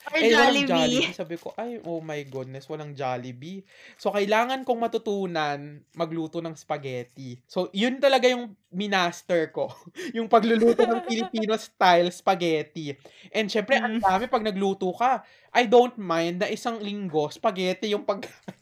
or 0.10 0.22
eh, 0.22 0.32
Jollibee. 0.32 0.66
Jollibee. 0.66 1.14
Sabi 1.14 1.36
ko, 1.38 1.54
ay, 1.58 1.82
oh 1.86 2.00
my 2.02 2.22
goodness, 2.26 2.66
walang 2.70 2.96
Jollibee. 2.98 3.62
So, 4.00 4.10
kailangan 4.14 4.64
kong 4.66 4.80
matutunan 4.82 5.84
magluto 5.94 6.40
ng 6.42 6.56
spaghetti. 6.58 7.38
So, 7.46 7.70
yun 7.76 8.00
talaga 8.02 8.26
yung 8.32 8.56
minaster 8.74 9.52
ko. 9.54 9.70
yung 10.18 10.26
pagluluto 10.32 10.86
ng 10.88 11.02
Filipino-style 11.06 12.10
spaghetti. 12.14 12.96
And 13.34 13.50
syempre, 13.52 13.78
ang 13.78 13.98
Mm. 13.98 14.02
dami 14.02 14.26
pag 14.32 14.46
nagluto 14.46 14.90
ka. 14.96 15.22
I 15.54 15.66
don't 15.70 15.98
mind 15.98 16.42
na 16.46 16.50
isang 16.50 16.80
linggo, 16.82 17.30
spaghetti 17.30 17.92
yung 17.94 18.06
pag... 18.08 18.26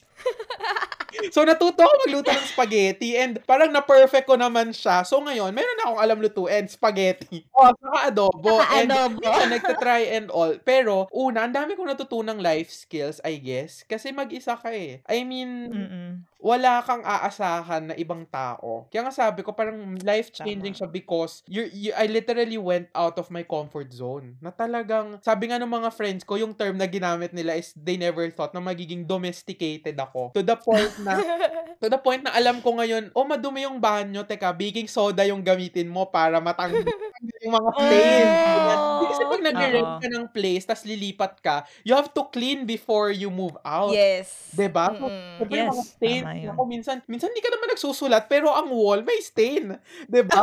So, 1.34 1.44
natuto 1.44 1.84
ako 1.84 1.94
magluto 2.08 2.30
ng 2.32 2.48
spaghetti 2.50 3.18
and 3.18 3.42
parang 3.44 3.74
na-perfect 3.74 4.26
ko 4.26 4.36
naman 4.36 4.72
siya. 4.72 5.02
So, 5.04 5.20
ngayon, 5.22 5.52
meron 5.52 5.82
akong 5.84 6.02
alam 6.02 6.18
lutuin, 6.22 6.66
spaghetti. 6.70 7.44
O, 7.52 7.72
saka 7.74 8.00
adobo. 8.10 8.62
Saka 8.62 8.74
And 8.78 8.90
adobo. 8.92 9.20
minsan 9.22 9.50
nagtatry 9.52 10.04
and 10.14 10.28
all. 10.30 10.54
Pero, 10.62 11.10
una, 11.12 11.46
ang 11.46 11.54
dami 11.54 11.74
kong 11.74 11.90
natutunang 11.92 12.40
life 12.40 12.70
skills, 12.70 13.18
I 13.26 13.38
guess. 13.42 13.84
Kasi 13.84 14.14
mag-isa 14.14 14.56
ka 14.56 14.70
eh. 14.72 15.02
I 15.06 15.24
mean, 15.24 15.50
Mm-mm. 15.70 16.12
Wala 16.38 16.86
kang 16.86 17.02
aasahan 17.02 17.92
na 17.92 17.96
ibang 17.98 18.22
tao. 18.30 18.86
Kaya 18.94 19.10
nga 19.10 19.14
sabi 19.14 19.42
ko, 19.42 19.54
parang 19.58 19.98
life-changing 19.98 20.78
siya 20.78 20.90
because 20.90 21.42
you, 21.50 21.66
you, 21.74 21.92
I 21.98 22.06
literally 22.06 22.58
went 22.62 22.94
out 22.94 23.18
of 23.18 23.34
my 23.34 23.42
comfort 23.42 23.90
zone. 23.90 24.38
Na 24.38 24.54
talagang, 24.54 25.18
sabi 25.26 25.50
nga 25.50 25.58
ng 25.58 25.70
mga 25.70 25.90
friends 25.94 26.22
ko, 26.22 26.38
yung 26.38 26.54
term 26.54 26.78
na 26.78 26.86
ginamit 26.86 27.34
nila 27.34 27.58
is 27.58 27.74
they 27.74 27.98
never 27.98 28.30
thought 28.30 28.54
na 28.54 28.62
magiging 28.62 29.04
domesticated 29.04 29.98
ako. 29.98 30.32
To 30.38 30.46
the 30.46 30.58
point 30.58 30.94
na, 31.02 31.18
to 31.82 31.90
the 31.90 32.00
point 32.00 32.22
na 32.22 32.34
alam 32.38 32.62
ko 32.62 32.78
ngayon, 32.78 33.10
oh, 33.18 33.26
madumi 33.26 33.66
yung 33.66 33.82
banyo. 33.82 34.22
Teka, 34.22 34.54
baking 34.54 34.88
soda 34.88 35.26
yung 35.26 35.42
gamitin 35.42 35.90
mo 35.90 36.06
para 36.06 36.38
matanggal 36.38 36.86
yung 37.44 37.54
mga 37.58 37.70
stains. 37.82 38.38
Oh. 38.78 38.97
Kasi 39.08 39.22
pag 39.24 39.42
nag-rent 39.44 39.92
ka 39.98 40.08
ng 40.12 40.26
place, 40.30 40.64
tas 40.64 40.84
lilipat 40.84 41.34
ka, 41.40 41.56
you 41.84 41.96
have 41.96 42.12
to 42.12 42.24
clean 42.30 42.68
before 42.68 43.10
you 43.10 43.32
move 43.32 43.56
out. 43.64 43.92
yes. 43.94 44.50
Diba? 44.52 44.92
So, 45.38 45.46
mga 45.46 45.54
Yes, 45.54 45.96
tama 46.02 46.34
yun. 46.34 46.50
ako 46.54 46.62
minsan, 46.66 46.98
minsan 47.06 47.30
hindi 47.30 47.44
ka 47.46 47.52
naman 47.54 47.70
nagsusulat, 47.72 48.26
pero 48.26 48.50
ang 48.52 48.74
wall 48.74 49.06
may 49.06 49.22
stain. 49.22 49.78
'Di 50.10 50.22
ba? 50.26 50.42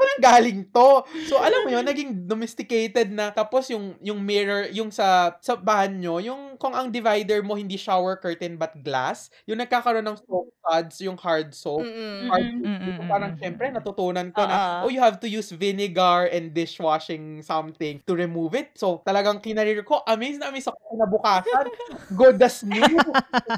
Saan 0.00 0.16
galing 0.24 0.64
to? 0.72 1.04
So, 1.28 1.36
alam 1.36 1.60
mo 1.60 1.68
yun, 1.68 1.84
naging 1.84 2.24
domesticated 2.24 3.12
na. 3.12 3.28
Tapos, 3.36 3.68
yung, 3.68 4.00
yung 4.00 4.16
mirror, 4.24 4.72
yung 4.72 4.88
sa, 4.88 5.36
sa 5.44 5.52
banyo, 5.60 6.16
yung 6.24 6.56
kung 6.56 6.72
ang 6.72 6.88
divider 6.88 7.44
mo 7.44 7.52
hindi 7.52 7.76
shower 7.76 8.16
curtain 8.16 8.56
but 8.56 8.72
glass, 8.80 9.28
yung 9.44 9.60
nagkakaroon 9.60 10.06
ng 10.08 10.16
soap 10.24 10.48
suds, 10.64 10.96
yung 11.04 11.20
hard 11.20 11.52
soap, 11.52 11.84
Mm-mm. 11.84 12.32
hard 12.32 12.48
soap, 12.48 12.80
Mm-mm, 12.80 12.96
so 12.96 13.02
parang 13.04 13.32
syempre 13.36 13.64
natutunan 13.68 14.28
ko 14.32 14.40
na, 14.48 14.56
Oo. 14.56 14.88
oh, 14.88 14.90
you 14.92 15.00
have 15.04 15.20
to 15.20 15.28
use 15.28 15.52
vinegar 15.52 16.32
and 16.32 16.56
dishwashing 16.56 17.44
something 17.50 17.98
to 18.06 18.12
remove 18.14 18.54
it. 18.54 18.78
So, 18.78 19.02
talagang 19.02 19.42
kinarir 19.42 19.82
ko, 19.82 20.06
amazed 20.06 20.38
na 20.38 20.54
amazed 20.54 20.70
ako 20.70 20.78
kinabukasan. 20.94 21.66
Good 22.14 22.38
as 22.38 22.62
new. 22.62 23.02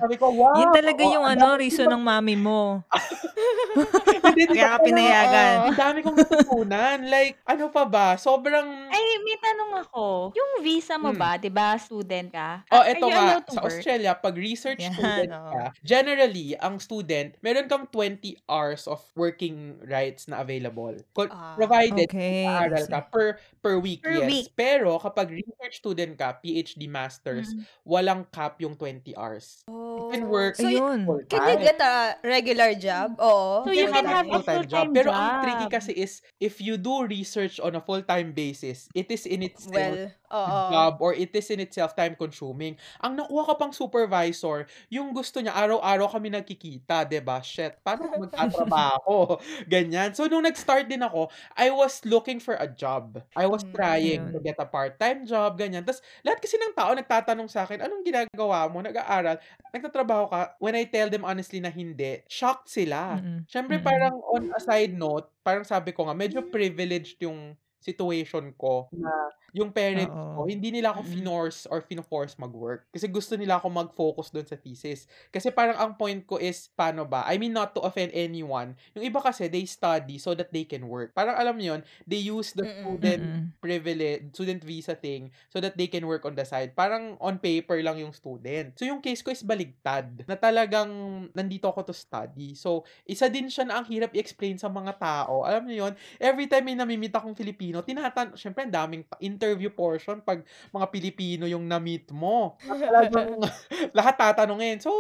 Sabi 0.01 0.17
ko, 0.17 0.33
wow. 0.33 0.57
Yun 0.57 0.73
talaga 0.73 1.03
oo, 1.05 1.13
yung 1.21 1.29
ano, 1.29 1.61
reason 1.61 1.93
ng 1.93 2.01
mami 2.01 2.37
mo. 2.41 2.81
Kaya 4.53 4.69
ka 4.77 4.79
pinayagan. 4.85 5.57
Ang 5.73 5.77
dami 5.77 5.99
kong 6.05 6.17
natutunan. 6.17 6.99
Like, 7.09 7.37
ano 7.45 7.69
pa 7.69 7.85
ba? 7.85 8.17
Sobrang... 8.17 8.89
Ay, 8.93 9.05
may 9.25 9.37
tanong 9.41 9.73
ako. 9.89 10.33
Yung 10.37 10.53
visa 10.65 10.97
mo 10.97 11.13
Hmm. 11.13 11.19
ba, 11.19 11.35
'di 11.41 11.51
ba, 11.51 11.75
student 11.81 12.29
ka? 12.31 12.63
Oh, 12.73 12.81
eto 12.87 13.11
to 13.11 13.53
sa 13.53 13.61
work? 13.61 13.69
Australia, 13.69 14.13
pag 14.17 14.33
research 14.39 14.81
Yan, 14.87 14.95
student 14.97 15.33
oo. 15.35 15.53
ka, 15.53 15.63
generally, 15.85 16.55
ang 16.57 16.79
student, 16.81 17.35
meron 17.43 17.67
kang 17.69 17.85
20 17.91 18.39
hours 18.49 18.87
of 18.89 19.03
working 19.19 19.77
rights 19.85 20.31
na 20.31 20.41
available. 20.41 20.95
Ah, 21.29 21.57
provided 21.59 22.09
Okay. 22.09 22.47
aaral 22.49 22.85
ka 22.89 23.01
per 23.11 23.37
per 23.61 23.82
week, 23.83 24.01
Per 24.01 24.15
yes. 24.17 24.29
week. 24.31 24.47
Pero 24.55 24.97
kapag 24.97 25.35
research 25.35 25.75
student 25.77 26.15
ka, 26.15 26.39
PhD 26.39 26.87
masters, 26.87 27.51
Mm. 27.51 27.63
walang 27.83 28.23
cap 28.31 28.57
yung 28.59 28.79
20 28.79 29.11
hours. 29.13 29.67
Oh. 29.67 29.99
You 29.99 30.05
can 30.09 30.25
work 30.31 30.55
So, 30.55 30.65
y- 30.65 30.79
Ayun. 30.79 31.03
full 31.05 31.21
can 31.27 31.43
you 31.45 31.59
get 31.59 31.77
a 31.77 31.95
regular 32.23 32.71
job? 32.73 33.19
Oo. 33.19 33.67
So, 33.67 33.75
you 33.75 33.91
can 33.91 34.07
have 34.07 34.25
a 34.25 34.39
full-time 34.39 34.63
full-time 34.63 34.91
Pero 34.95 35.11
ang 35.11 35.27
job. 35.29 35.43
tricky 35.43 35.67
kasi 35.69 35.93
is, 35.93 36.13
if 36.39 36.63
you 36.63 36.79
do 36.79 37.03
research 37.03 37.59
on 37.59 37.75
a 37.75 37.83
full-time 37.83 38.31
basis, 38.31 38.87
it 38.93 39.11
is 39.11 39.27
in 39.27 39.43
itself 39.43 40.15
Well, 40.33 40.71
job 40.71 40.93
or 41.01 41.13
it 41.13 41.29
is 41.31 41.51
in 41.51 41.61
itself 41.61 41.93
time 41.93 42.17
consuming. 42.17 42.81
Ang 42.99 43.21
nakuha 43.21 43.53
ka 43.53 43.55
pang 43.55 43.69
supervisor, 43.69 44.65
yung 44.89 45.13
gusto 45.13 45.39
niya, 45.39 45.53
araw-araw 45.53 46.09
kami 46.09 46.31
nagkikita, 46.31 47.05
'di 47.05 47.21
ba 47.21 47.43
Shit, 47.43 47.77
paano 47.83 48.09
magtatrabaho? 48.17 49.37
Ganyan. 49.69 50.15
So, 50.15 50.25
nung 50.27 50.43
nag-start 50.43 50.89
din 50.89 51.03
ako, 51.03 51.29
I 51.53 51.69
was 51.69 52.01
looking 52.05 52.41
for 52.41 52.57
a 52.57 52.65
job. 52.65 53.21
I 53.37 53.45
was 53.45 53.61
Mm, 53.63 53.72
trying 53.73 54.31
to 54.31 54.39
get 54.39 54.61
a 54.61 54.69
part-time 54.69 55.25
job, 55.25 55.57
ganyan. 55.57 55.83
Tapos, 55.83 56.05
lahat 56.23 56.39
kasi 56.39 56.61
ng 56.61 56.77
tao 56.77 56.93
nagtatanong 56.93 57.49
sa 57.49 57.65
akin, 57.65 57.83
anong 57.83 58.05
ginagawa 58.05 58.69
mo? 58.69 58.85
Nag-aaral? 58.85 59.41
Nagtatrabaho 59.73 60.25
ka? 60.29 60.41
When 60.61 60.77
I 60.77 60.87
tell 60.87 61.09
them 61.09 61.25
honestly 61.25 61.59
na 61.59 61.73
hindi, 61.73 62.23
shocked 62.29 62.69
sila. 62.69 63.19
Mm-mm. 63.19 63.49
Siyempre, 63.49 63.81
Mm-mm. 63.81 63.89
parang 63.89 64.15
on 64.21 64.53
a 64.53 64.61
side 64.61 64.95
note, 64.95 65.33
parang 65.41 65.65
sabi 65.65 65.97
ko 65.97 66.07
nga, 66.07 66.15
medyo 66.15 66.45
privileged 66.45 67.19
yung 67.25 67.57
situation 67.83 68.55
ko 68.55 68.87
na 68.95 69.11
yung 69.53 69.69
parents 69.69 70.09
ko, 70.09 70.43
Oo. 70.43 70.49
hindi 70.49 70.73
nila 70.73 70.97
ako 70.97 71.05
Mm-mm. 71.05 71.13
finorce 71.13 71.59
or 71.69 71.85
finoforce 71.85 72.41
mag-work. 72.41 72.89
Kasi 72.89 73.05
gusto 73.05 73.37
nila 73.37 73.61
ako 73.61 73.69
mag-focus 73.69 74.33
doon 74.33 74.49
sa 74.49 74.57
thesis. 74.57 75.05
Kasi 75.29 75.53
parang 75.53 75.77
ang 75.77 75.93
point 75.93 76.25
ko 76.25 76.41
is, 76.41 76.73
paano 76.73 77.05
ba? 77.05 77.29
I 77.29 77.37
mean, 77.37 77.53
not 77.53 77.77
to 77.77 77.85
offend 77.85 78.17
anyone. 78.17 78.73
Yung 78.97 79.05
iba 79.05 79.21
kasi, 79.21 79.53
they 79.53 79.69
study 79.69 80.17
so 80.17 80.33
that 80.33 80.49
they 80.57 80.65
can 80.65 80.89
work. 80.89 81.13
Parang 81.13 81.37
alam 81.37 81.61
niyo 81.61 81.77
yun, 81.77 81.83
they 82.09 82.21
use 82.25 82.57
the 82.57 82.65
student 82.65 83.21
Mm-mm. 83.21 83.45
privilege, 83.61 84.33
student 84.33 84.65
visa 84.65 84.97
thing 84.97 85.29
so 85.53 85.61
that 85.61 85.77
they 85.77 85.87
can 85.87 86.09
work 86.09 86.25
on 86.25 86.33
the 86.33 86.49
side. 86.49 86.73
Parang 86.73 87.21
on 87.21 87.37
paper 87.37 87.77
lang 87.85 88.01
yung 88.01 88.17
student. 88.17 88.73
So 88.81 88.89
yung 88.89 89.05
case 89.05 89.21
ko 89.21 89.33
is 89.33 89.45
baligtad 89.45 90.25
na 90.25 90.37
talagang 90.37 90.89
nandito 91.37 91.69
ako 91.69 91.93
to 91.93 91.95
study. 91.97 92.57
So 92.57 92.89
isa 93.05 93.29
din 93.29 93.53
siya 93.53 93.69
na 93.69 93.81
ang 93.81 93.87
hirap 93.89 94.17
i-explain 94.17 94.57
sa 94.57 94.73
mga 94.73 94.97
tao. 94.97 95.45
Alam 95.45 95.69
niyo 95.69 95.89
yun, 95.89 95.93
every 96.17 96.49
time 96.49 96.73
may 96.73 96.77
namimit 96.77 97.13
akong 97.13 97.37
Filipino, 97.37 97.72
tinatan, 97.81 98.37
syempre 98.37 98.69
ang 98.69 98.75
daming 98.75 99.03
interview 99.25 99.73
portion 99.73 100.21
pag 100.21 100.45
mga 100.69 100.87
Pilipino 100.93 101.49
yung 101.49 101.65
na-meet 101.65 102.13
mo. 102.13 102.61
Talagang 102.61 103.41
lahat 103.97 104.15
tatanungin. 104.21 104.85
So, 104.85 104.93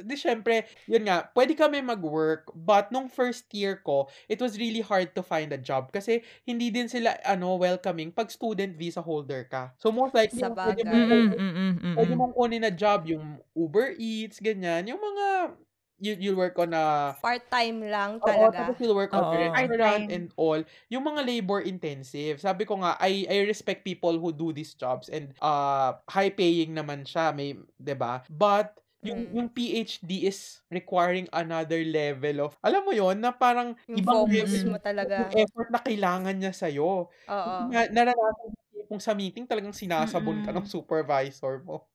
di 0.00 0.16
syempre, 0.16 0.64
yun 0.88 1.04
nga, 1.04 1.28
pwede 1.36 1.52
kami 1.52 1.84
mag-work, 1.84 2.48
but 2.56 2.88
nung 2.88 3.12
first 3.12 3.52
year 3.52 3.84
ko, 3.84 4.08
it 4.30 4.40
was 4.40 4.56
really 4.56 4.80
hard 4.80 5.12
to 5.12 5.20
find 5.20 5.52
a 5.52 5.60
job 5.60 5.92
kasi 5.92 6.22
hindi 6.46 6.70
din 6.70 6.86
sila 6.86 7.18
ano 7.26 7.58
welcoming 7.58 8.14
pag 8.14 8.30
student 8.30 8.78
visa 8.78 9.02
holder 9.02 9.44
ka. 9.50 9.74
So 9.76 9.90
most 9.90 10.14
likely, 10.14 10.46
Sa 10.46 10.54
pwede 10.54 10.86
mong, 10.86 11.02
Mm-mm, 11.02 11.26
mm-mm, 11.34 11.72
pwede 11.98 12.12
mm-mm. 12.14 12.18
mong 12.18 12.32
kunin 12.38 12.62
na 12.62 12.70
job, 12.70 13.04
yung 13.10 13.42
Uber 13.52 13.98
Eats, 13.98 14.38
ganyan, 14.38 14.86
yung 14.86 15.02
mga 15.02 15.26
you, 16.00 16.16
you'll 16.20 16.36
work 16.40 16.58
on 16.58 16.74
a 16.74 17.16
Part-time 17.24 17.80
lang 17.88 18.20
Oo, 18.24 18.48
talaga. 18.48 18.56
tapos 18.56 18.80
you'll 18.80 18.96
work 18.96 19.12
on 19.12 19.28
Oo. 19.28 19.28
restaurant 19.28 20.08
and 20.08 20.32
all. 20.40 20.56
Yung 20.88 21.04
mga 21.04 21.20
labor 21.28 21.60
intensive. 21.60 22.40
Sabi 22.40 22.64
ko 22.64 22.80
nga, 22.80 22.96
I, 22.96 23.28
I 23.28 23.44
respect 23.44 23.84
people 23.84 24.16
who 24.16 24.32
do 24.32 24.56
these 24.56 24.72
jobs 24.72 25.12
and 25.12 25.36
uh, 25.44 26.00
high 26.08 26.32
paying 26.32 26.72
naman 26.72 27.04
siya. 27.04 27.36
May, 27.36 27.52
'di 27.76 27.94
ba 27.98 28.24
But, 28.32 28.80
yung, 29.04 29.28
Mm. 29.28 29.36
yung 29.36 29.48
PhD 29.52 30.24
is 30.26 30.64
requiring 30.72 31.28
another 31.36 31.84
level 31.84 32.48
of, 32.48 32.56
alam 32.64 32.82
mo 32.88 32.92
yon 32.96 33.20
na 33.20 33.30
parang 33.36 33.76
Yung 33.88 34.02
ibang 34.02 34.18
focus 34.26 34.66
level 34.66 34.66
mo 34.66 34.82
talaga. 34.82 35.16
yung 35.16 35.30
effort 35.36 35.68
na 35.70 35.80
kailangan 35.84 36.34
niya 36.40 36.52
sa'yo. 36.56 37.12
Oo. 37.28 37.76
Na, 37.76 37.86
naranasan 37.92 38.52
tipong 38.74 39.00
sa 39.02 39.12
meeting 39.16 39.44
talagang 39.48 39.72
sinasabon 39.76 40.40
ka 40.44 40.50
ng 40.56 40.66
supervisor 40.68 41.62
mo. 41.64 41.88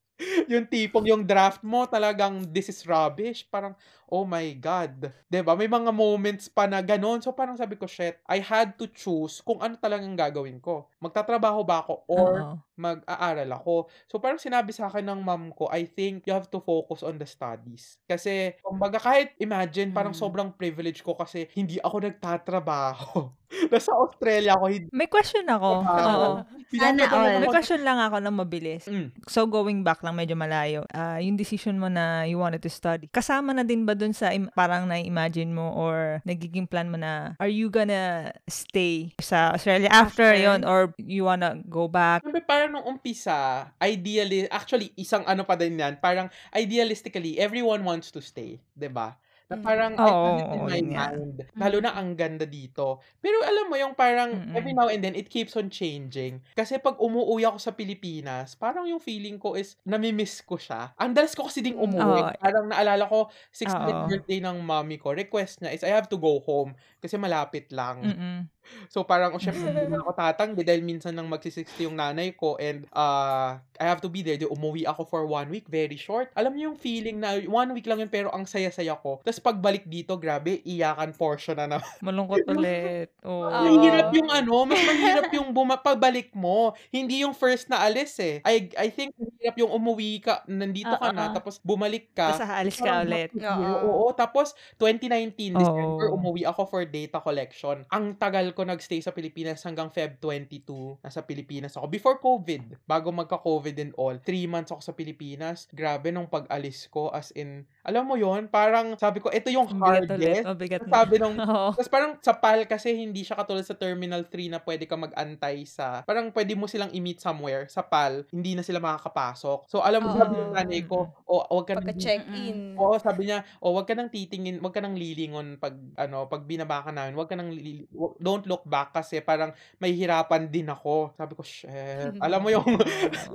Yung 0.51 0.67
tipong 0.69 1.07
yung 1.09 1.23
draft 1.23 1.63
mo 1.63 1.87
talagang 1.87 2.43
this 2.51 2.67
is 2.67 2.83
rubbish. 2.83 3.47
Parang, 3.47 3.73
oh 4.11 4.27
my 4.27 4.51
God. 4.59 5.09
ba 5.31 5.53
May 5.55 5.71
mga 5.71 5.91
moments 5.95 6.51
pa 6.51 6.67
na 6.67 6.83
ganon. 6.83 7.23
So 7.23 7.31
parang 7.31 7.55
sabi 7.55 7.79
ko, 7.79 7.87
shit, 7.87 8.19
I 8.27 8.43
had 8.43 8.75
to 8.77 8.85
choose 8.91 9.39
kung 9.39 9.63
ano 9.63 9.79
talagang 9.79 10.13
gagawin 10.19 10.59
ko. 10.59 10.90
Magtatrabaho 11.01 11.65
ba 11.65 11.81
ako 11.81 12.05
or 12.05 12.29
Oo. 12.31 12.53
mag-aaral 12.77 13.49
ako. 13.51 13.89
So 14.05 14.21
parang 14.21 14.37
sinabi 14.37 14.69
sa 14.69 14.85
akin 14.85 15.01
ng 15.03 15.19
mom 15.19 15.49
ko, 15.49 15.65
I 15.67 15.83
think 15.83 16.23
you 16.23 16.33
have 16.33 16.45
to 16.47 16.61
focus 16.61 17.01
on 17.01 17.17
the 17.17 17.25
studies. 17.25 17.97
Kasi, 18.05 18.53
kumbaga 18.61 18.97
kahit 18.97 19.33
imagine, 19.37 19.89
parang 19.89 20.13
Mm. 20.13 20.21
sobrang 20.21 20.49
privilege 20.51 21.01
ko 21.01 21.13
kasi 21.13 21.49
hindi 21.51 21.81
ako 21.81 22.05
nagtatrabaho. 22.05 23.33
Nasa 23.73 23.91
Australia 23.91 24.55
ako, 24.55 24.65
hindi 24.67 24.87
May 24.91 25.05
question 25.05 25.43
ako. 25.43 25.69
ako. 25.81 25.97
Oo. 25.99 26.29
Sana 26.71 27.03
all. 27.09 27.41
May 27.41 27.51
question 27.51 27.81
lang 27.81 27.99
ako 27.99 28.17
na 28.17 28.31
mabilis. 28.31 28.87
Mm. 28.87 29.11
So, 29.27 29.43
going 29.43 29.83
back 29.83 29.99
lang, 30.01 30.15
medyo 30.15 30.33
malayo. 30.33 30.87
Ah, 30.87 31.19
yung 31.19 31.35
decision 31.35 31.75
mo 31.75 31.87
na 31.87 32.23
you 32.23 32.39
wanted 32.39 32.61
to 32.61 32.71
study, 32.71 33.11
kasama 33.11 33.51
na 33.51 33.63
din 33.63 33.83
ba 33.83 33.91
dun 33.91 34.13
sa 34.13 34.31
im- 34.31 34.47
parang 34.53 34.87
na-imagine 34.87 35.51
mo 35.51 35.67
or 35.73 36.23
nagiging 36.23 36.63
plan 36.63 36.87
mo 36.87 36.95
na, 36.95 37.35
are 37.37 37.51
you 37.51 37.67
gonna 37.67 38.31
stay 38.47 39.11
sa 39.19 39.51
Australia 39.51 39.89
after, 39.89 40.31
After? 40.31 40.39
yon 40.39 40.63
or 40.63 40.90
you 40.97 41.25
wanna 41.25 41.61
go 41.69 41.87
back? 41.87 42.23
Siyempre, 42.23 42.45
parang 42.45 42.69
nung 42.77 42.85
umpisa, 42.85 43.73
ideally, 43.81 44.45
actually, 44.53 44.93
isang 44.93 45.25
ano 45.25 45.41
pa 45.41 45.57
din 45.57 45.73
yan, 45.81 45.97
parang 45.97 46.29
idealistically, 46.53 47.41
everyone 47.41 47.81
wants 47.81 48.13
to 48.13 48.21
stay, 48.21 48.61
'di 48.77 48.93
ba? 48.93 49.17
Na 49.49 49.57
Mm. 49.57 49.57
parang, 49.57 49.97
I 50.05 50.13
Oo, 50.13 50.15
had 50.21 50.37
it 50.37 50.45
in 50.53 50.61
my 50.69 50.77
nga. 50.91 51.05
mind. 51.09 51.41
Lalo 51.57 51.81
na 51.81 51.97
ang 51.97 52.13
ganda 52.15 52.45
dito. 52.45 53.01
Pero 53.25 53.41
alam 53.41 53.67
mo, 53.67 53.75
yung 53.75 53.97
parang, 53.97 54.31
Mm-mm. 54.31 54.51
every 54.53 54.77
now 54.77 54.85
and 54.87 55.01
then, 55.03 55.17
it 55.17 55.27
keeps 55.33 55.57
on 55.57 55.67
changing. 55.73 56.39
Kasi 56.55 56.77
pag 56.77 56.95
umuwi 57.01 57.41
ako 57.49 57.57
sa 57.59 57.73
Pilipinas, 57.75 58.53
parang 58.55 58.85
yung 58.87 59.01
feeling 59.01 59.35
ko 59.41 59.57
is, 59.57 59.75
namimiss 59.83 60.39
ko 60.45 60.55
siya. 60.61 60.93
Ang 61.01 61.17
dalas 61.17 61.33
ko 61.35 61.49
kasi 61.49 61.59
ding 61.65 61.75
Mm. 61.75 61.81
umuwi. 61.81 62.29
Oo. 62.29 62.31
Parang 62.39 62.69
naalala 62.69 63.09
ko, 63.09 63.27
60th 63.51 63.99
Oo. 63.99 64.07
birthday 64.07 64.39
ng 64.45 64.61
mommy 64.63 64.95
ko, 65.01 65.11
request 65.11 65.59
niya 65.65 65.73
is, 65.75 65.83
I 65.83 65.91
have 65.91 66.07
to 66.13 66.21
go 66.21 66.37
home. 66.39 66.77
Kasi 67.03 67.17
malapit 67.19 67.73
lang. 67.75 67.97
Mm-mm. 68.03 68.49
So 68.87 69.03
parang, 69.03 69.35
oh, 69.35 69.41
syempre, 69.41 69.67
hindi 69.67 69.89
na 69.93 70.01
ako 70.01 70.11
tatanggi 70.15 70.63
dahil 70.63 70.81
minsan 70.81 71.13
nang 71.15 71.27
magsi-60 71.27 71.87
yung 71.87 71.97
nanay 71.97 72.33
ko 72.33 72.55
and 72.57 72.87
uh, 72.95 73.59
I 73.81 73.85
have 73.85 74.01
to 74.05 74.09
be 74.09 74.21
there. 74.21 74.37
Di 74.37 74.47
umuwi 74.47 74.85
ako 74.87 75.05
for 75.07 75.23
one 75.27 75.49
week, 75.49 75.67
very 75.67 75.97
short. 75.97 76.29
Alam 76.37 76.55
niyo 76.55 76.73
yung 76.73 76.79
feeling 76.79 77.17
na 77.19 77.41
one 77.49 77.73
week 77.75 77.89
lang 77.89 77.99
yun 77.99 78.11
pero 78.11 78.29
ang 78.31 78.45
saya-saya 78.45 78.93
ko. 78.99 79.19
Tapos 79.25 79.41
pagbalik 79.41 79.89
dito, 79.89 80.15
grabe, 80.15 80.61
iyakan 80.63 81.11
portion 81.17 81.57
na 81.57 81.67
naman. 81.67 81.91
Malungkot 82.07 82.45
ulit. 82.47 83.09
Oo. 83.25 83.49
Oo. 83.49 83.63
Mahirap 83.67 84.13
yung 84.13 84.29
ano, 84.29 84.55
mas 84.69 84.81
mahirap 84.85 85.29
yung 85.33 85.49
buma- 85.51 85.81
pagbalik 85.81 86.31
mo. 86.37 86.77
Hindi 86.93 87.25
yung 87.25 87.33
first 87.33 87.67
na 87.67 87.81
alis 87.83 88.15
eh. 88.21 88.39
I, 88.45 88.69
I 88.77 88.87
think 88.93 89.17
mahirap 89.17 89.55
yung 89.57 89.71
umuwi 89.71 90.21
ka, 90.21 90.45
nandito 90.45 90.93
ka 90.95 91.09
na, 91.11 91.33
tapos 91.33 91.57
bumalik 91.63 92.13
ka. 92.13 92.37
Tapos 92.37 92.45
aalis 92.45 92.77
ka 92.77 93.03
ulit. 93.03 93.31
Oo. 93.33 94.05
Oo, 94.05 94.05
tapos 94.13 94.53
2019 94.77 95.57
December 95.57 96.07
Oo. 96.11 96.17
umuwi 96.21 96.45
ako 96.45 96.67
for 96.69 96.83
data 96.85 97.17
collection. 97.17 97.83
Ang 97.89 98.15
tagal 98.15 98.50
ko 98.53 98.67
nagstay 98.67 99.01
sa 99.01 99.15
Pilipinas 99.15 99.63
hanggang 99.67 99.89
Feb 99.89 100.21
22. 100.21 101.01
Nasa 101.01 101.25
Pilipinas 101.25 101.75
ako 101.75 101.87
before 101.89 102.17
COVID. 102.21 102.85
Bago 102.85 103.09
magka-COVID 103.09 103.75
and 103.81 103.93
all. 103.97 104.15
Three 104.21 104.45
months 104.47 104.71
ako 104.71 104.81
sa 104.81 104.93
Pilipinas. 104.95 105.67
Grabe 105.73 106.13
nung 106.13 106.29
pag-alis 106.29 106.87
ko 106.91 107.09
as 107.11 107.33
in, 107.33 107.67
alam 107.81 108.03
mo 108.03 108.13
yon 108.13 108.45
parang 108.45 108.93
sabi 108.95 109.17
ko, 109.17 109.27
ito 109.27 109.47
yung 109.47 109.65
Mabigat 109.67 110.05
ulit. 110.11 110.37
hardest. 110.37 110.45
Mabigat 110.45 110.81
na. 110.83 110.91
Sabi 110.93 111.15
nung 111.17 111.33
Oo. 111.41 111.73
tapos 111.73 111.89
parang 111.89 112.11
sa 112.17 112.33
PAL 112.33 112.65
kasi 112.65 112.93
hindi 112.93 113.21
siya 113.21 113.33
katulad 113.33 113.61
sa 113.61 113.73
Terminal 113.73 114.23
3 114.23 114.49
na 114.49 114.59
pwede 114.59 114.85
ka 114.85 114.93
mag-antay 114.95 115.63
sa... 115.63 116.01
Parang 116.03 116.29
pwede 116.29 116.53
mo 116.53 116.65
silang 116.65 116.89
i-meet 116.89 117.17
somewhere. 117.17 117.65
Sa 117.67 117.81
PAL, 117.81 118.29
hindi 118.29 118.53
na 118.53 118.61
sila 118.61 118.77
makakapasok. 118.77 119.65
So 119.65 119.81
alam 119.81 120.01
mo, 120.01 120.09
Oo. 120.09 120.19
sabi 120.19 120.33
ng 120.35 120.53
nanay 120.53 120.81
ko, 120.83 121.09
o 121.23 121.41
wag 121.51 121.65
ka 121.65 121.73
nang- 121.73 121.83
Pagka-check-in. 121.83 122.75
Oo, 122.75 122.95
sabi 122.95 123.25
niya, 123.25 123.41
o 123.57 123.73
wag 123.73 123.85
ka 123.85 123.93
nang 123.93 124.07
titingin, 124.07 124.59
wag 124.59 124.71
ka 124.71 124.79
nang 124.79 124.93
lilingon 124.93 125.57
pag 125.57 125.73
ano, 125.95 126.25
pag 126.25 126.45
binaba 126.45 126.81
ka 126.81 126.91
namin, 126.91 127.13
wag 127.13 127.25
ka 127.25 127.33
nang 127.33 127.49
lili- 127.49 127.89
wag- 127.91 128.17
don't 128.17 128.45
look 128.45 128.61
back 128.63 128.91
kasi 128.91 129.19
parang 129.19 129.49
may 129.77 129.91
hirapan 129.91 130.45
din 130.45 130.67
ako. 130.67 131.15
Sabi 131.15 131.33
ko, 131.33 131.41
shit. 131.41 132.13
Alam 132.17 132.39
mo 132.39 132.49
yung 132.49 132.65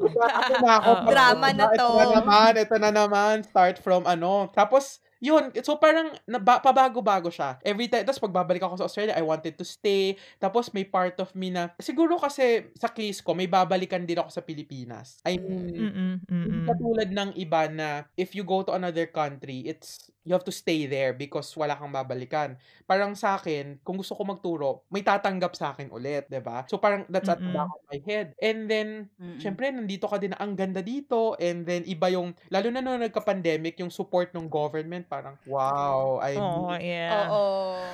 ako 0.38 0.53
na 0.61 0.72
ako. 0.78 0.90
Oo. 0.92 1.07
Drama 1.09 1.47
na 1.51 1.66
Ito 1.66 1.76
to. 1.76 1.88
na 1.97 2.07
naman, 2.14 2.51
ito 2.55 2.76
na 2.76 2.90
naman. 2.90 3.34
Start 3.42 3.78
from 3.78 4.05
ano. 4.05 4.36
Tapos, 4.55 5.01
yun, 5.20 5.52
so 5.64 5.80
parang 5.80 6.12
naba, 6.28 6.60
pabago-bago 6.60 7.32
siya. 7.32 7.56
Every 7.64 7.88
time, 7.88 8.04
tapos 8.04 8.20
pagbabalik 8.20 8.62
ako 8.62 8.80
sa 8.80 8.86
Australia, 8.88 9.16
I 9.16 9.24
wanted 9.24 9.56
to 9.56 9.64
stay. 9.64 10.20
Tapos 10.36 10.72
may 10.76 10.84
part 10.84 11.16
of 11.20 11.32
me 11.32 11.48
na, 11.48 11.72
siguro 11.80 12.20
kasi 12.20 12.68
sa 12.76 12.92
case 12.92 13.24
ko, 13.24 13.32
may 13.32 13.48
babalikan 13.48 14.04
din 14.04 14.20
ako 14.20 14.30
sa 14.30 14.44
Pilipinas. 14.44 15.20
I 15.24 15.40
mean, 15.40 15.72
Mm-mm. 15.72 16.12
hindi 16.28 16.48
Mm-mm. 16.52 16.66
katulad 16.68 17.08
ng 17.08 17.30
iba 17.40 17.62
na 17.72 18.04
if 18.16 18.36
you 18.36 18.44
go 18.44 18.60
to 18.60 18.76
another 18.76 19.08
country, 19.08 19.64
it's 19.64 20.12
you 20.26 20.34
have 20.34 20.42
to 20.42 20.50
stay 20.50 20.90
there 20.90 21.14
because 21.14 21.54
wala 21.54 21.78
kang 21.78 21.94
babalikan. 21.94 22.58
Parang 22.82 23.14
sa 23.14 23.38
akin, 23.38 23.78
kung 23.86 24.02
gusto 24.02 24.18
ko 24.18 24.26
magturo, 24.26 24.82
may 24.90 25.06
tatanggap 25.06 25.54
sa 25.54 25.70
akin 25.70 25.86
ulit, 25.94 26.26
'di 26.26 26.42
ba? 26.42 26.66
So 26.66 26.82
parang 26.82 27.06
that's 27.06 27.30
at 27.30 27.38
the 27.38 27.46
back 27.54 27.70
of 27.70 27.82
my 27.86 28.02
head. 28.02 28.34
And 28.42 28.66
then 28.66 29.06
Mm-mm. 29.22 29.38
syempre 29.38 29.70
nandito 29.70 30.10
ka 30.10 30.18
din 30.18 30.34
na 30.34 30.42
ang 30.42 30.58
ganda 30.58 30.82
dito 30.82 31.38
and 31.38 31.62
then 31.62 31.86
iba 31.86 32.10
yung 32.10 32.34
lalo 32.50 32.66
na 32.74 32.82
nung 32.82 32.98
nagka-pandemic, 32.98 33.78
yung 33.78 33.94
support 33.94 34.34
ng 34.34 34.50
government 34.50 35.05
parang 35.07 35.34
wow, 35.46 36.18
I 36.20 36.34
Oo, 36.36 36.74
yeah. 36.78 37.30
Oo. 37.30 37.44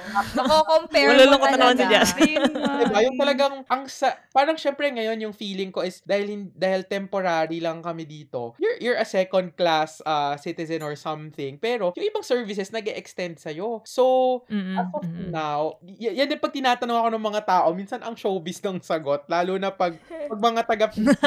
Nako-compare 0.37 1.07
mo 1.07 1.13
Malulungkot 1.15 1.49
na 1.53 1.57
naman 1.57 1.77
si 1.77 1.85
talaga. 1.85 1.95
Jasmine. 1.95 2.45
Diba? 2.53 2.99
Yung 3.05 3.19
talagang, 3.21 3.55
ang 3.69 3.83
sa, 3.87 4.17
parang 4.33 4.57
syempre 4.57 4.89
ngayon 4.91 5.21
yung 5.29 5.35
feeling 5.37 5.71
ko 5.71 5.85
is 5.85 6.01
dahil, 6.03 6.51
dahil 6.57 6.89
temporary 6.89 7.61
lang 7.61 7.85
kami 7.85 8.09
dito, 8.09 8.57
you're, 8.59 8.79
you're 8.81 9.01
a 9.01 9.07
second 9.07 9.55
class 9.55 10.01
uh, 10.09 10.35
citizen 10.41 10.81
or 10.81 10.97
something. 10.97 11.61
Pero 11.61 11.93
yung 11.95 12.09
ibang 12.09 12.25
services 12.25 12.73
nag 12.73 12.89
extend 12.89 13.39
sa'yo. 13.39 13.85
So, 13.85 14.45
Mm-mm. 14.49 14.77
as 14.81 14.89
of 14.91 15.05
now, 15.31 15.61
y- 15.85 16.17
yan 16.17 16.29
din 16.29 16.41
pag 16.41 16.53
tinatanong 16.53 16.99
ako 16.99 17.09
ng 17.13 17.25
mga 17.33 17.43
tao, 17.47 17.69
minsan 17.77 18.01
ang 18.03 18.17
showbiz 18.17 18.59
ng 18.65 18.81
sagot, 18.81 19.29
lalo 19.29 19.57
na 19.61 19.71
pag, 19.71 19.95
pag 20.09 20.41
mga 20.41 20.63
taga 20.67 20.87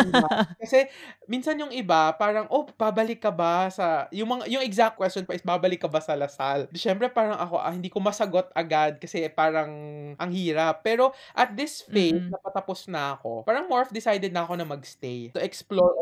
Kasi, 0.62 0.88
minsan 1.30 1.58
yung 1.60 1.72
iba, 1.72 2.14
parang, 2.16 2.48
oh, 2.50 2.66
babalik 2.76 3.22
ka 3.24 3.32
ba 3.32 3.70
sa, 3.70 4.08
yung, 4.12 4.30
mga, 4.30 4.44
yung 4.52 4.64
exact 4.64 4.96
question 4.98 5.24
pa 5.26 5.36
is, 5.36 5.46
babalik 5.46 5.75
ka 5.78 5.88
ba 5.92 6.00
sa 6.04 6.16
Lasal? 6.16 6.68
Di, 6.72 6.80
syempre, 6.80 7.08
parang 7.12 7.38
ako, 7.40 7.56
ah, 7.60 7.72
hindi 7.74 7.90
ko 7.92 8.00
masagot 8.02 8.50
agad 8.56 8.98
kasi 9.00 9.28
parang 9.32 9.70
ang 10.18 10.32
hirap. 10.32 10.82
Pero, 10.86 11.12
at 11.36 11.54
this 11.56 11.84
phase, 11.86 12.16
Mm-mm. 12.16 12.32
napatapos 12.32 12.88
na 12.90 13.16
ako, 13.18 13.44
parang 13.46 13.68
more 13.70 13.84
of 13.86 13.92
decided 13.94 14.32
na 14.32 14.44
ako 14.46 14.56
na 14.60 14.66
magstay. 14.68 15.30
To 15.36 15.42
explore. 15.42 15.94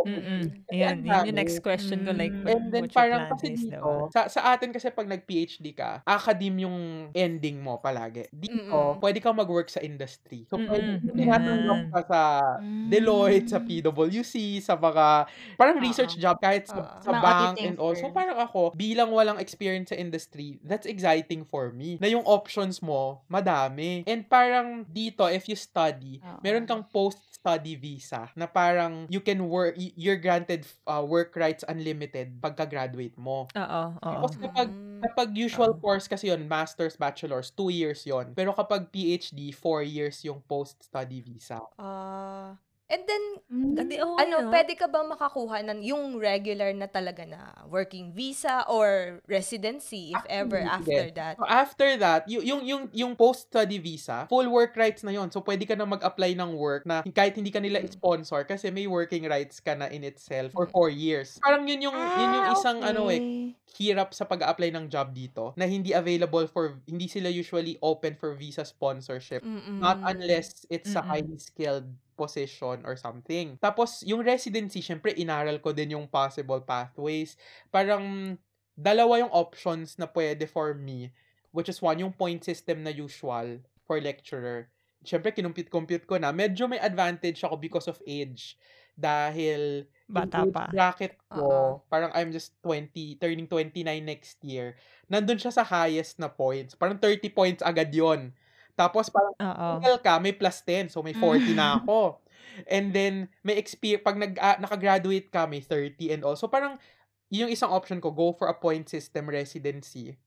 Kasi 0.67 0.81
Yun, 0.81 0.89
ang 0.89 0.99
yun 1.05 1.27
yung 1.31 1.37
next 1.39 1.59
question 1.63 2.03
ko, 2.03 2.11
like, 2.13 2.33
Mm. 2.33 2.47
And 2.49 2.63
then 2.73 2.85
parang 2.91 3.25
kasi 3.31 3.53
is, 3.53 3.63
dito, 3.69 3.79
diba? 3.79 4.09
sa, 4.11 4.27
sa 4.29 4.53
atin 4.53 4.69
kasi 4.73 4.89
pag 4.91 5.07
nag-PhD 5.07 5.73
ka, 5.73 6.01
academe 6.05 6.65
yung 6.67 6.77
ending 7.15 7.61
mo 7.63 7.79
palagi. 7.79 8.27
Dito, 8.33 8.53
Mm-mm. 8.67 8.99
pwede 8.99 9.19
kang 9.23 9.37
mag-work 9.39 9.69
sa 9.71 9.79
industry. 9.79 10.43
So, 10.49 10.59
pwede 10.67 10.99
Mm-mm. 10.99 11.15
tinatanggap 11.15 11.79
ka 11.93 11.99
sa 12.09 12.21
Deloitte, 12.83 13.47
sa 13.49 13.59
Mm. 13.63 13.67
PwC, 13.67 14.59
sa 14.59 14.75
mga, 14.75 15.27
parang 15.55 15.77
Oo. 15.79 15.83
research 15.83 16.19
job, 16.19 16.37
kahit 16.43 16.67
sa, 16.67 16.83
Oo. 16.83 16.99
sa 16.99 17.11
Mga 17.11 17.21
bank 17.23 17.55
and 17.63 17.77
all. 17.79 17.95
So, 17.95 18.11
parang 18.11 18.35
ako, 18.37 18.73
bilang 18.75 19.09
walang 19.09 19.39
experience 19.39 19.62
sa 19.87 19.95
industry, 19.95 20.59
that's 20.61 20.85
exciting 20.85 21.43
for 21.43 21.71
me. 21.71 21.95
Na 21.97 22.07
yung 22.07 22.23
options 22.23 22.83
mo, 22.83 23.23
madami. 23.27 24.03
And 24.05 24.27
parang 24.27 24.83
dito, 24.85 25.23
if 25.25 25.47
you 25.47 25.55
study, 25.55 26.19
Oo. 26.19 26.39
meron 26.43 26.67
kang 26.67 26.83
post-study 26.87 27.75
visa 27.75 28.27
na 28.35 28.45
parang 28.45 29.07
you 29.07 29.19
can 29.19 29.47
work, 29.47 29.73
you're 29.77 30.19
granted 30.19 30.67
uh, 30.85 31.01
work 31.01 31.35
rights 31.35 31.63
unlimited 31.67 32.37
pagka-graduate 32.39 33.15
mo. 33.15 33.47
Oo. 33.55 33.83
Tapos 33.99 34.35
kapag, 34.35 34.69
Mm. 34.69 35.01
kapag 35.03 35.29
usual 35.35 35.75
Oo. 35.75 35.79
course 35.79 36.07
kasi 36.07 36.31
yon 36.31 36.47
master's, 36.47 36.95
bachelor's, 36.95 37.51
two 37.51 37.67
years 37.67 38.03
yon 38.07 38.31
Pero 38.31 38.55
kapag 38.55 38.87
PhD, 38.87 39.51
four 39.51 39.83
years 39.83 40.23
yung 40.23 40.39
post-study 40.47 41.19
visa. 41.19 41.59
Ah. 41.75 42.55
And 42.93 43.03
then, 43.09 43.23
Mm. 43.49 43.77
Hindi, 43.77 43.95
oo, 44.01 44.15
ano, 44.17 44.35
no? 44.39 44.49
pwede 44.53 44.73
ka 44.77 44.85
ba 44.89 45.01
makakuha 45.05 45.61
ng 45.65 45.81
yung 45.85 46.17
regular 46.17 46.73
na 46.73 46.85
talaga 46.89 47.25
na 47.25 47.41
working 47.69 48.13
visa 48.13 48.65
or 48.69 49.21
residency 49.29 50.13
if 50.13 50.23
ever 50.29 50.61
Actually, 50.61 50.97
after 50.97 51.05
that? 51.17 51.37
So 51.37 51.45
after 51.49 51.89
that, 51.97 52.29
y- 52.29 52.45
yung 52.45 52.61
yung 52.65 52.83
yung 52.93 53.13
post-study 53.17 53.77
visa, 53.81 54.25
full 54.29 54.45
work 54.49 54.77
rights 54.77 55.01
na 55.01 55.13
yon. 55.13 55.29
So 55.33 55.41
pwede 55.41 55.65
ka 55.65 55.73
na 55.77 55.85
mag-apply 55.89 56.37
ng 56.37 56.53
work 56.53 56.85
na 56.85 57.01
kahit 57.05 57.33
hindi 57.37 57.49
ka 57.49 57.61
nila 57.61 57.81
Mm. 57.81 57.89
sponsor 57.89 58.45
kasi 58.45 58.69
may 58.69 58.85
working 58.85 59.25
rights 59.25 59.57
ka 59.61 59.73
na 59.73 59.89
in 59.89 60.05
itself 60.05 60.53
for 60.53 60.69
four 60.69 60.89
years. 60.93 61.41
Parang 61.41 61.65
yun 61.65 61.81
yung 61.81 61.97
yun 62.13 62.31
yung 62.41 62.47
Ah, 62.47 62.53
isang 62.53 62.81
ano 62.85 63.09
eh 63.09 63.21
okay. 63.21 63.57
hirap 63.73 64.13
sa 64.13 64.29
pag-apply 64.29 64.69
ng 64.69 64.85
job 64.87 65.13
dito 65.17 65.53
na 65.57 65.65
hindi 65.65 65.97
available 65.97 66.45
for 66.45 66.77
hindi 66.85 67.09
sila 67.09 67.25
usually 67.29 67.73
open 67.81 68.13
for 68.13 68.37
visa 68.37 68.61
sponsorship. 68.61 69.41
Mm-mm. 69.41 69.81
Not 69.81 69.97
unless 70.05 70.65
it's 70.69 70.93
a 70.93 71.01
Mm-mm. 71.01 71.09
highly 71.09 71.37
skilled 71.41 71.89
position 72.15 72.81
or 72.85 72.95
something. 72.95 73.57
Tapos, 73.59 74.01
yung 74.05 74.21
residency, 74.21 74.79
syempre, 74.79 75.13
inaral 75.17 75.59
ko 75.59 75.73
din 75.73 75.97
yung 75.97 76.07
possible 76.07 76.61
pathways. 76.61 77.35
Parang, 77.73 78.37
dalawa 78.73 79.21
yung 79.21 79.33
options 79.33 79.97
na 80.01 80.09
pwede 80.09 80.49
for 80.49 80.73
me, 80.73 81.13
which 81.53 81.69
is 81.69 81.81
one, 81.81 82.01
yung 82.01 82.13
point 82.13 82.41
system 82.41 82.81
na 82.81 82.89
usual 82.89 83.61
for 83.85 84.01
lecturer. 84.01 84.69
Syempre, 85.03 85.35
kinumpute-compute 85.35 86.07
ko 86.07 86.15
na. 86.17 86.31
Medyo 86.31 86.65
may 86.65 86.79
advantage 86.79 87.43
ako 87.43 87.59
because 87.59 87.87
of 87.91 87.99
age. 88.07 88.55
Dahil, 88.93 89.89
Bata 90.05 90.45
pa. 90.47 90.69
bracket 90.69 91.17
ko, 91.27 91.49
Oo. 91.49 91.69
parang 91.89 92.13
I'm 92.13 92.29
just 92.29 92.53
20, 92.61 93.17
turning 93.17 93.49
29 93.49 93.81
next 94.05 94.37
year. 94.45 94.77
Nandun 95.09 95.41
siya 95.41 95.49
sa 95.49 95.65
highest 95.65 96.21
na 96.21 96.29
points. 96.29 96.77
Parang 96.77 96.95
30 97.01 97.25
points 97.33 97.61
agad 97.65 97.89
yon 97.89 98.31
Tapos, 98.77 99.09
parang 99.13 99.33
Oo. 99.39 99.83
single 99.83 99.99
ka, 100.01 100.17
may 100.21 100.33
plus 100.35 100.61
10. 100.65 100.89
So, 100.89 101.01
may 101.05 101.13
40 101.17 101.53
na 101.57 101.77
ako. 101.81 102.21
And 102.69 102.93
then, 102.93 103.29
may 103.45 103.57
experience, 103.57 104.03
pag 104.05 104.17
nag, 104.19 104.37
ah, 104.41 104.57
nakagraduate 104.61 105.29
ka, 105.33 105.45
may 105.49 105.61
30 105.63 106.11
and 106.13 106.23
also, 106.25 106.47
parang, 106.49 106.77
yun 107.33 107.49
yung 107.49 107.53
isang 107.55 107.71
option 107.73 107.99
ko, 108.01 108.11
go 108.13 108.33
for 108.37 108.47
a 108.49 108.57
point 108.57 108.87
system 108.89 109.29
residency. 109.29 110.17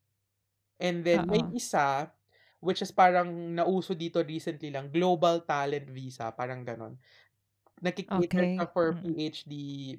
And 0.80 1.05
then, 1.07 1.28
may 1.30 1.42
Oo. 1.42 1.57
isa, 1.57 2.12
which 2.62 2.82
is 2.82 2.92
parang 2.92 3.55
nauso 3.57 3.94
dito 3.97 4.20
recently 4.24 4.70
lang, 4.74 4.90
global 4.94 5.42
talent 5.47 5.88
visa, 5.92 6.32
parang 6.34 6.64
ganon. 6.66 6.99
Nakikita 7.82 8.44
Okay. 8.44 8.57
ka 8.57 8.70
for 8.72 8.99
Mm. 9.03 9.16
PhD, 9.16 9.53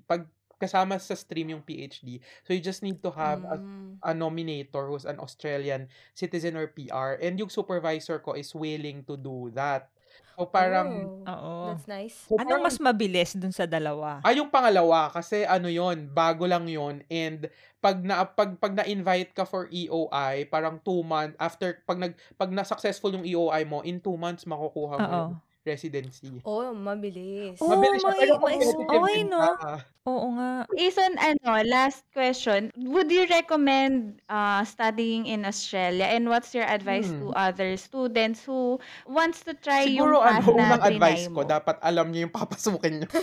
pag 0.08 0.28
kasama 0.58 0.98
sa 0.98 1.14
stream 1.14 1.54
yung 1.54 1.62
PhD. 1.62 2.20
So, 2.44 2.52
you 2.52 2.60
just 2.60 2.82
need 2.82 3.00
to 3.02 3.10
have 3.10 3.46
a 3.46 3.58
Mm. 3.58 3.98
a 4.02 4.12
nominator 4.12 4.90
who's 4.90 5.06
an 5.06 5.18
Australian 5.18 5.88
citizen 6.14 6.54
or 6.54 6.68
PR 6.68 7.18
and 7.18 7.38
yung 7.38 7.50
supervisor 7.50 8.18
ko 8.20 8.34
is 8.34 8.54
willing 8.54 9.02
to 9.06 9.16
do 9.16 9.50
that. 9.54 9.90
So 10.34 10.46
parang 10.46 11.18
Oh, 11.26 11.34
Oo. 11.34 11.54
that's 11.74 11.90
nice. 11.90 12.14
so 12.30 12.38
Anong 12.38 12.62
parang- 12.62 12.66
mas 12.70 12.78
mabilis 12.78 13.34
dun 13.34 13.50
sa 13.50 13.66
dalawa? 13.66 14.22
Ah, 14.22 14.34
yung 14.34 14.50
pangalawa 14.50 15.10
kasi 15.10 15.42
ano 15.44 15.66
yon 15.66 16.10
bago 16.10 16.46
lang 16.46 16.70
yon 16.70 17.02
and 17.08 17.50
pag 17.78 18.02
na 18.02 18.22
pag 18.22 18.54
pag 18.58 18.74
na-invite 18.74 19.34
ka 19.34 19.46
for 19.46 19.66
EOI, 19.68 20.46
parang 20.46 20.78
two 20.80 21.02
months 21.02 21.34
after 21.38 21.82
pag 21.86 21.98
nag 21.98 22.14
pag 22.34 22.50
na 22.50 22.62
successful 22.62 23.10
yung 23.12 23.26
EOI 23.26 23.66
mo, 23.66 23.82
in 23.82 23.98
two 23.98 24.14
months 24.14 24.46
makukuha 24.46 24.96
mo 24.96 25.10
Oo. 25.10 25.26
Residency. 25.68 26.40
Oh, 26.42 26.72
mabilis. 26.72 27.60
Oh, 27.60 27.68
Mabilis 27.70 28.00
siya, 28.00 28.10
may- 28.10 28.20
pero 28.24 28.34
may- 28.40 28.58
competitive 28.58 28.88
okay, 28.88 29.20
no? 29.22 29.44
siya. 29.44 29.74
Oo 30.08 30.28
nga. 30.34 30.52
Ison, 30.74 31.14
ano, 31.18 31.50
last 31.68 32.08
question. 32.10 32.72
Would 32.80 33.12
you 33.12 33.28
recommend 33.28 34.24
uh, 34.26 34.64
studying 34.64 35.28
in 35.28 35.44
Australia? 35.44 36.08
And 36.08 36.26
what's 36.26 36.56
your 36.56 36.64
advice 36.64 37.12
to 37.12 37.30
Hmm. 37.30 37.36
other 37.36 37.76
students 37.76 38.40
who 38.42 38.80
wants 39.04 39.44
to 39.44 39.52
try 39.54 39.84
Siguro 39.84 40.18
yung 40.18 40.24
path 40.24 40.42
ano, 40.42 40.56
na 40.56 40.64
unang 40.80 40.82
advice 40.88 41.28
trinay 41.28 41.36
ko, 41.36 41.42
mo? 41.44 41.52
dapat 41.52 41.76
alam 41.84 42.06
niyo 42.08 42.20
yung 42.26 42.34
papasukin 42.34 43.04
niyo. 43.04 43.10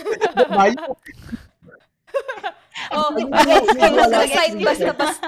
Oh, 2.95 3.11
wala 3.11 4.07
wala- 4.07 4.29
side 4.29 4.55
basta-basta. 4.61 5.27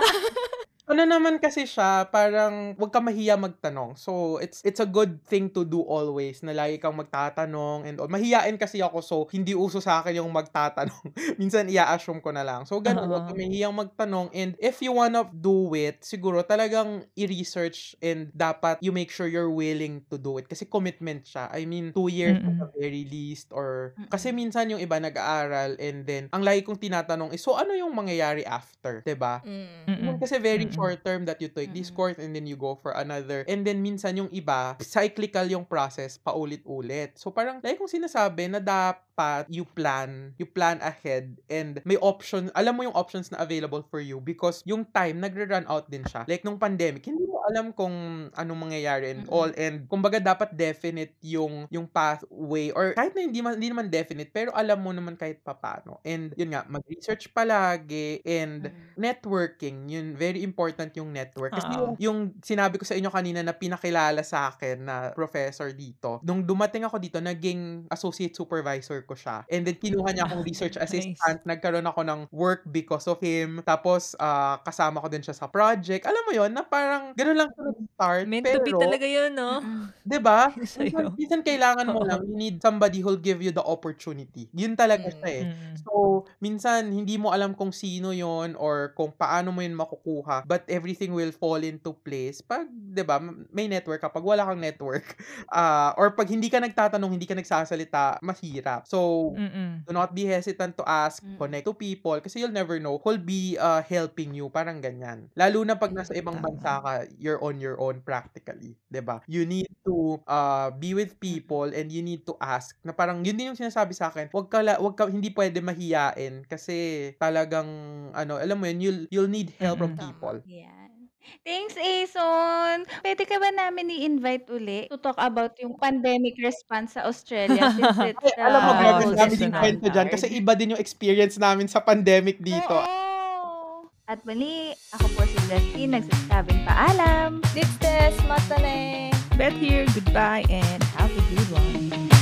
Ano 0.87 1.03
naman 1.03 1.35
kasi 1.43 1.67
siya, 1.67 2.07
parang 2.07 2.71
wag 2.79 2.91
ka 2.95 3.03
mahiya 3.03 3.35
magtanong. 3.35 3.99
So, 3.99 4.39
it's 4.39 4.63
it's 4.63 4.79
a 4.79 4.87
good 4.87 5.19
thing 5.27 5.51
to 5.51 5.67
do 5.67 5.83
always 5.83 6.39
na 6.47 6.55
lagi 6.55 6.79
kang 6.79 6.95
magtatanong 6.95 7.83
and 7.83 7.99
all. 7.99 8.07
Mahiyain 8.07 8.55
kasi 8.55 8.79
ako 8.79 9.03
so 9.03 9.15
hindi 9.35 9.51
uso 9.51 9.83
sa 9.83 9.99
akin 9.99 10.23
yung 10.23 10.31
magtatanong. 10.31 11.11
Minsan 11.41 11.67
i-assume 11.67 12.23
ko 12.23 12.31
na 12.31 12.47
lang. 12.47 12.63
So, 12.63 12.79
ganun, 12.79 13.11
wag 13.11 13.27
ka 13.27 13.35
mahiyang 13.35 13.75
magtanong 13.75 14.31
and 14.31 14.55
if 14.63 14.79
you 14.79 14.95
wanna 14.95 15.27
do 15.27 15.75
it, 15.75 16.07
siguro 16.07 16.39
talagang 16.47 17.03
i-research 17.19 17.99
and 17.99 18.31
dapat 18.31 18.79
you 18.79 18.95
make 18.95 19.11
sure 19.11 19.27
you're 19.27 19.51
willing 19.51 20.07
to 20.07 20.15
do 20.15 20.39
it 20.39 20.47
kasi 20.47 20.63
commitment 20.63 21.27
siya. 21.27 21.51
I 21.51 21.67
mean, 21.67 21.91
two 21.91 22.07
years 22.07 22.39
at 22.47 22.55
Mm-mm. 22.55 22.63
the 22.63 22.67
very 22.79 23.03
least 23.03 23.51
or 23.51 23.99
kasi 24.07 24.31
minsan 24.31 24.71
yung 24.71 24.79
iba 24.79 24.95
nag-aaral 25.03 25.75
and 25.83 26.07
then 26.07 26.31
ang 26.31 26.47
lagi 26.47 26.63
kong 26.63 26.79
tinatanong 26.79 27.35
is 27.35 27.43
so 27.43 27.59
ano 27.59 27.75
yung 27.75 27.91
mangyayari 27.91 28.47
after, 28.47 29.03
'di 29.03 29.19
ba? 29.19 29.43
Mm. 29.43 29.85
Mm-mm. 29.87 30.19
Kasi 30.19 30.37
very 30.41 30.65
Mm-mm. 30.65 30.76
Short 30.77 31.01
term 31.01 31.25
that 31.25 31.41
you 31.41 31.49
take 31.49 31.73
this 31.73 31.89
Mm. 31.89 31.97
course 31.97 32.17
and 32.21 32.37
then 32.37 32.45
you 32.45 32.53
go 32.55 32.77
for 32.77 32.93
another. 32.93 33.41
And 33.49 33.65
then 33.65 33.81
minsan 33.81 34.13
yung 34.21 34.29
iba, 34.29 34.77
cyclical 34.77 35.49
yung 35.49 35.65
process, 35.65 36.21
paulit-ulit. 36.21 37.17
So 37.17 37.33
parang, 37.33 37.65
like 37.65 37.81
kong 37.81 37.89
sinasabi 37.89 38.53
na 38.53 38.61
dapat 38.61 39.49
you 39.49 39.65
plan, 39.65 40.37
you 40.37 40.45
plan 40.45 40.77
ahead 40.85 41.41
and 41.49 41.81
may 41.81 41.97
option, 41.97 42.53
alam 42.53 42.77
mo 42.77 42.85
yung 42.85 42.93
options 42.93 43.33
na 43.33 43.41
available 43.41 43.81
for 43.89 43.97
you 43.97 44.21
because 44.21 44.61
yung 44.69 44.85
time 44.93 45.17
nagre-run 45.17 45.65
out 45.65 45.89
din 45.89 46.05
siya. 46.05 46.29
Like 46.29 46.45
nung 46.45 46.61
pandemic, 46.61 47.01
hindi 47.07 47.25
mo 47.25 47.41
alam 47.47 47.71
kung 47.73 47.95
anong 48.35 48.59
mangyayari 48.59 49.15
and 49.15 49.23
Mm-mm. 49.25 49.33
all 49.33 49.49
and 49.55 49.87
kumbaga 49.87 50.19
dapat 50.19 50.51
definite 50.51 51.15
yung 51.23 51.63
yung 51.71 51.87
pathway 51.87 52.69
or 52.75 52.91
kahit 52.93 53.15
na 53.15 53.23
hindi 53.23 53.39
man 53.39 53.55
hindi 53.55 53.71
naman 53.71 53.87
definite 53.87 54.29
pero 54.35 54.51
alam 54.51 54.83
mo 54.83 54.91
naman 54.91 55.15
kahit 55.15 55.39
papano. 55.41 56.03
And 56.03 56.35
yun 56.35 56.51
nga, 56.51 56.67
mag-research 56.67 57.31
palagi 57.31 58.19
and 58.27 58.67
Mm. 58.67 58.99
networking, 58.99 59.87
yun, 59.87 60.11
very 60.19 60.43
important 60.43 60.66
yung 60.97 61.13
network. 61.13 61.53
Kasi 61.55 61.77
yung, 61.77 61.93
yung 62.01 62.19
sinabi 62.41 62.81
ko 62.81 62.83
sa 62.83 62.97
inyo 62.97 63.07
kanina 63.13 63.39
na 63.45 63.53
pinakilala 63.53 64.25
sa 64.25 64.49
akin 64.51 64.83
na 64.83 64.95
professor 65.13 65.71
dito, 65.71 66.19
nung 66.25 66.43
dumating 66.43 66.83
ako 66.83 66.97
dito, 66.97 67.17
naging 67.21 67.85
associate 67.93 68.33
supervisor 68.33 69.05
ko 69.05 69.13
siya. 69.13 69.45
And 69.47 69.63
then, 69.67 69.77
kinuha 69.77 70.09
niya 70.15 70.25
akong 70.27 70.43
research 70.43 70.75
Nice. 70.89 71.13
assistant. 71.15 71.43
Nagkaroon 71.45 71.85
ako 71.85 72.01
ng 72.03 72.19
work 72.33 72.65
because 72.71 73.05
of 73.07 73.21
him. 73.21 73.61
Tapos, 73.63 74.17
ah, 74.17 74.57
kasama 74.65 74.99
ko 75.03 75.07
din 75.11 75.21
siya 75.21 75.35
sa 75.37 75.45
project. 75.51 76.07
Alam 76.07 76.23
mo 76.25 76.31
yon 76.33 76.51
na 76.55 76.63
parang, 76.65 77.13
gano'n 77.13 77.37
lang 77.37 77.49
siya 77.53 77.63
nag-start. 77.69 78.25
Meant 78.25 78.43
pero, 78.43 78.57
to 78.57 78.65
be 78.65 78.73
talaga 78.73 79.05
yun, 79.05 79.31
no? 79.37 79.61
Mm-mm. 79.61 79.93
'di 80.07 80.19
ba? 80.23 80.49
Sa'yo. 80.65 80.97
Minsan, 80.97 81.13
minsan 81.13 81.41
kailangan 81.45 81.85
mo 81.93 82.01
lang, 82.01 82.25
you 82.25 82.33
need 82.33 82.57
somebody 82.63 83.03
who'll 83.03 83.19
give 83.19 83.43
you 83.43 83.53
the 83.53 83.61
opportunity. 83.61 84.49
Yun 84.57 84.73
talaga 84.73 85.05
siya 85.21 85.29
eh. 85.29 85.45
So, 85.77 86.25
minsan, 86.41 86.89
hindi 86.89 87.21
mo 87.21 87.29
alam 87.35 87.53
kung 87.53 87.69
sino 87.75 88.09
yon 88.15 88.57
or 88.57 88.95
kung 88.97 89.13
paano 89.13 89.53
mo 89.53 89.61
yun 89.61 89.77
makukuha. 89.77 90.41
But 90.47 90.56
everything 90.65 91.13
will 91.13 91.29
fall 91.29 91.61
into 91.61 91.93
place 92.01 92.41
pag, 92.41 92.65
di 92.73 93.05
ba, 93.05 93.21
may 93.53 93.69
network 93.69 94.01
ka. 94.01 94.09
Pag 94.09 94.25
wala 94.25 94.49
kang 94.49 94.57
network, 94.61 95.05
ah 95.53 95.93
or 96.01 96.17
pag 96.17 96.25
hindi 96.33 96.49
ka 96.49 96.57
nagtatanong, 96.57 97.13
hindi 97.13 97.29
ka 97.29 97.37
nagsasalita, 97.37 98.17
mahirap. 98.25 98.89
So, 98.89 99.37
Mm-mm. 99.37 99.87
do 99.87 99.93
not 99.95 100.11
be 100.17 100.25
hesitant 100.27 100.75
to 100.81 100.83
ask, 100.89 101.23
Mm. 101.23 101.37
connect 101.39 101.63
to 101.69 101.73
people, 101.77 102.17
kasi 102.19 102.41
you'll 102.43 102.51
never 102.55 102.75
know 102.81 102.97
who'll 102.99 103.21
be 103.21 103.55
uh, 103.61 103.79
helping 103.85 104.33
you. 104.35 104.49
Parang 104.51 104.81
ganyan. 104.83 105.29
Lalo 105.37 105.63
na 105.63 105.77
pag 105.79 105.93
nasa 105.95 106.11
ibang 106.17 106.41
bansa 106.43 106.81
ka, 106.83 106.93
you're 107.15 107.39
on 107.45 107.61
your 107.61 107.79
own 107.79 108.01
practically. 108.03 108.75
'di 108.91 109.01
ba 109.05 109.21
You 109.27 109.43
need 109.47 109.67
to 109.83 110.23
uh, 110.27 110.71
be 110.75 110.95
with 110.95 111.19
people 111.19 111.67
and 111.71 111.91
you 111.91 111.99
need 112.03 112.23
to 112.27 112.35
ask. 112.39 112.79
Na 112.83 112.95
parang, 112.95 113.23
yun 113.27 113.35
din 113.35 113.51
yung 113.51 113.59
sinasabi 113.59 113.91
sa 113.91 114.07
akin, 114.07 114.31
wag 114.31 114.47
ka, 114.47 114.63
wag 114.79 114.95
ka 114.95 115.07
hindi 115.11 115.31
pwede 115.35 115.59
mahiyain 115.59 116.47
kasi 116.47 117.11
talagang, 117.19 117.67
ano, 118.15 118.39
alam 118.39 118.55
mo 118.59 118.65
yun, 118.71 118.79
you'll, 118.79 119.01
you'll 119.11 119.31
need 119.31 119.51
help 119.59 119.83
from 119.83 119.91
Mm-mm. 119.91 119.99
people. 119.99 120.39
Yan. 120.47 121.11
Thanks, 121.43 121.75
Ason. 121.75 122.87
Pwede 123.03 123.27
ka 123.27 123.35
ba 123.35 123.51
namin 123.51 123.91
i-invite 123.91 124.47
uli 124.47 124.87
to 124.87 124.95
talk 124.95 125.19
about 125.19 125.59
yung 125.59 125.75
pandemic 125.75 126.39
response 126.39 126.95
sa 126.95 127.03
Australia 127.03 127.67
since 127.75 127.99
it's 128.15 128.23
Ay, 128.23 128.39
alam 128.39 128.61
mo, 128.63 128.71
grabe, 128.79 129.03
oo, 129.11 129.15
dami 129.15 129.35
din 129.35 129.51
kwento 129.51 129.91
dyan 129.91 130.07
kasi 130.07 130.31
iba 130.31 130.55
din 130.55 130.71
yung 130.71 130.79
experience 130.79 131.35
namin 131.35 131.67
sa 131.67 131.83
pandemic 131.83 132.39
dito. 132.39 132.71
Oo. 132.71 133.91
At 134.07 134.23
muli, 134.23 134.71
ako 134.95 135.05
po 135.19 135.21
si 135.27 135.35
Justine, 135.51 135.99
nagsasabing 135.99 136.63
paalam. 136.63 137.43
Ditstes, 137.51 138.15
matane. 138.23 139.11
Beth 139.35 139.59
here, 139.59 139.83
goodbye, 139.91 140.47
and 140.47 140.79
have 140.95 141.11
a 141.11 141.23
good 141.35 141.49
one. 141.51 142.16